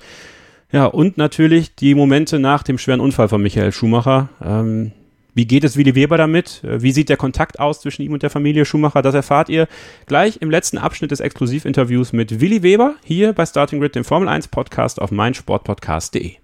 [0.72, 4.28] Ja, und natürlich die Momente nach dem schweren Unfall von Michael Schumacher.
[4.44, 4.92] Ähm,
[5.36, 6.64] wie geht es Willi Weber damit?
[6.64, 9.02] Äh, wie sieht der Kontakt aus zwischen ihm und der Familie Schumacher?
[9.02, 9.68] Das erfahrt ihr
[10.06, 14.28] gleich im letzten Abschnitt des Exklusivinterviews mit Willi Weber hier bei Starting Grid, dem Formel
[14.28, 16.36] 1 Podcast auf meinsportpodcast.de.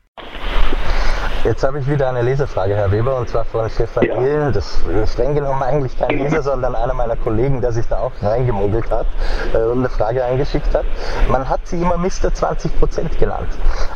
[1.45, 4.21] Jetzt habe ich wieder eine Lesefrage, Herr Weber, und zwar von Stefan ja.
[4.21, 4.53] Ehlen.
[4.53, 8.13] Das ist streng genommen eigentlich kein Leser, sondern einer meiner Kollegen, der sich da auch
[8.21, 9.07] reingemogelt hat
[9.55, 10.85] äh, und eine Frage eingeschickt hat.
[11.31, 12.29] Man hat sie immer Mr.
[12.29, 13.49] 20% genannt.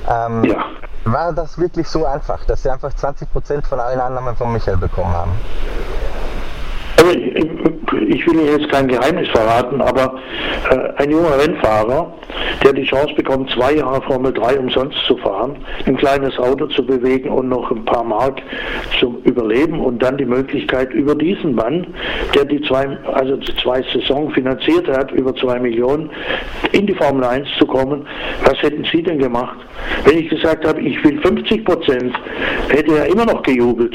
[0.09, 0.65] Ähm, ja.
[1.09, 5.13] War das wirklich so einfach, dass sie einfach 20% von allen Annahmen von Michael bekommen
[5.13, 5.31] haben?
[6.99, 10.19] Also ich, will Ihnen jetzt kein Geheimnis verraten, aber
[10.71, 12.13] äh, ein junger Rennfahrer,
[12.65, 15.57] der die Chance bekommt, zwei Jahre Formel 3 umsonst zu fahren,
[15.87, 18.41] ein kleines Auto zu bewegen und noch ein paar Mark
[18.99, 21.87] zum Überleben und dann die Möglichkeit über diesen Mann,
[22.35, 26.11] der die zwei, also die zwei Saison finanziert hat, über zwei Millionen,
[26.73, 28.07] in die Formel 1 zu kommen.
[28.45, 29.59] Was hätten Sie denn gemacht?
[30.05, 32.15] Wenn ich gesagt habe, ich will 50 Prozent,
[32.69, 33.95] hätte er immer noch gejubelt.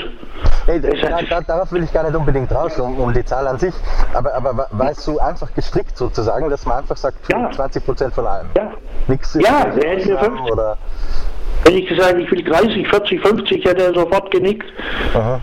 [0.65, 3.57] Hey, da, da, darauf will ich gar nicht unbedingt raus, um, um die Zahl an
[3.59, 3.73] sich.
[4.13, 7.49] Aber, aber war es so einfach gestrickt sozusagen, dass man einfach sagt, Ja.
[7.51, 8.47] 20 Prozent von allem?
[8.55, 8.71] Ja.
[9.07, 10.51] Nichts Ja, der hätte Ausnahmen 50.
[10.51, 10.77] oder
[11.63, 14.65] Wenn ich gesagt ich will 30, 40, 50, hätte er sofort genickt.
[15.13, 15.39] Aha.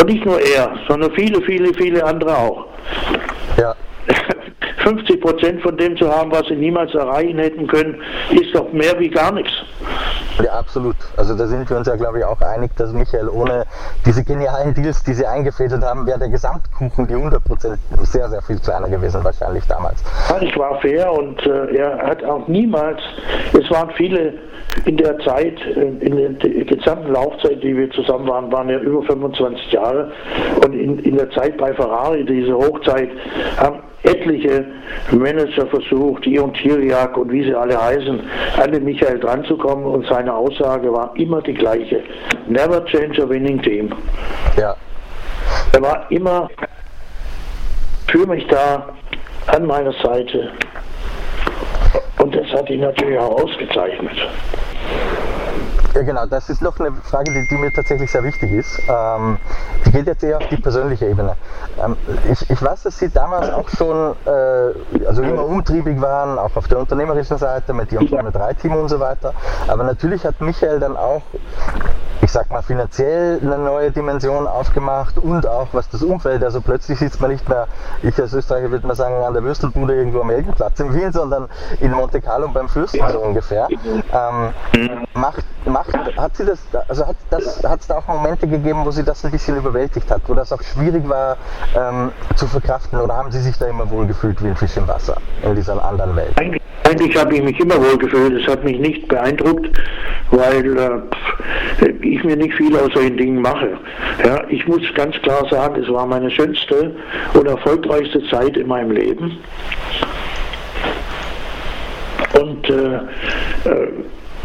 [0.00, 2.66] Und nicht nur er, sondern viele, viele, viele andere auch.
[3.56, 3.74] Ja.
[4.88, 8.00] 50 Prozent von dem zu haben, was sie niemals erreichen hätten können,
[8.30, 9.52] ist doch mehr wie gar nichts.
[10.42, 10.96] Ja, absolut.
[11.16, 13.66] Also da sind wir uns ja, glaube ich, auch einig, dass Michael ohne
[14.06, 18.40] diese genialen Deals, die sie eingefädelt haben, wäre der Gesamtkuchen, die 100 Prozent, sehr, sehr
[18.42, 20.02] viel kleiner gewesen wahrscheinlich damals.
[20.40, 23.00] Ich war fair und äh, er hat auch niemals,
[23.52, 24.34] es waren viele
[24.84, 28.78] in der Zeit, äh, in der der gesamten Laufzeit, die wir zusammen waren, waren ja
[28.78, 30.12] über 25 Jahre
[30.64, 33.10] und in, in der Zeit bei Ferrari, diese Hochzeit,
[33.58, 34.64] haben etliche
[35.10, 38.20] Manager versucht, Ion Tiriak und wie sie alle heißen,
[38.60, 42.02] an den Michael dranzukommen und seine Aussage war immer die gleiche.
[42.46, 43.92] Never change a winning team.
[44.56, 44.76] Ja.
[45.72, 46.48] Er war immer
[48.06, 48.88] für mich da,
[49.48, 50.50] an meiner Seite.
[52.18, 54.16] Und das hat ihn natürlich auch ausgezeichnet.
[55.98, 58.80] Ja, genau, das ist noch eine Frage, die, die mir tatsächlich sehr wichtig ist.
[58.88, 59.36] Ähm,
[59.84, 61.34] die geht jetzt eher auf die persönliche Ebene.
[61.84, 61.96] Ähm,
[62.30, 66.68] ich, ich weiß, dass Sie damals auch schon äh, also immer umtriebig waren, auch auf
[66.68, 69.34] der unternehmerischen Seite mit Ihrem Formel 3-Team und so weiter.
[69.66, 71.22] Aber natürlich hat Michael dann auch,
[72.28, 76.98] ich sag mal, finanziell eine neue Dimension aufgemacht und auch was das Umfeld, also plötzlich
[76.98, 77.66] sitzt man nicht mehr,
[78.02, 81.48] ich als Österreicher würde mal sagen, an der Würstelbude irgendwo am Heldenplatz in Wien, sondern
[81.80, 83.66] in Monte Carlo beim Fürsten so ungefähr.
[84.12, 84.52] Ähm,
[85.14, 88.90] macht, macht, hat sie das, also hat das, hat es da auch Momente gegeben, wo
[88.90, 91.38] sie das ein bisschen überwältigt hat, wo das auch schwierig war
[91.74, 94.86] ähm, zu verkraften oder haben sie sich da immer wohl gefühlt wie ein Fisch im
[94.86, 96.36] Wasser in dieser anderen Welt?
[96.36, 98.42] Eigentlich, habe ich mich immer wohl gefühlt.
[98.42, 99.70] Es hat mich nicht beeindruckt,
[100.30, 101.38] weil äh, pff,
[102.18, 103.78] ich mir nicht viel aus solchen Dingen mache.
[104.24, 106.94] Ja, ich muss ganz klar sagen, es war meine schönste
[107.34, 109.38] und erfolgreichste Zeit in meinem Leben.
[112.40, 112.96] Und äh,
[113.64, 113.88] äh,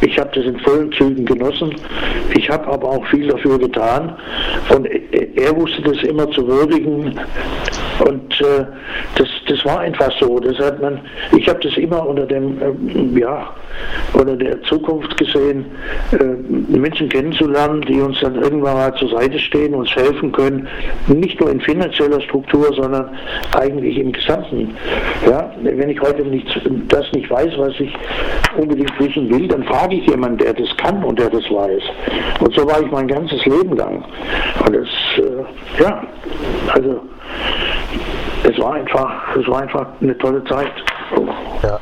[0.03, 1.75] ich habe das in vollen Zügen genossen.
[2.35, 4.15] Ich habe aber auch viel dafür getan.
[4.75, 7.19] Und er, wusste das immer zu würdigen.
[8.05, 8.65] Und äh,
[9.15, 10.39] das, das war einfach so.
[10.39, 10.99] Das hat man,
[11.37, 13.49] ich habe das immer unter dem, ähm, ja,
[14.13, 15.65] unter der Zukunft gesehen,
[16.11, 16.23] äh,
[16.75, 20.67] Menschen kennenzulernen, die uns dann irgendwann mal zur Seite stehen, uns helfen können,
[21.07, 23.09] nicht nur in finanzieller Struktur, sondern
[23.55, 24.75] eigentlich im Gesamten.
[25.29, 26.47] Ja, wenn ich heute nicht,
[26.89, 27.93] das nicht weiß, was ich
[28.57, 31.83] unbedingt wissen will, dann frage ich jemanden, der das kann und der das weiß.
[32.39, 34.03] Und so war ich mein ganzes Leben lang.
[34.65, 34.87] Und das,
[35.17, 36.03] äh, ja,
[36.73, 37.01] also
[38.43, 40.71] es war einfach, es war einfach eine tolle Zeit.
[41.63, 41.79] Ja.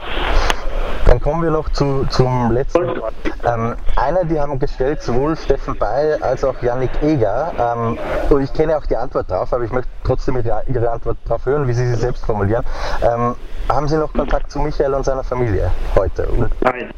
[1.07, 2.83] Dann kommen wir noch zu, zum letzten.
[2.83, 7.51] Ähm, einer, die haben gestellt, sowohl Steffen Beil als auch Yannick Eger.
[7.59, 7.97] Ähm,
[8.29, 11.67] und ich kenne auch die Antwort drauf, aber ich möchte trotzdem Ihre, Antwort darauf hören,
[11.67, 12.63] wie Sie sie selbst formulieren.
[13.01, 13.35] Ähm,
[13.67, 16.27] haben Sie noch Kontakt zu Michael und seiner Familie heute?
[16.61, 16.91] Nein,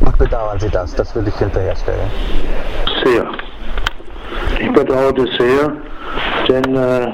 [0.00, 0.94] und bedauern Sie das?
[0.94, 2.10] Das würde ich hinterherstellen.
[3.04, 3.26] sehr.
[4.60, 5.72] Ich bedauere das sehr,
[6.48, 7.04] denn, äh,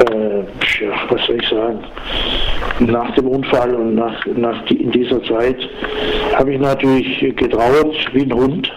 [0.00, 0.44] äh,
[1.08, 1.84] was soll ich sagen,
[2.80, 5.56] nach dem Unfall und nach, nach die, in dieser Zeit
[6.34, 8.72] habe ich natürlich getrauert wie ein Hund.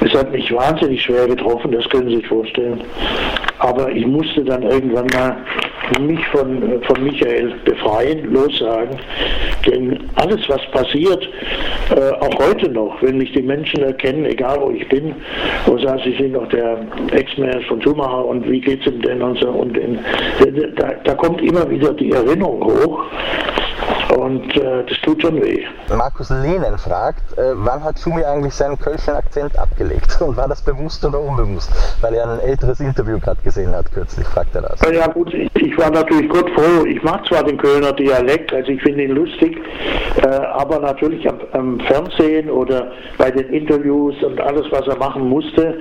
[0.00, 2.80] Es hat mich wahnsinnig schwer getroffen, das können Sie sich vorstellen.
[3.58, 5.36] Aber ich musste dann irgendwann mal
[6.00, 8.96] mich von, von Michael befreien, lossagen.
[9.66, 11.28] Denn alles, was passiert,
[11.94, 15.14] äh, auch heute noch, wenn mich die Menschen erkennen, egal wo ich bin,
[15.66, 16.78] und sagen, sie sind doch der
[17.12, 19.48] Ex-Manager von Schumacher und wie geht's ihm denn und so.
[19.48, 19.98] Und in,
[20.76, 23.04] da, da kommt immer wieder die Erinnerung hoch.
[24.16, 25.64] Und äh, das tut schon weh.
[25.94, 30.20] Markus Lehnen fragt, äh, wann hat Schumi eigentlich seinen kölschen Akzent abgelegt?
[30.20, 31.70] Und war das bewusst oder unbewusst?
[32.00, 34.80] Weil er ein älteres Interview gerade gesehen hat, kürzlich fragt er das.
[34.90, 36.86] Ja gut, ich, ich war natürlich gut froh.
[36.86, 39.58] Ich mag zwar den Kölner Dialekt, also ich finde ihn lustig,
[40.22, 45.28] äh, aber natürlich am, am Fernsehen oder bei den Interviews und alles, was er machen
[45.28, 45.78] musste,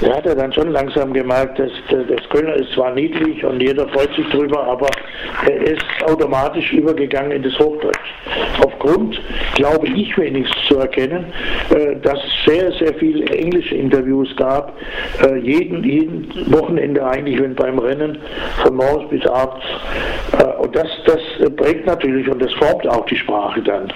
[0.00, 3.60] äh, er hat er dann schon langsam gemerkt, dass das Kölner ist zwar niedlich und
[3.60, 4.88] jeder freut sich drüber, aber
[5.46, 8.14] er ist automatisch übergegangen in das Hochdeutsch.
[8.64, 9.20] Aufgrund,
[9.54, 11.26] glaube ich wenigstens zu erkennen,
[11.70, 14.74] äh, dass es sehr, sehr viele englische Interviews gab,
[15.24, 18.18] äh, jeden, jeden Wochenende eigentlich, wenn beim Rennen,
[18.62, 19.64] von morgens bis abends.
[20.38, 21.20] Äh, und das, das
[21.56, 23.92] prägt natürlich und das formt auch die Sprache dann.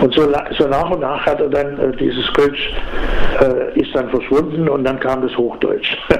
[0.00, 0.22] Und so,
[0.58, 2.72] so nach und nach hat er dann dieses Kölsch
[3.74, 5.96] ist dann verschwunden und dann kam das Hochdeutsch.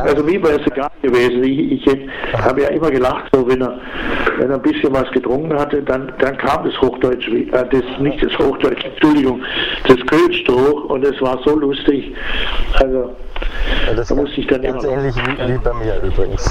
[0.00, 1.44] also mir wäre es egal gewesen.
[1.44, 1.98] Ich, ich
[2.34, 3.78] habe ja immer gelacht, so wenn er,
[4.38, 8.22] wenn er ein bisschen was getrunken hatte, dann, dann kam das Hochdeutsch, äh, das, nicht
[8.22, 9.42] das Hochdeutsch, Entschuldigung,
[9.86, 12.14] das Kölsch durch und es war so lustig.
[12.80, 13.14] Also
[13.96, 16.50] das muss ich dann ganz immer ähnlich wie, wie, bei mir übrigens.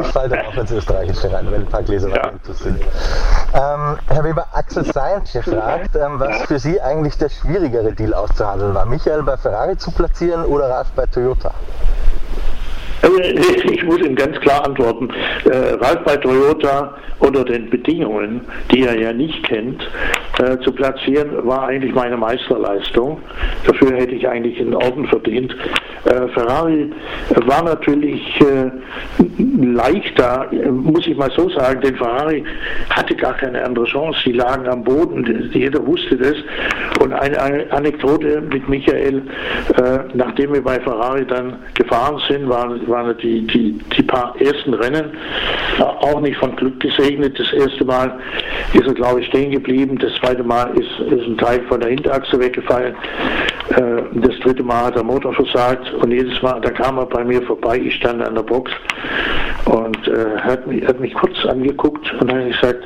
[0.00, 2.32] Ich falle dann auch ins Österreichische rein, wenn ein paar Gläser ja.
[2.52, 2.80] sind.
[3.54, 8.74] Ähm, Herr Weber, Axel Sainz fragt, ähm, was für Sie eigentlich der schwierigere Deal auszuhandeln
[8.74, 8.86] war.
[8.86, 11.52] Michael bei Ferrari zu platzieren oder Ralf bei Toyota?
[13.02, 13.18] Also,
[13.70, 15.08] ich muss Ihnen ganz klar antworten.
[15.44, 19.82] Äh, Ralf bei Toyota unter den Bedingungen, die er ja nicht kennt,
[20.38, 23.20] äh, zu platzieren, war eigentlich meine Meisterleistung.
[23.66, 25.54] Dafür hätte ich eigentlich einen Orden verdient.
[26.04, 26.92] Äh, Ferrari
[27.46, 28.70] war natürlich äh,
[29.60, 32.44] leichter, muss ich mal so sagen, denn Ferrari
[32.90, 34.18] hatte gar keine andere Chance.
[34.24, 36.34] Sie lagen am Boden, jeder wusste das.
[37.00, 39.22] Und eine, eine Anekdote mit Michael,
[39.76, 44.74] äh, nachdem wir bei Ferrari dann gefahren sind, waren waren die, die, die paar ersten
[44.74, 45.10] Rennen
[45.80, 47.36] auch nicht von Glück gesegnet.
[47.38, 48.20] Das erste Mal
[48.72, 49.98] ist er, glaube ich, stehen geblieben.
[49.98, 52.94] Das zweite Mal ist, ist ein Teil von der Hinterachse weggefallen.
[53.70, 57.24] Äh, das dritte Mal hat der Motor versagt und jedes Mal, da kam er bei
[57.24, 57.78] mir vorbei.
[57.78, 58.70] Ich stand an der Box
[59.64, 62.84] und äh, hat, mich, hat mich kurz angeguckt und hat gesagt,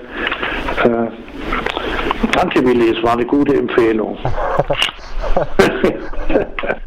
[0.84, 1.10] äh,
[2.32, 4.18] Danke Willi, es war eine gute Empfehlung.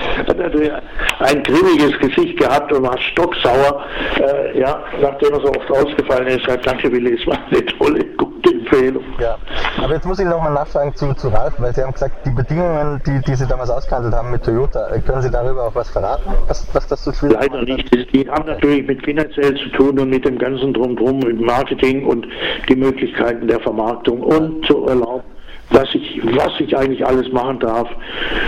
[0.00, 0.72] hat natürlich
[1.20, 3.84] ein grimmiges Gesicht gehabt und war stocksauer,
[4.18, 6.46] äh, ja, nachdem er so oft ausgefallen ist.
[6.46, 9.04] Sagt, danke Willi, es war eine tolle, gute Empfehlung.
[9.18, 9.36] Ja,
[9.82, 13.00] aber jetzt muss ich nochmal nachfragen zu, zu Ralf, weil Sie haben gesagt, die Bedingungen,
[13.06, 16.66] die, die Sie damals ausgehandelt haben mit Toyota, können Sie darüber auch was verraten, was,
[16.74, 17.92] was das so schwierig Leider nicht.
[17.94, 22.06] Die, die haben natürlich mit finanziell zu tun und mit dem ganzen Drumherum, mit Marketing
[22.06, 22.26] und
[22.68, 25.31] die Möglichkeiten der Vermarktung und zu erlauben
[25.72, 27.88] was ich, was ich eigentlich alles machen darf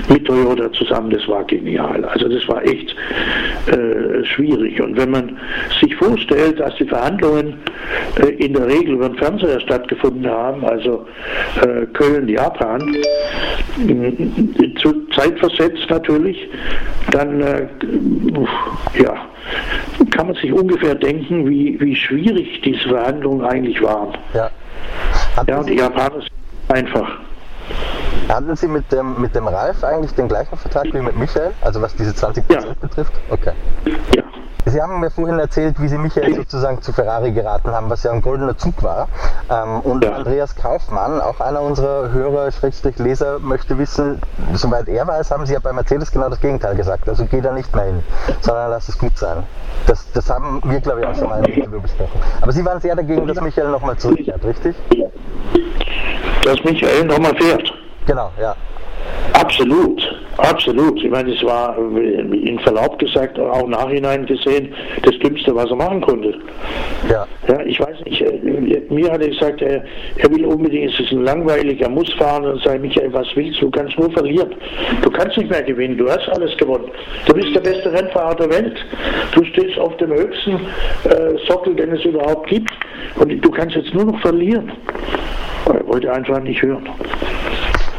[0.08, 2.04] mit Toyota zusammen, das war genial.
[2.04, 2.94] Also das war echt
[3.66, 4.80] äh, schwierig.
[4.80, 5.38] Und wenn man
[5.80, 7.58] sich vorstellt, dass die Verhandlungen
[8.20, 11.06] äh, in der Regel über den Fernseher stattgefunden haben, also
[11.62, 12.96] äh, Köln, Japan,
[14.80, 16.48] zu zeitversetzt natürlich,
[17.10, 17.66] dann äh,
[19.02, 19.26] ja,
[20.10, 24.16] kann man sich ungefähr denken, wie, wie schwierig diese Verhandlungen eigentlich waren.
[24.34, 24.50] Ja.
[25.46, 27.08] ja und die Japaner sind einfach.
[28.28, 31.52] Handeln Sie mit dem, mit dem Ralf eigentlich den gleichen Vertrag wie mit Michael?
[31.60, 32.60] Also was diese 20% ja.
[32.80, 33.12] betrifft?
[33.30, 33.52] Okay.
[34.14, 34.22] Ja.
[34.66, 38.12] Sie haben mir vorhin erzählt, wie Sie Michael sozusagen zu Ferrari geraten haben, was ja
[38.12, 39.08] ein goldener Zug war.
[39.50, 40.12] Ähm, und ja.
[40.12, 44.22] Andreas Kaufmann, auch einer unserer Hörer, Schrägstrich Leser, möchte wissen,
[44.54, 47.06] soweit er weiß, haben Sie ja bei Mercedes genau das Gegenteil gesagt.
[47.10, 48.02] Also geh da nicht mehr hin,
[48.40, 49.42] sondern lass es gut sein.
[49.86, 52.18] Das, das haben wir, glaube ich, auch schon mal im Interview besprochen.
[52.40, 54.74] Aber Sie waren sehr dagegen, dass Michael nochmal zurückkehrt, richtig?
[56.44, 57.72] Dass Michael nochmal fährt.
[58.06, 58.54] Genau, ja.
[59.34, 60.00] Absolut,
[60.36, 61.02] absolut.
[61.02, 64.72] Ich meine, es war in Verlaub gesagt, auch nachhinein gesehen,
[65.02, 66.34] das Dümmste, was er machen konnte.
[67.10, 67.26] Ja.
[67.48, 69.84] ja ich weiß nicht, äh, mir hat er gesagt, er,
[70.16, 73.60] er will unbedingt, es ist ein langweilig, er muss fahren und sagt, Michael, was willst
[73.60, 73.66] du?
[73.66, 74.54] Du kannst nur verlieren.
[75.02, 76.90] Du kannst nicht mehr gewinnen, du hast alles gewonnen.
[77.26, 78.76] Du bist der beste Rennfahrer der Welt.
[79.34, 80.52] Du stehst auf dem höchsten
[81.04, 82.70] äh, Sockel, den es überhaupt gibt
[83.16, 84.72] und du kannst jetzt nur noch verlieren.
[85.66, 86.88] Er wollte einfach nicht hören.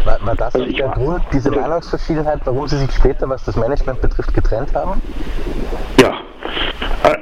[0.05, 4.01] War, war das also der Grund, diese Meinungsverschiedenheit, warum Sie sich später, was das Management
[4.01, 5.01] betrifft, getrennt haben?
[5.99, 6.13] Ja,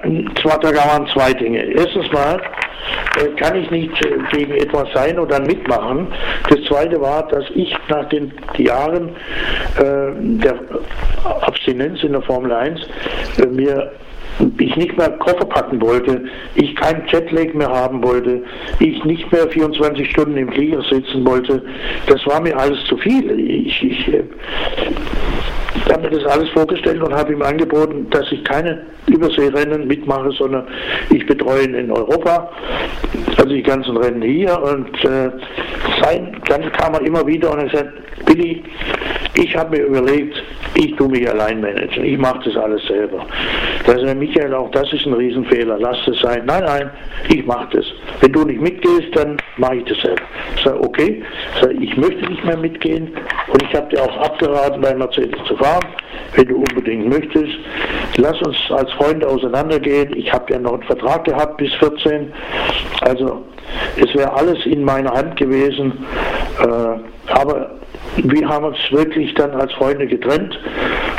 [0.03, 1.60] äh, zwar, da waren zwei Dinge.
[1.60, 2.41] Erstens mal
[3.18, 6.07] äh, kann ich nicht äh, gegen etwas sein oder mitmachen.
[6.49, 9.15] Das zweite war, dass ich nach den Jahren
[9.76, 10.55] der
[11.23, 12.81] Abstinenz in der Formel 1
[13.38, 13.91] äh, mir
[14.57, 16.23] ich nicht mehr Koffer packen wollte,
[16.55, 18.43] ich keinen Jetlag mehr haben wollte,
[18.80, 21.64] ich nicht mehr 24 Stunden im Flieger sitzen wollte,
[22.07, 23.39] das war mir alles zu viel.
[23.39, 24.23] Ich, ich äh,
[25.91, 30.65] habe mir das alles vorgestellt und habe ihm angeboten, dass ich keine Überseerennen mitmache, sondern
[31.10, 32.49] ich betreue ihn in Europa,
[33.38, 35.31] also die ganzen Rennen hier und äh,
[36.01, 37.93] sein, dann kam er immer wieder und er sagt,
[38.26, 38.64] Billy,
[39.35, 40.43] Ich habe mir überlegt,
[40.76, 43.26] ich tue mich allein managen, ich mache das alles selber.
[43.85, 46.44] Da sagt Michael, auch das ist ein Riesenfehler, lass das sein.
[46.45, 46.90] Nein, nein,
[47.28, 47.86] ich mache das.
[48.22, 50.22] Wenn du nicht mitgehst, dann mache ich das selber.
[50.56, 51.22] Ich sage, okay,
[51.56, 53.12] ich, sage, ich möchte nicht mehr mitgehen
[53.52, 55.86] und ich habe dir auch abgeraten, bei Mercedes zu fahren,
[56.36, 57.54] wenn du unbedingt möchtest.
[58.16, 60.16] Lass uns als Freunde auseinandergehen.
[60.16, 62.32] Ich habe ja noch einen Vertrag gehabt bis 14.
[63.02, 63.44] Also
[63.98, 66.06] es wäre alles in meiner Hand gewesen.
[66.62, 67.72] Äh, aber
[68.18, 70.57] wir haben uns wirklich dann als Freunde getrennt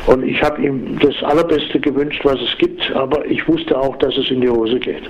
[0.07, 4.17] und ich habe ihm das Allerbeste gewünscht, was es gibt, aber ich wusste auch, dass
[4.17, 5.03] es in die Hose geht.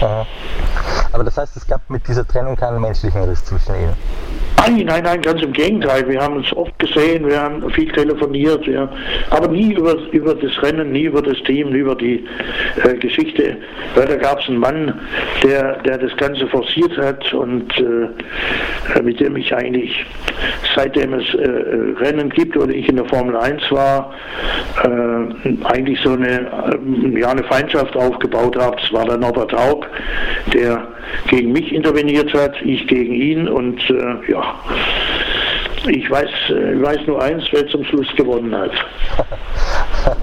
[0.00, 0.26] Aha.
[1.12, 3.94] Aber das heißt, es gab mit dieser Trennung keinen menschlichen Riss zwischen ihnen?
[4.68, 6.06] Nein, nein, nein, ganz im Gegenteil.
[6.08, 8.88] Wir haben uns oft gesehen, wir haben viel telefoniert, ja.
[9.30, 12.26] aber nie über, über das Rennen, nie über das Team, nie über die
[12.84, 13.56] äh, Geschichte.
[13.94, 14.92] Weil da gab es einen Mann,
[15.42, 20.04] der, der das Ganze forciert hat und äh, mit dem ich eigentlich,
[20.74, 21.48] seitdem es äh,
[21.98, 24.12] Rennen gibt oder ich in der Formel 1 war,
[24.84, 28.76] äh, eigentlich so eine, äh, ja, eine Feindschaft aufgebaut habe.
[28.76, 29.86] Das war der Norbert Haug,
[30.52, 30.86] der
[31.28, 34.57] gegen mich interveniert hat, ich gegen ihn und äh, ja,
[35.88, 38.70] ich weiß, äh, ich weiß nur eins, wer zum Schluss gewonnen hat.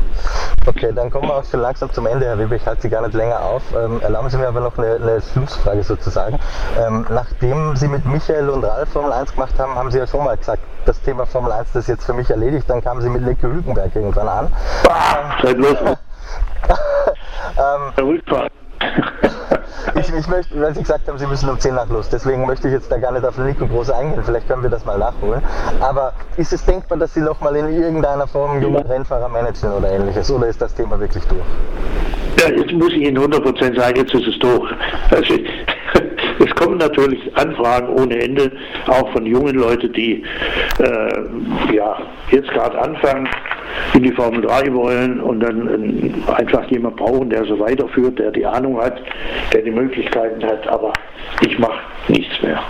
[0.67, 2.55] Okay, dann kommen wir auch schon langsam zum Ende, Herr Weber.
[2.55, 3.61] Ich halte Sie gar nicht länger auf.
[3.75, 6.39] Ähm, erlauben Sie mir aber noch eine, eine Schlussfrage sozusagen.
[6.79, 10.23] Ähm, nachdem Sie mit Michael und Ralf Formel 1 gemacht haben, haben Sie ja schon
[10.23, 12.67] mal gesagt, das Thema Formel 1 ist jetzt für mich erledigt.
[12.67, 14.47] Dann kamen Sie mit Lecke Hülkenberg irgendwann an.
[14.89, 15.77] Ah, seid los.
[17.57, 17.93] ähm,
[19.95, 22.09] ich, ich möchte, weil Sie gesagt haben, Sie müssen um 10 nach los.
[22.09, 24.21] Deswegen möchte ich jetzt da gar nicht auf Nico groß eingehen.
[24.23, 25.41] Vielleicht können wir das mal nachholen.
[25.79, 29.71] Aber ist es denkbar, dass Sie noch mal in irgendeiner Form einen jungen Rennfahrer managen
[29.71, 30.29] oder ähnliches?
[30.31, 31.41] Oder ist das Thema wirklich durch?
[32.39, 34.71] Ja, jetzt muss ich Ihnen 100% sagen, jetzt ist es durch.
[35.11, 35.33] Also,
[36.45, 38.51] es kommen natürlich Anfragen ohne Ende,
[38.87, 40.23] auch von jungen Leuten, die
[40.79, 41.97] äh, ja,
[42.29, 43.27] jetzt gerade anfangen,
[43.93, 48.31] in die Formel 3 wollen und dann äh, einfach jemand brauchen, der so weiterführt, der
[48.31, 49.01] die Ahnung hat,
[49.53, 50.93] der die Möglichkeiten hat, aber
[51.41, 52.61] ich mache nichts mehr.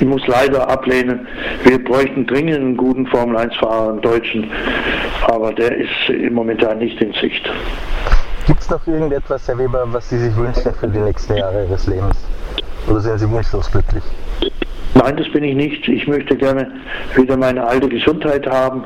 [0.00, 1.28] Ich muss leider ablehnen,
[1.64, 4.50] wir bräuchten dringend einen guten Formel 1-Fahrer, einen Deutschen,
[5.26, 5.90] aber der ist
[6.30, 7.48] Momentan nicht in Sicht.
[8.46, 11.86] Gibt es noch irgendetwas, Herr Weber, was Sie sich wünschen für die nächsten Jahre Ihres
[11.86, 12.16] Lebens?
[12.88, 14.04] Oder sind Sie wunschlos glücklich?
[14.94, 15.86] Nein, das bin ich nicht.
[15.88, 16.70] Ich möchte gerne
[17.14, 18.84] wieder meine alte Gesundheit haben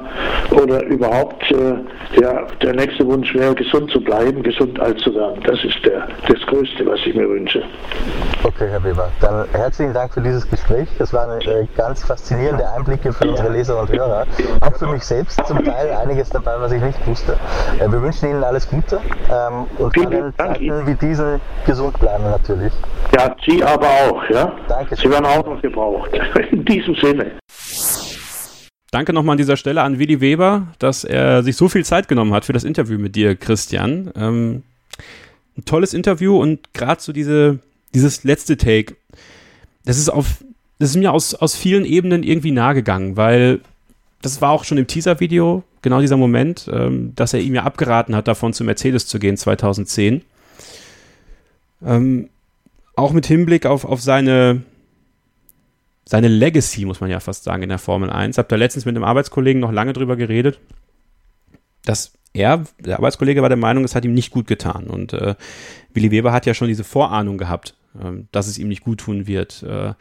[0.50, 5.42] oder überhaupt, äh, ja, der nächste Wunsch wäre, gesund zu bleiben, gesund alt zu werden.
[5.44, 7.62] Das ist der, das Größte, was ich mir wünsche.
[8.42, 10.88] Okay, Herr Weber, dann herzlichen Dank für dieses Gespräch.
[10.98, 14.26] Das waren äh, ganz faszinierende Einblicke für unsere Leser und Hörer.
[14.60, 17.36] Auch für mich selbst zum Teil einiges dabei, was ich nicht wusste.
[17.78, 19.00] Äh, wir wünschen Ihnen alles Gute
[19.30, 22.72] ähm, und Vielen Zeiten wie diesen gesund bleiben natürlich.
[23.16, 24.52] Ja, Sie aber auch, ja?
[24.68, 24.96] Danke.
[24.96, 25.91] Sie werden auch noch gebraucht.
[26.50, 27.32] In diesem Sinne.
[28.90, 32.34] Danke nochmal an dieser Stelle an Willi Weber, dass er sich so viel Zeit genommen
[32.34, 34.10] hat für das Interview mit dir, Christian.
[34.14, 34.62] Ähm,
[35.56, 37.58] ein tolles Interview und gerade so diese,
[37.94, 38.96] dieses letzte Take,
[39.84, 40.44] das ist auf,
[40.78, 43.60] das ist mir aus, aus vielen Ebenen irgendwie nahegegangen, weil
[44.20, 48.14] das war auch schon im Teaser-Video, genau dieser Moment, ähm, dass er ihm ja abgeraten
[48.14, 50.22] hat, davon zu Mercedes zu gehen 2010.
[51.84, 52.28] Ähm,
[52.94, 54.62] auch mit Hinblick auf, auf seine,
[56.04, 58.38] seine Legacy, muss man ja fast sagen, in der Formel 1.
[58.38, 60.58] Hab da letztens mit einem Arbeitskollegen noch lange drüber geredet,
[61.84, 64.86] dass er, der Arbeitskollege war der Meinung, es hat ihm nicht gut getan.
[64.86, 65.34] Und äh,
[65.92, 69.26] Willi Weber hat ja schon diese Vorahnung gehabt, ähm, dass es ihm nicht gut tun
[69.26, 69.62] wird.
[69.62, 69.94] Äh,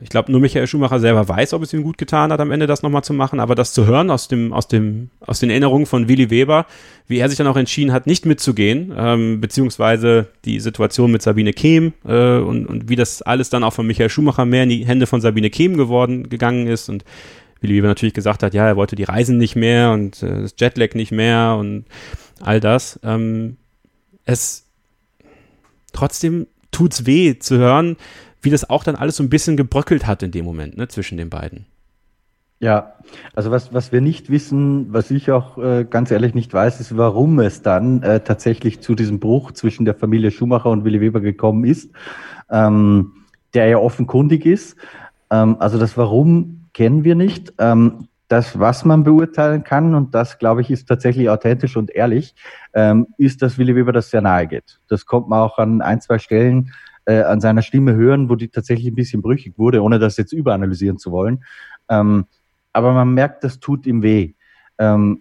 [0.00, 2.66] ich glaube, nur Michael Schumacher selber weiß, ob es ihm gut getan hat, am Ende
[2.66, 5.86] das nochmal zu machen, aber das zu hören aus, dem, aus, dem, aus den Erinnerungen
[5.86, 6.66] von Willi Weber,
[7.08, 11.52] wie er sich dann auch entschieden hat, nicht mitzugehen, ähm, beziehungsweise die Situation mit Sabine
[11.52, 14.86] Kehm äh, und, und wie das alles dann auch von Michael Schumacher mehr in die
[14.86, 17.04] Hände von Sabine Kehm geworden gegangen ist und
[17.60, 20.54] Willi Weber natürlich gesagt hat, ja, er wollte die Reisen nicht mehr und äh, das
[20.58, 21.84] Jetlag nicht mehr und
[22.40, 22.98] all das.
[23.02, 23.56] Ähm,
[24.24, 24.66] es
[25.92, 27.96] trotzdem tut's weh zu hören,
[28.42, 31.18] wie das auch dann alles so ein bisschen gebröckelt hat in dem Moment, ne, zwischen
[31.18, 31.66] den beiden.
[32.62, 32.92] Ja,
[33.34, 36.94] also was, was wir nicht wissen, was ich auch äh, ganz ehrlich nicht weiß, ist,
[36.94, 41.20] warum es dann äh, tatsächlich zu diesem Bruch zwischen der Familie Schumacher und Willi Weber
[41.20, 41.90] gekommen ist,
[42.50, 43.12] ähm,
[43.54, 44.76] der ja offenkundig ist.
[45.30, 47.54] Ähm, also das Warum kennen wir nicht.
[47.58, 52.34] Ähm, das, was man beurteilen kann, und das, glaube ich, ist tatsächlich authentisch und ehrlich,
[52.74, 54.78] ähm, ist, dass Willi Weber das sehr nahe geht.
[54.88, 56.72] Das kommt man auch an ein, zwei Stellen
[57.10, 60.32] äh, an seiner Stimme hören, wo die tatsächlich ein bisschen brüchig wurde, ohne das jetzt
[60.32, 61.44] überanalysieren zu wollen.
[61.88, 62.26] Ähm,
[62.72, 64.32] aber man merkt, das tut ihm weh.
[64.78, 65.20] Ähm,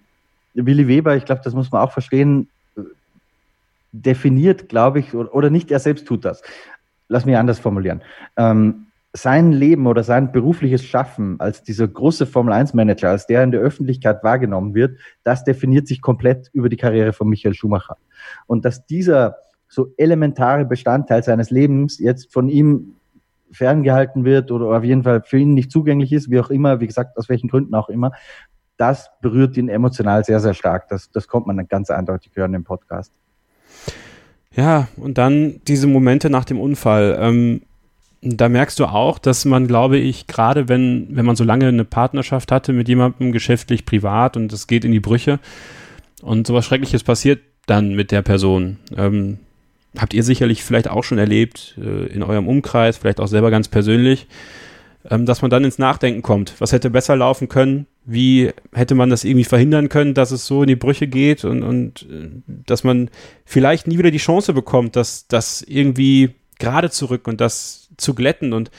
[0.53, 2.47] Willi Weber, ich glaube, das muss man auch verstehen,
[3.91, 6.43] definiert, glaube ich, oder, oder, nicht er selbst tut das.
[7.07, 8.01] Lass mich anders formulieren.
[8.37, 13.61] Ähm, sein Leben oder sein berufliches Schaffen als dieser große Formel-1-Manager, als der in der
[13.61, 17.97] Öffentlichkeit wahrgenommen wird, das definiert sich komplett über die Karriere von Michael Schumacher.
[18.45, 19.37] Und dass dieser
[19.69, 22.95] so elementare Bestandteil seines Lebens jetzt von ihm
[23.51, 26.87] ferngehalten wird oder auf jeden Fall für ihn nicht zugänglich ist, wie auch immer, wie
[26.87, 28.11] gesagt, aus welchen Gründen auch immer,
[28.77, 30.87] das berührt ihn emotional sehr, sehr stark.
[30.87, 33.13] Das, das kommt man dann ganz eindeutig hören im Podcast.
[34.55, 37.17] Ja, und dann diese Momente nach dem Unfall.
[37.19, 37.61] Ähm,
[38.21, 41.85] da merkst du auch, dass man, glaube ich, gerade wenn, wenn man so lange eine
[41.85, 45.39] Partnerschaft hatte mit jemandem, geschäftlich, privat und es geht in die Brüche
[46.21, 48.77] und sowas Schreckliches passiert dann mit der Person.
[48.97, 49.39] Ähm,
[49.97, 53.67] habt ihr sicherlich vielleicht auch schon erlebt, äh, in eurem Umkreis, vielleicht auch selber ganz
[53.67, 54.27] persönlich,
[55.09, 56.53] ähm, dass man dann ins Nachdenken kommt.
[56.59, 57.87] Was hätte besser laufen können?
[58.05, 61.63] Wie hätte man das irgendwie verhindern können, dass es so in die Brüche geht und,
[61.63, 62.29] und äh,
[62.65, 63.09] dass man
[63.45, 68.53] vielleicht nie wieder die Chance bekommt, dass das irgendwie gerade zurück und das zu glätten.
[68.53, 68.69] Und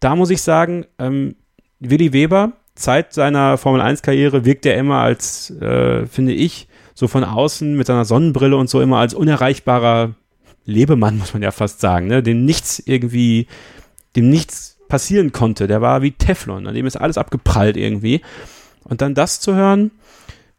[0.00, 1.36] da muss ich sagen, ähm,
[1.80, 7.76] Willi Weber, Zeit seiner Formel-1-Karriere wirkt er immer als, äh, finde ich, so von außen
[7.76, 10.14] mit seiner Sonnenbrille und so immer als unerreichbarer
[10.64, 12.22] Lebemann, muss man ja fast sagen, ne?
[12.22, 13.46] dem nichts irgendwie,
[14.16, 15.66] dem nichts passieren konnte.
[15.66, 18.20] Der war wie Teflon, an dem ist alles abgeprallt irgendwie.
[18.84, 19.90] Und dann das zu hören,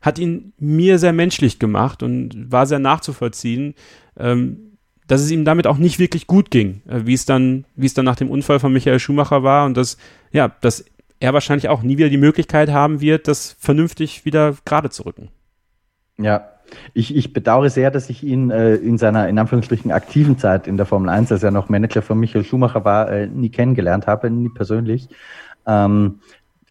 [0.01, 3.73] hat ihn mir sehr menschlich gemacht und war sehr nachzuvollziehen,
[4.17, 4.77] ähm,
[5.07, 7.93] dass es ihm damit auch nicht wirklich gut ging, äh, wie es dann, wie es
[7.93, 9.97] dann nach dem Unfall von Michael Schumacher war und dass,
[10.31, 10.85] ja, dass
[11.19, 15.29] er wahrscheinlich auch nie wieder die Möglichkeit haben wird, das vernünftig wieder gerade zu rücken.
[16.17, 16.52] Ja,
[16.93, 20.77] ich, ich bedauere sehr, dass ich ihn äh, in seiner, in Anführungsstrichen, aktiven Zeit in
[20.77, 24.29] der Formel 1, als er noch Manager von Michael Schumacher war, äh, nie kennengelernt habe,
[24.29, 25.09] nie persönlich.
[25.65, 26.19] Ähm,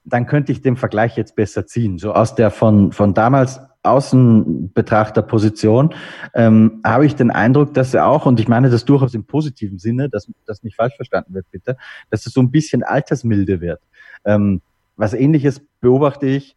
[0.04, 1.98] dann könnte ich den Vergleich jetzt besser ziehen.
[1.98, 5.94] So aus der von, von damals Außenbetrachterposition
[6.34, 9.78] ähm, habe ich den Eindruck, dass er auch, und ich meine das durchaus im positiven
[9.78, 11.76] Sinne, dass das nicht falsch verstanden wird, bitte,
[12.10, 13.80] dass es so ein bisschen altersmilde wird.
[14.24, 14.60] Ähm,
[14.96, 16.54] was ähnliches beobachte ich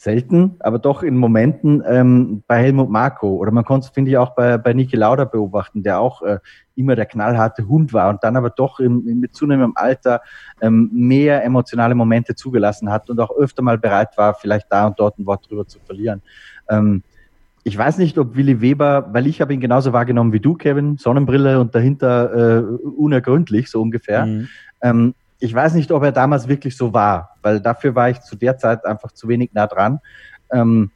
[0.00, 4.16] selten, aber doch in Momenten ähm, bei Helmut Marko oder man konnte es, finde ich,
[4.16, 6.38] auch bei, bei Niki Lauda beobachten, der auch äh,
[6.76, 10.20] immer der knallharte Hund war und dann aber doch im, mit zunehmendem Alter
[10.60, 15.00] ähm, mehr emotionale Momente zugelassen hat und auch öfter mal bereit war, vielleicht da und
[15.00, 16.22] dort ein Wort drüber zu verlieren.
[16.68, 17.02] Ähm,
[17.64, 20.96] ich weiß nicht, ob Willi Weber, weil ich habe ihn genauso wahrgenommen wie du, Kevin,
[20.96, 24.26] Sonnenbrille und dahinter äh, unergründlich, so ungefähr.
[24.26, 24.48] Mhm.
[24.80, 28.36] Ähm, ich weiß nicht, ob er damals wirklich so war, weil dafür war ich zu
[28.36, 30.00] der Zeit einfach zu wenig nah dran.
[30.50, 30.90] Ähm,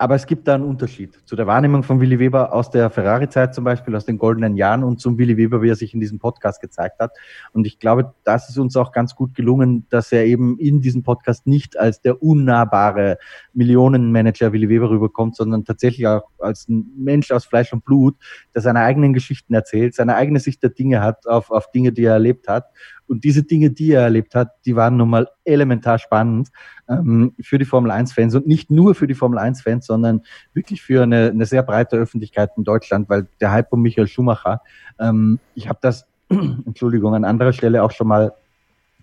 [0.00, 3.54] aber es gibt da einen Unterschied zu der Wahrnehmung von Willy Weber aus der Ferrari-Zeit
[3.54, 6.18] zum Beispiel, aus den goldenen Jahren und zum Willy Weber, wie er sich in diesem
[6.18, 7.12] Podcast gezeigt hat.
[7.52, 11.02] Und ich glaube, das ist uns auch ganz gut gelungen, dass er eben in diesem
[11.02, 13.18] Podcast nicht als der unnahbare
[13.52, 18.16] Millionenmanager Willy Weber rüberkommt, sondern tatsächlich auch als ein Mensch aus Fleisch und Blut,
[18.54, 22.04] der seine eigenen Geschichten erzählt, seine eigene Sicht der Dinge hat auf, auf Dinge, die
[22.04, 22.70] er erlebt hat
[23.10, 26.48] und diese Dinge, die er erlebt hat, die waren nun mal elementar spannend
[26.88, 30.22] ähm, für die Formel 1-Fans und nicht nur für die Formel 1-Fans, sondern
[30.54, 34.60] wirklich für eine, eine sehr breite Öffentlichkeit in Deutschland, weil der Hype um Michael Schumacher,
[35.00, 38.32] ähm, ich habe das, Entschuldigung, an anderer Stelle auch schon mal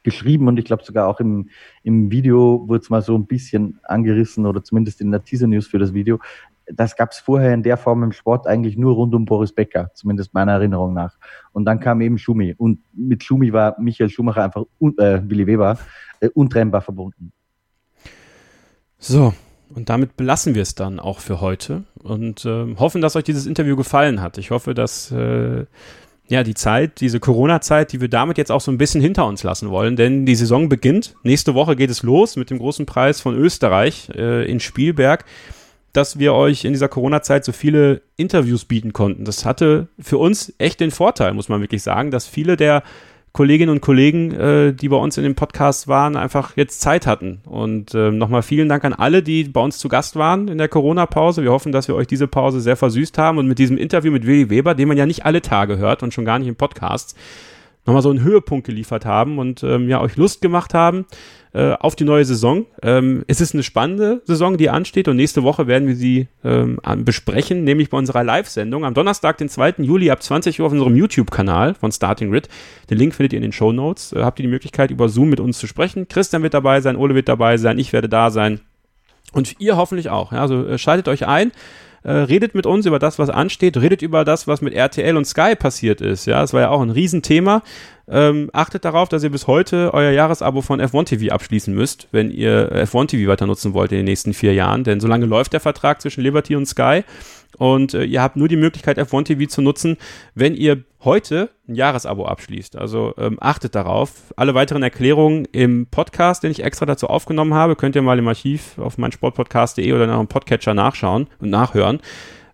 [0.04, 1.50] geschrieben und ich glaube sogar auch im,
[1.84, 5.68] im Video wurde es mal so ein bisschen angerissen oder zumindest in der Teaser News
[5.68, 6.20] für das Video
[6.74, 9.92] das gab es vorher in der Form im Sport eigentlich nur rund um Boris Becker,
[9.94, 11.18] zumindest meiner Erinnerung nach.
[11.54, 12.54] Und dann kam eben Schumi.
[12.58, 15.78] Und mit Schumi war Michael Schumacher einfach, äh, Willi Weber,
[16.20, 17.32] äh, untrennbar verbunden.
[18.98, 19.34] So,
[19.74, 23.46] und damit belassen wir es dann auch für heute und äh, hoffen, dass euch dieses
[23.46, 24.38] Interview gefallen hat.
[24.38, 25.66] Ich hoffe, dass äh,
[26.30, 29.44] ja die Zeit, diese Corona-Zeit, die wir damit jetzt auch so ein bisschen hinter uns
[29.44, 31.16] lassen wollen, denn die Saison beginnt.
[31.24, 35.26] Nächste Woche geht es los mit dem großen Preis von Österreich äh, in Spielberg
[35.98, 39.26] dass wir euch in dieser Corona-Zeit so viele Interviews bieten konnten.
[39.26, 42.84] Das hatte für uns echt den Vorteil, muss man wirklich sagen, dass viele der
[43.32, 47.42] Kolleginnen und Kollegen, äh, die bei uns in dem Podcast waren, einfach jetzt Zeit hatten.
[47.46, 50.68] Und äh, nochmal vielen Dank an alle, die bei uns zu Gast waren in der
[50.68, 51.42] Corona-Pause.
[51.42, 54.28] Wir hoffen, dass wir euch diese Pause sehr versüßt haben und mit diesem Interview mit
[54.28, 57.18] Willi Weber, den man ja nicht alle Tage hört und schon gar nicht im Podcast,
[57.88, 61.06] nochmal so einen Höhepunkt geliefert haben und ähm, ja, euch Lust gemacht haben
[61.58, 62.68] äh, auf die neue Saison.
[62.84, 66.80] Ähm, es ist eine spannende Saison, die ansteht und nächste Woche werden wir sie ähm,
[66.98, 69.76] besprechen, nämlich bei unserer Live-Sendung am Donnerstag, den 2.
[69.80, 72.48] Juli ab 20 Uhr auf unserem YouTube-Kanal von Starting Grid.
[72.92, 74.14] Den Link findet ihr in den Show Notes.
[74.14, 76.08] Äh, habt ihr die Möglichkeit, über Zoom mit uns zu sprechen.
[76.08, 78.60] Christian wird dabei sein, Ole wird dabei sein, ich werde da sein.
[79.34, 80.34] Und ihr hoffentlich auch.
[80.34, 81.52] Ja, also äh, schaltet euch ein.
[82.08, 85.26] Äh, redet mit uns über das, was ansteht, redet über das, was mit RTL und
[85.26, 86.26] Sky passiert ist.
[86.26, 87.64] Ja, das war ja auch ein Riesenthema.
[88.08, 92.32] Ähm, achtet darauf, dass ihr bis heute euer Jahresabo von F1 TV abschließen müsst, wenn
[92.32, 95.60] ihr F1 TV weiter nutzen wollt in den nächsten vier Jahren, denn solange läuft der
[95.60, 97.04] Vertrag zwischen Liberty und Sky.
[97.58, 99.98] Und äh, ihr habt nur die Möglichkeit, F1 TV zu nutzen,
[100.36, 102.76] wenn ihr heute ein Jahresabo abschließt.
[102.76, 104.34] Also ähm, achtet darauf.
[104.36, 108.28] Alle weiteren Erklärungen im Podcast, den ich extra dazu aufgenommen habe, könnt ihr mal im
[108.28, 112.00] Archiv auf meinsportpodcast.de oder in eurem Podcatcher nachschauen und nachhören.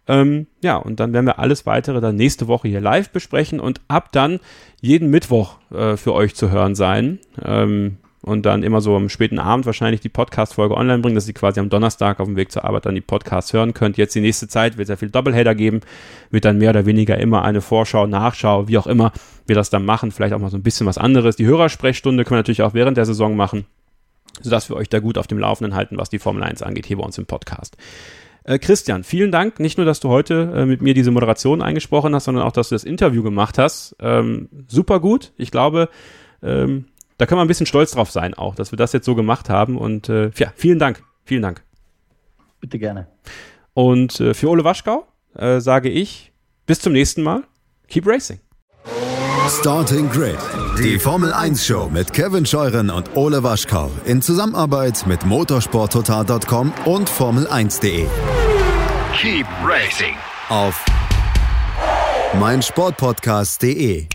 [0.07, 3.81] Ähm, ja, und dann werden wir alles weitere dann nächste Woche hier live besprechen und
[3.87, 4.39] ab dann
[4.81, 7.19] jeden Mittwoch äh, für euch zu hören sein.
[7.43, 11.33] Ähm, und dann immer so am späten Abend wahrscheinlich die Podcast-Folge online bringen, dass ihr
[11.33, 13.97] quasi am Donnerstag auf dem Weg zur Arbeit dann die Podcasts hören könnt.
[13.97, 15.81] Jetzt die nächste Zeit wird sehr viel Doubleheader geben,
[16.31, 19.11] wird dann mehr oder weniger immer eine Vorschau, Nachschau, wie auch immer
[19.45, 20.11] wir das dann machen.
[20.11, 21.35] Vielleicht auch mal so ein bisschen was anderes.
[21.35, 23.65] Die Hörersprechstunde können wir natürlich auch während der Saison machen,
[24.41, 26.97] sodass wir euch da gut auf dem Laufenden halten, was die Formel 1 angeht, hier
[26.97, 27.75] bei uns im Podcast.
[28.45, 29.59] Äh, Christian, vielen Dank.
[29.59, 32.69] Nicht nur, dass du heute äh, mit mir diese Moderation eingesprochen hast, sondern auch, dass
[32.69, 33.97] du das Interview gemacht hast.
[33.99, 35.33] Ähm, super gut.
[35.35, 35.89] Ich glaube,
[36.41, 36.85] ähm,
[37.23, 39.49] da können wir ein bisschen stolz drauf sein, auch, dass wir das jetzt so gemacht
[39.49, 39.77] haben.
[39.77, 41.03] Und äh, ja, vielen Dank.
[41.23, 41.63] Vielen Dank.
[42.59, 43.07] Bitte gerne.
[43.73, 46.33] Und äh, für Ole Waschkau äh, sage ich
[46.65, 47.43] bis zum nächsten Mal.
[47.87, 48.41] Keep racing.
[49.47, 50.35] Starting Grid,
[50.77, 57.09] die Formel 1 Show mit Kevin Scheuren und Ole Waschkau in Zusammenarbeit mit motorsporttotal.com und
[57.09, 58.05] Formel1.de.
[59.15, 60.15] Keep racing.
[60.49, 60.83] Auf
[62.37, 64.07] meinsportpodcast.de.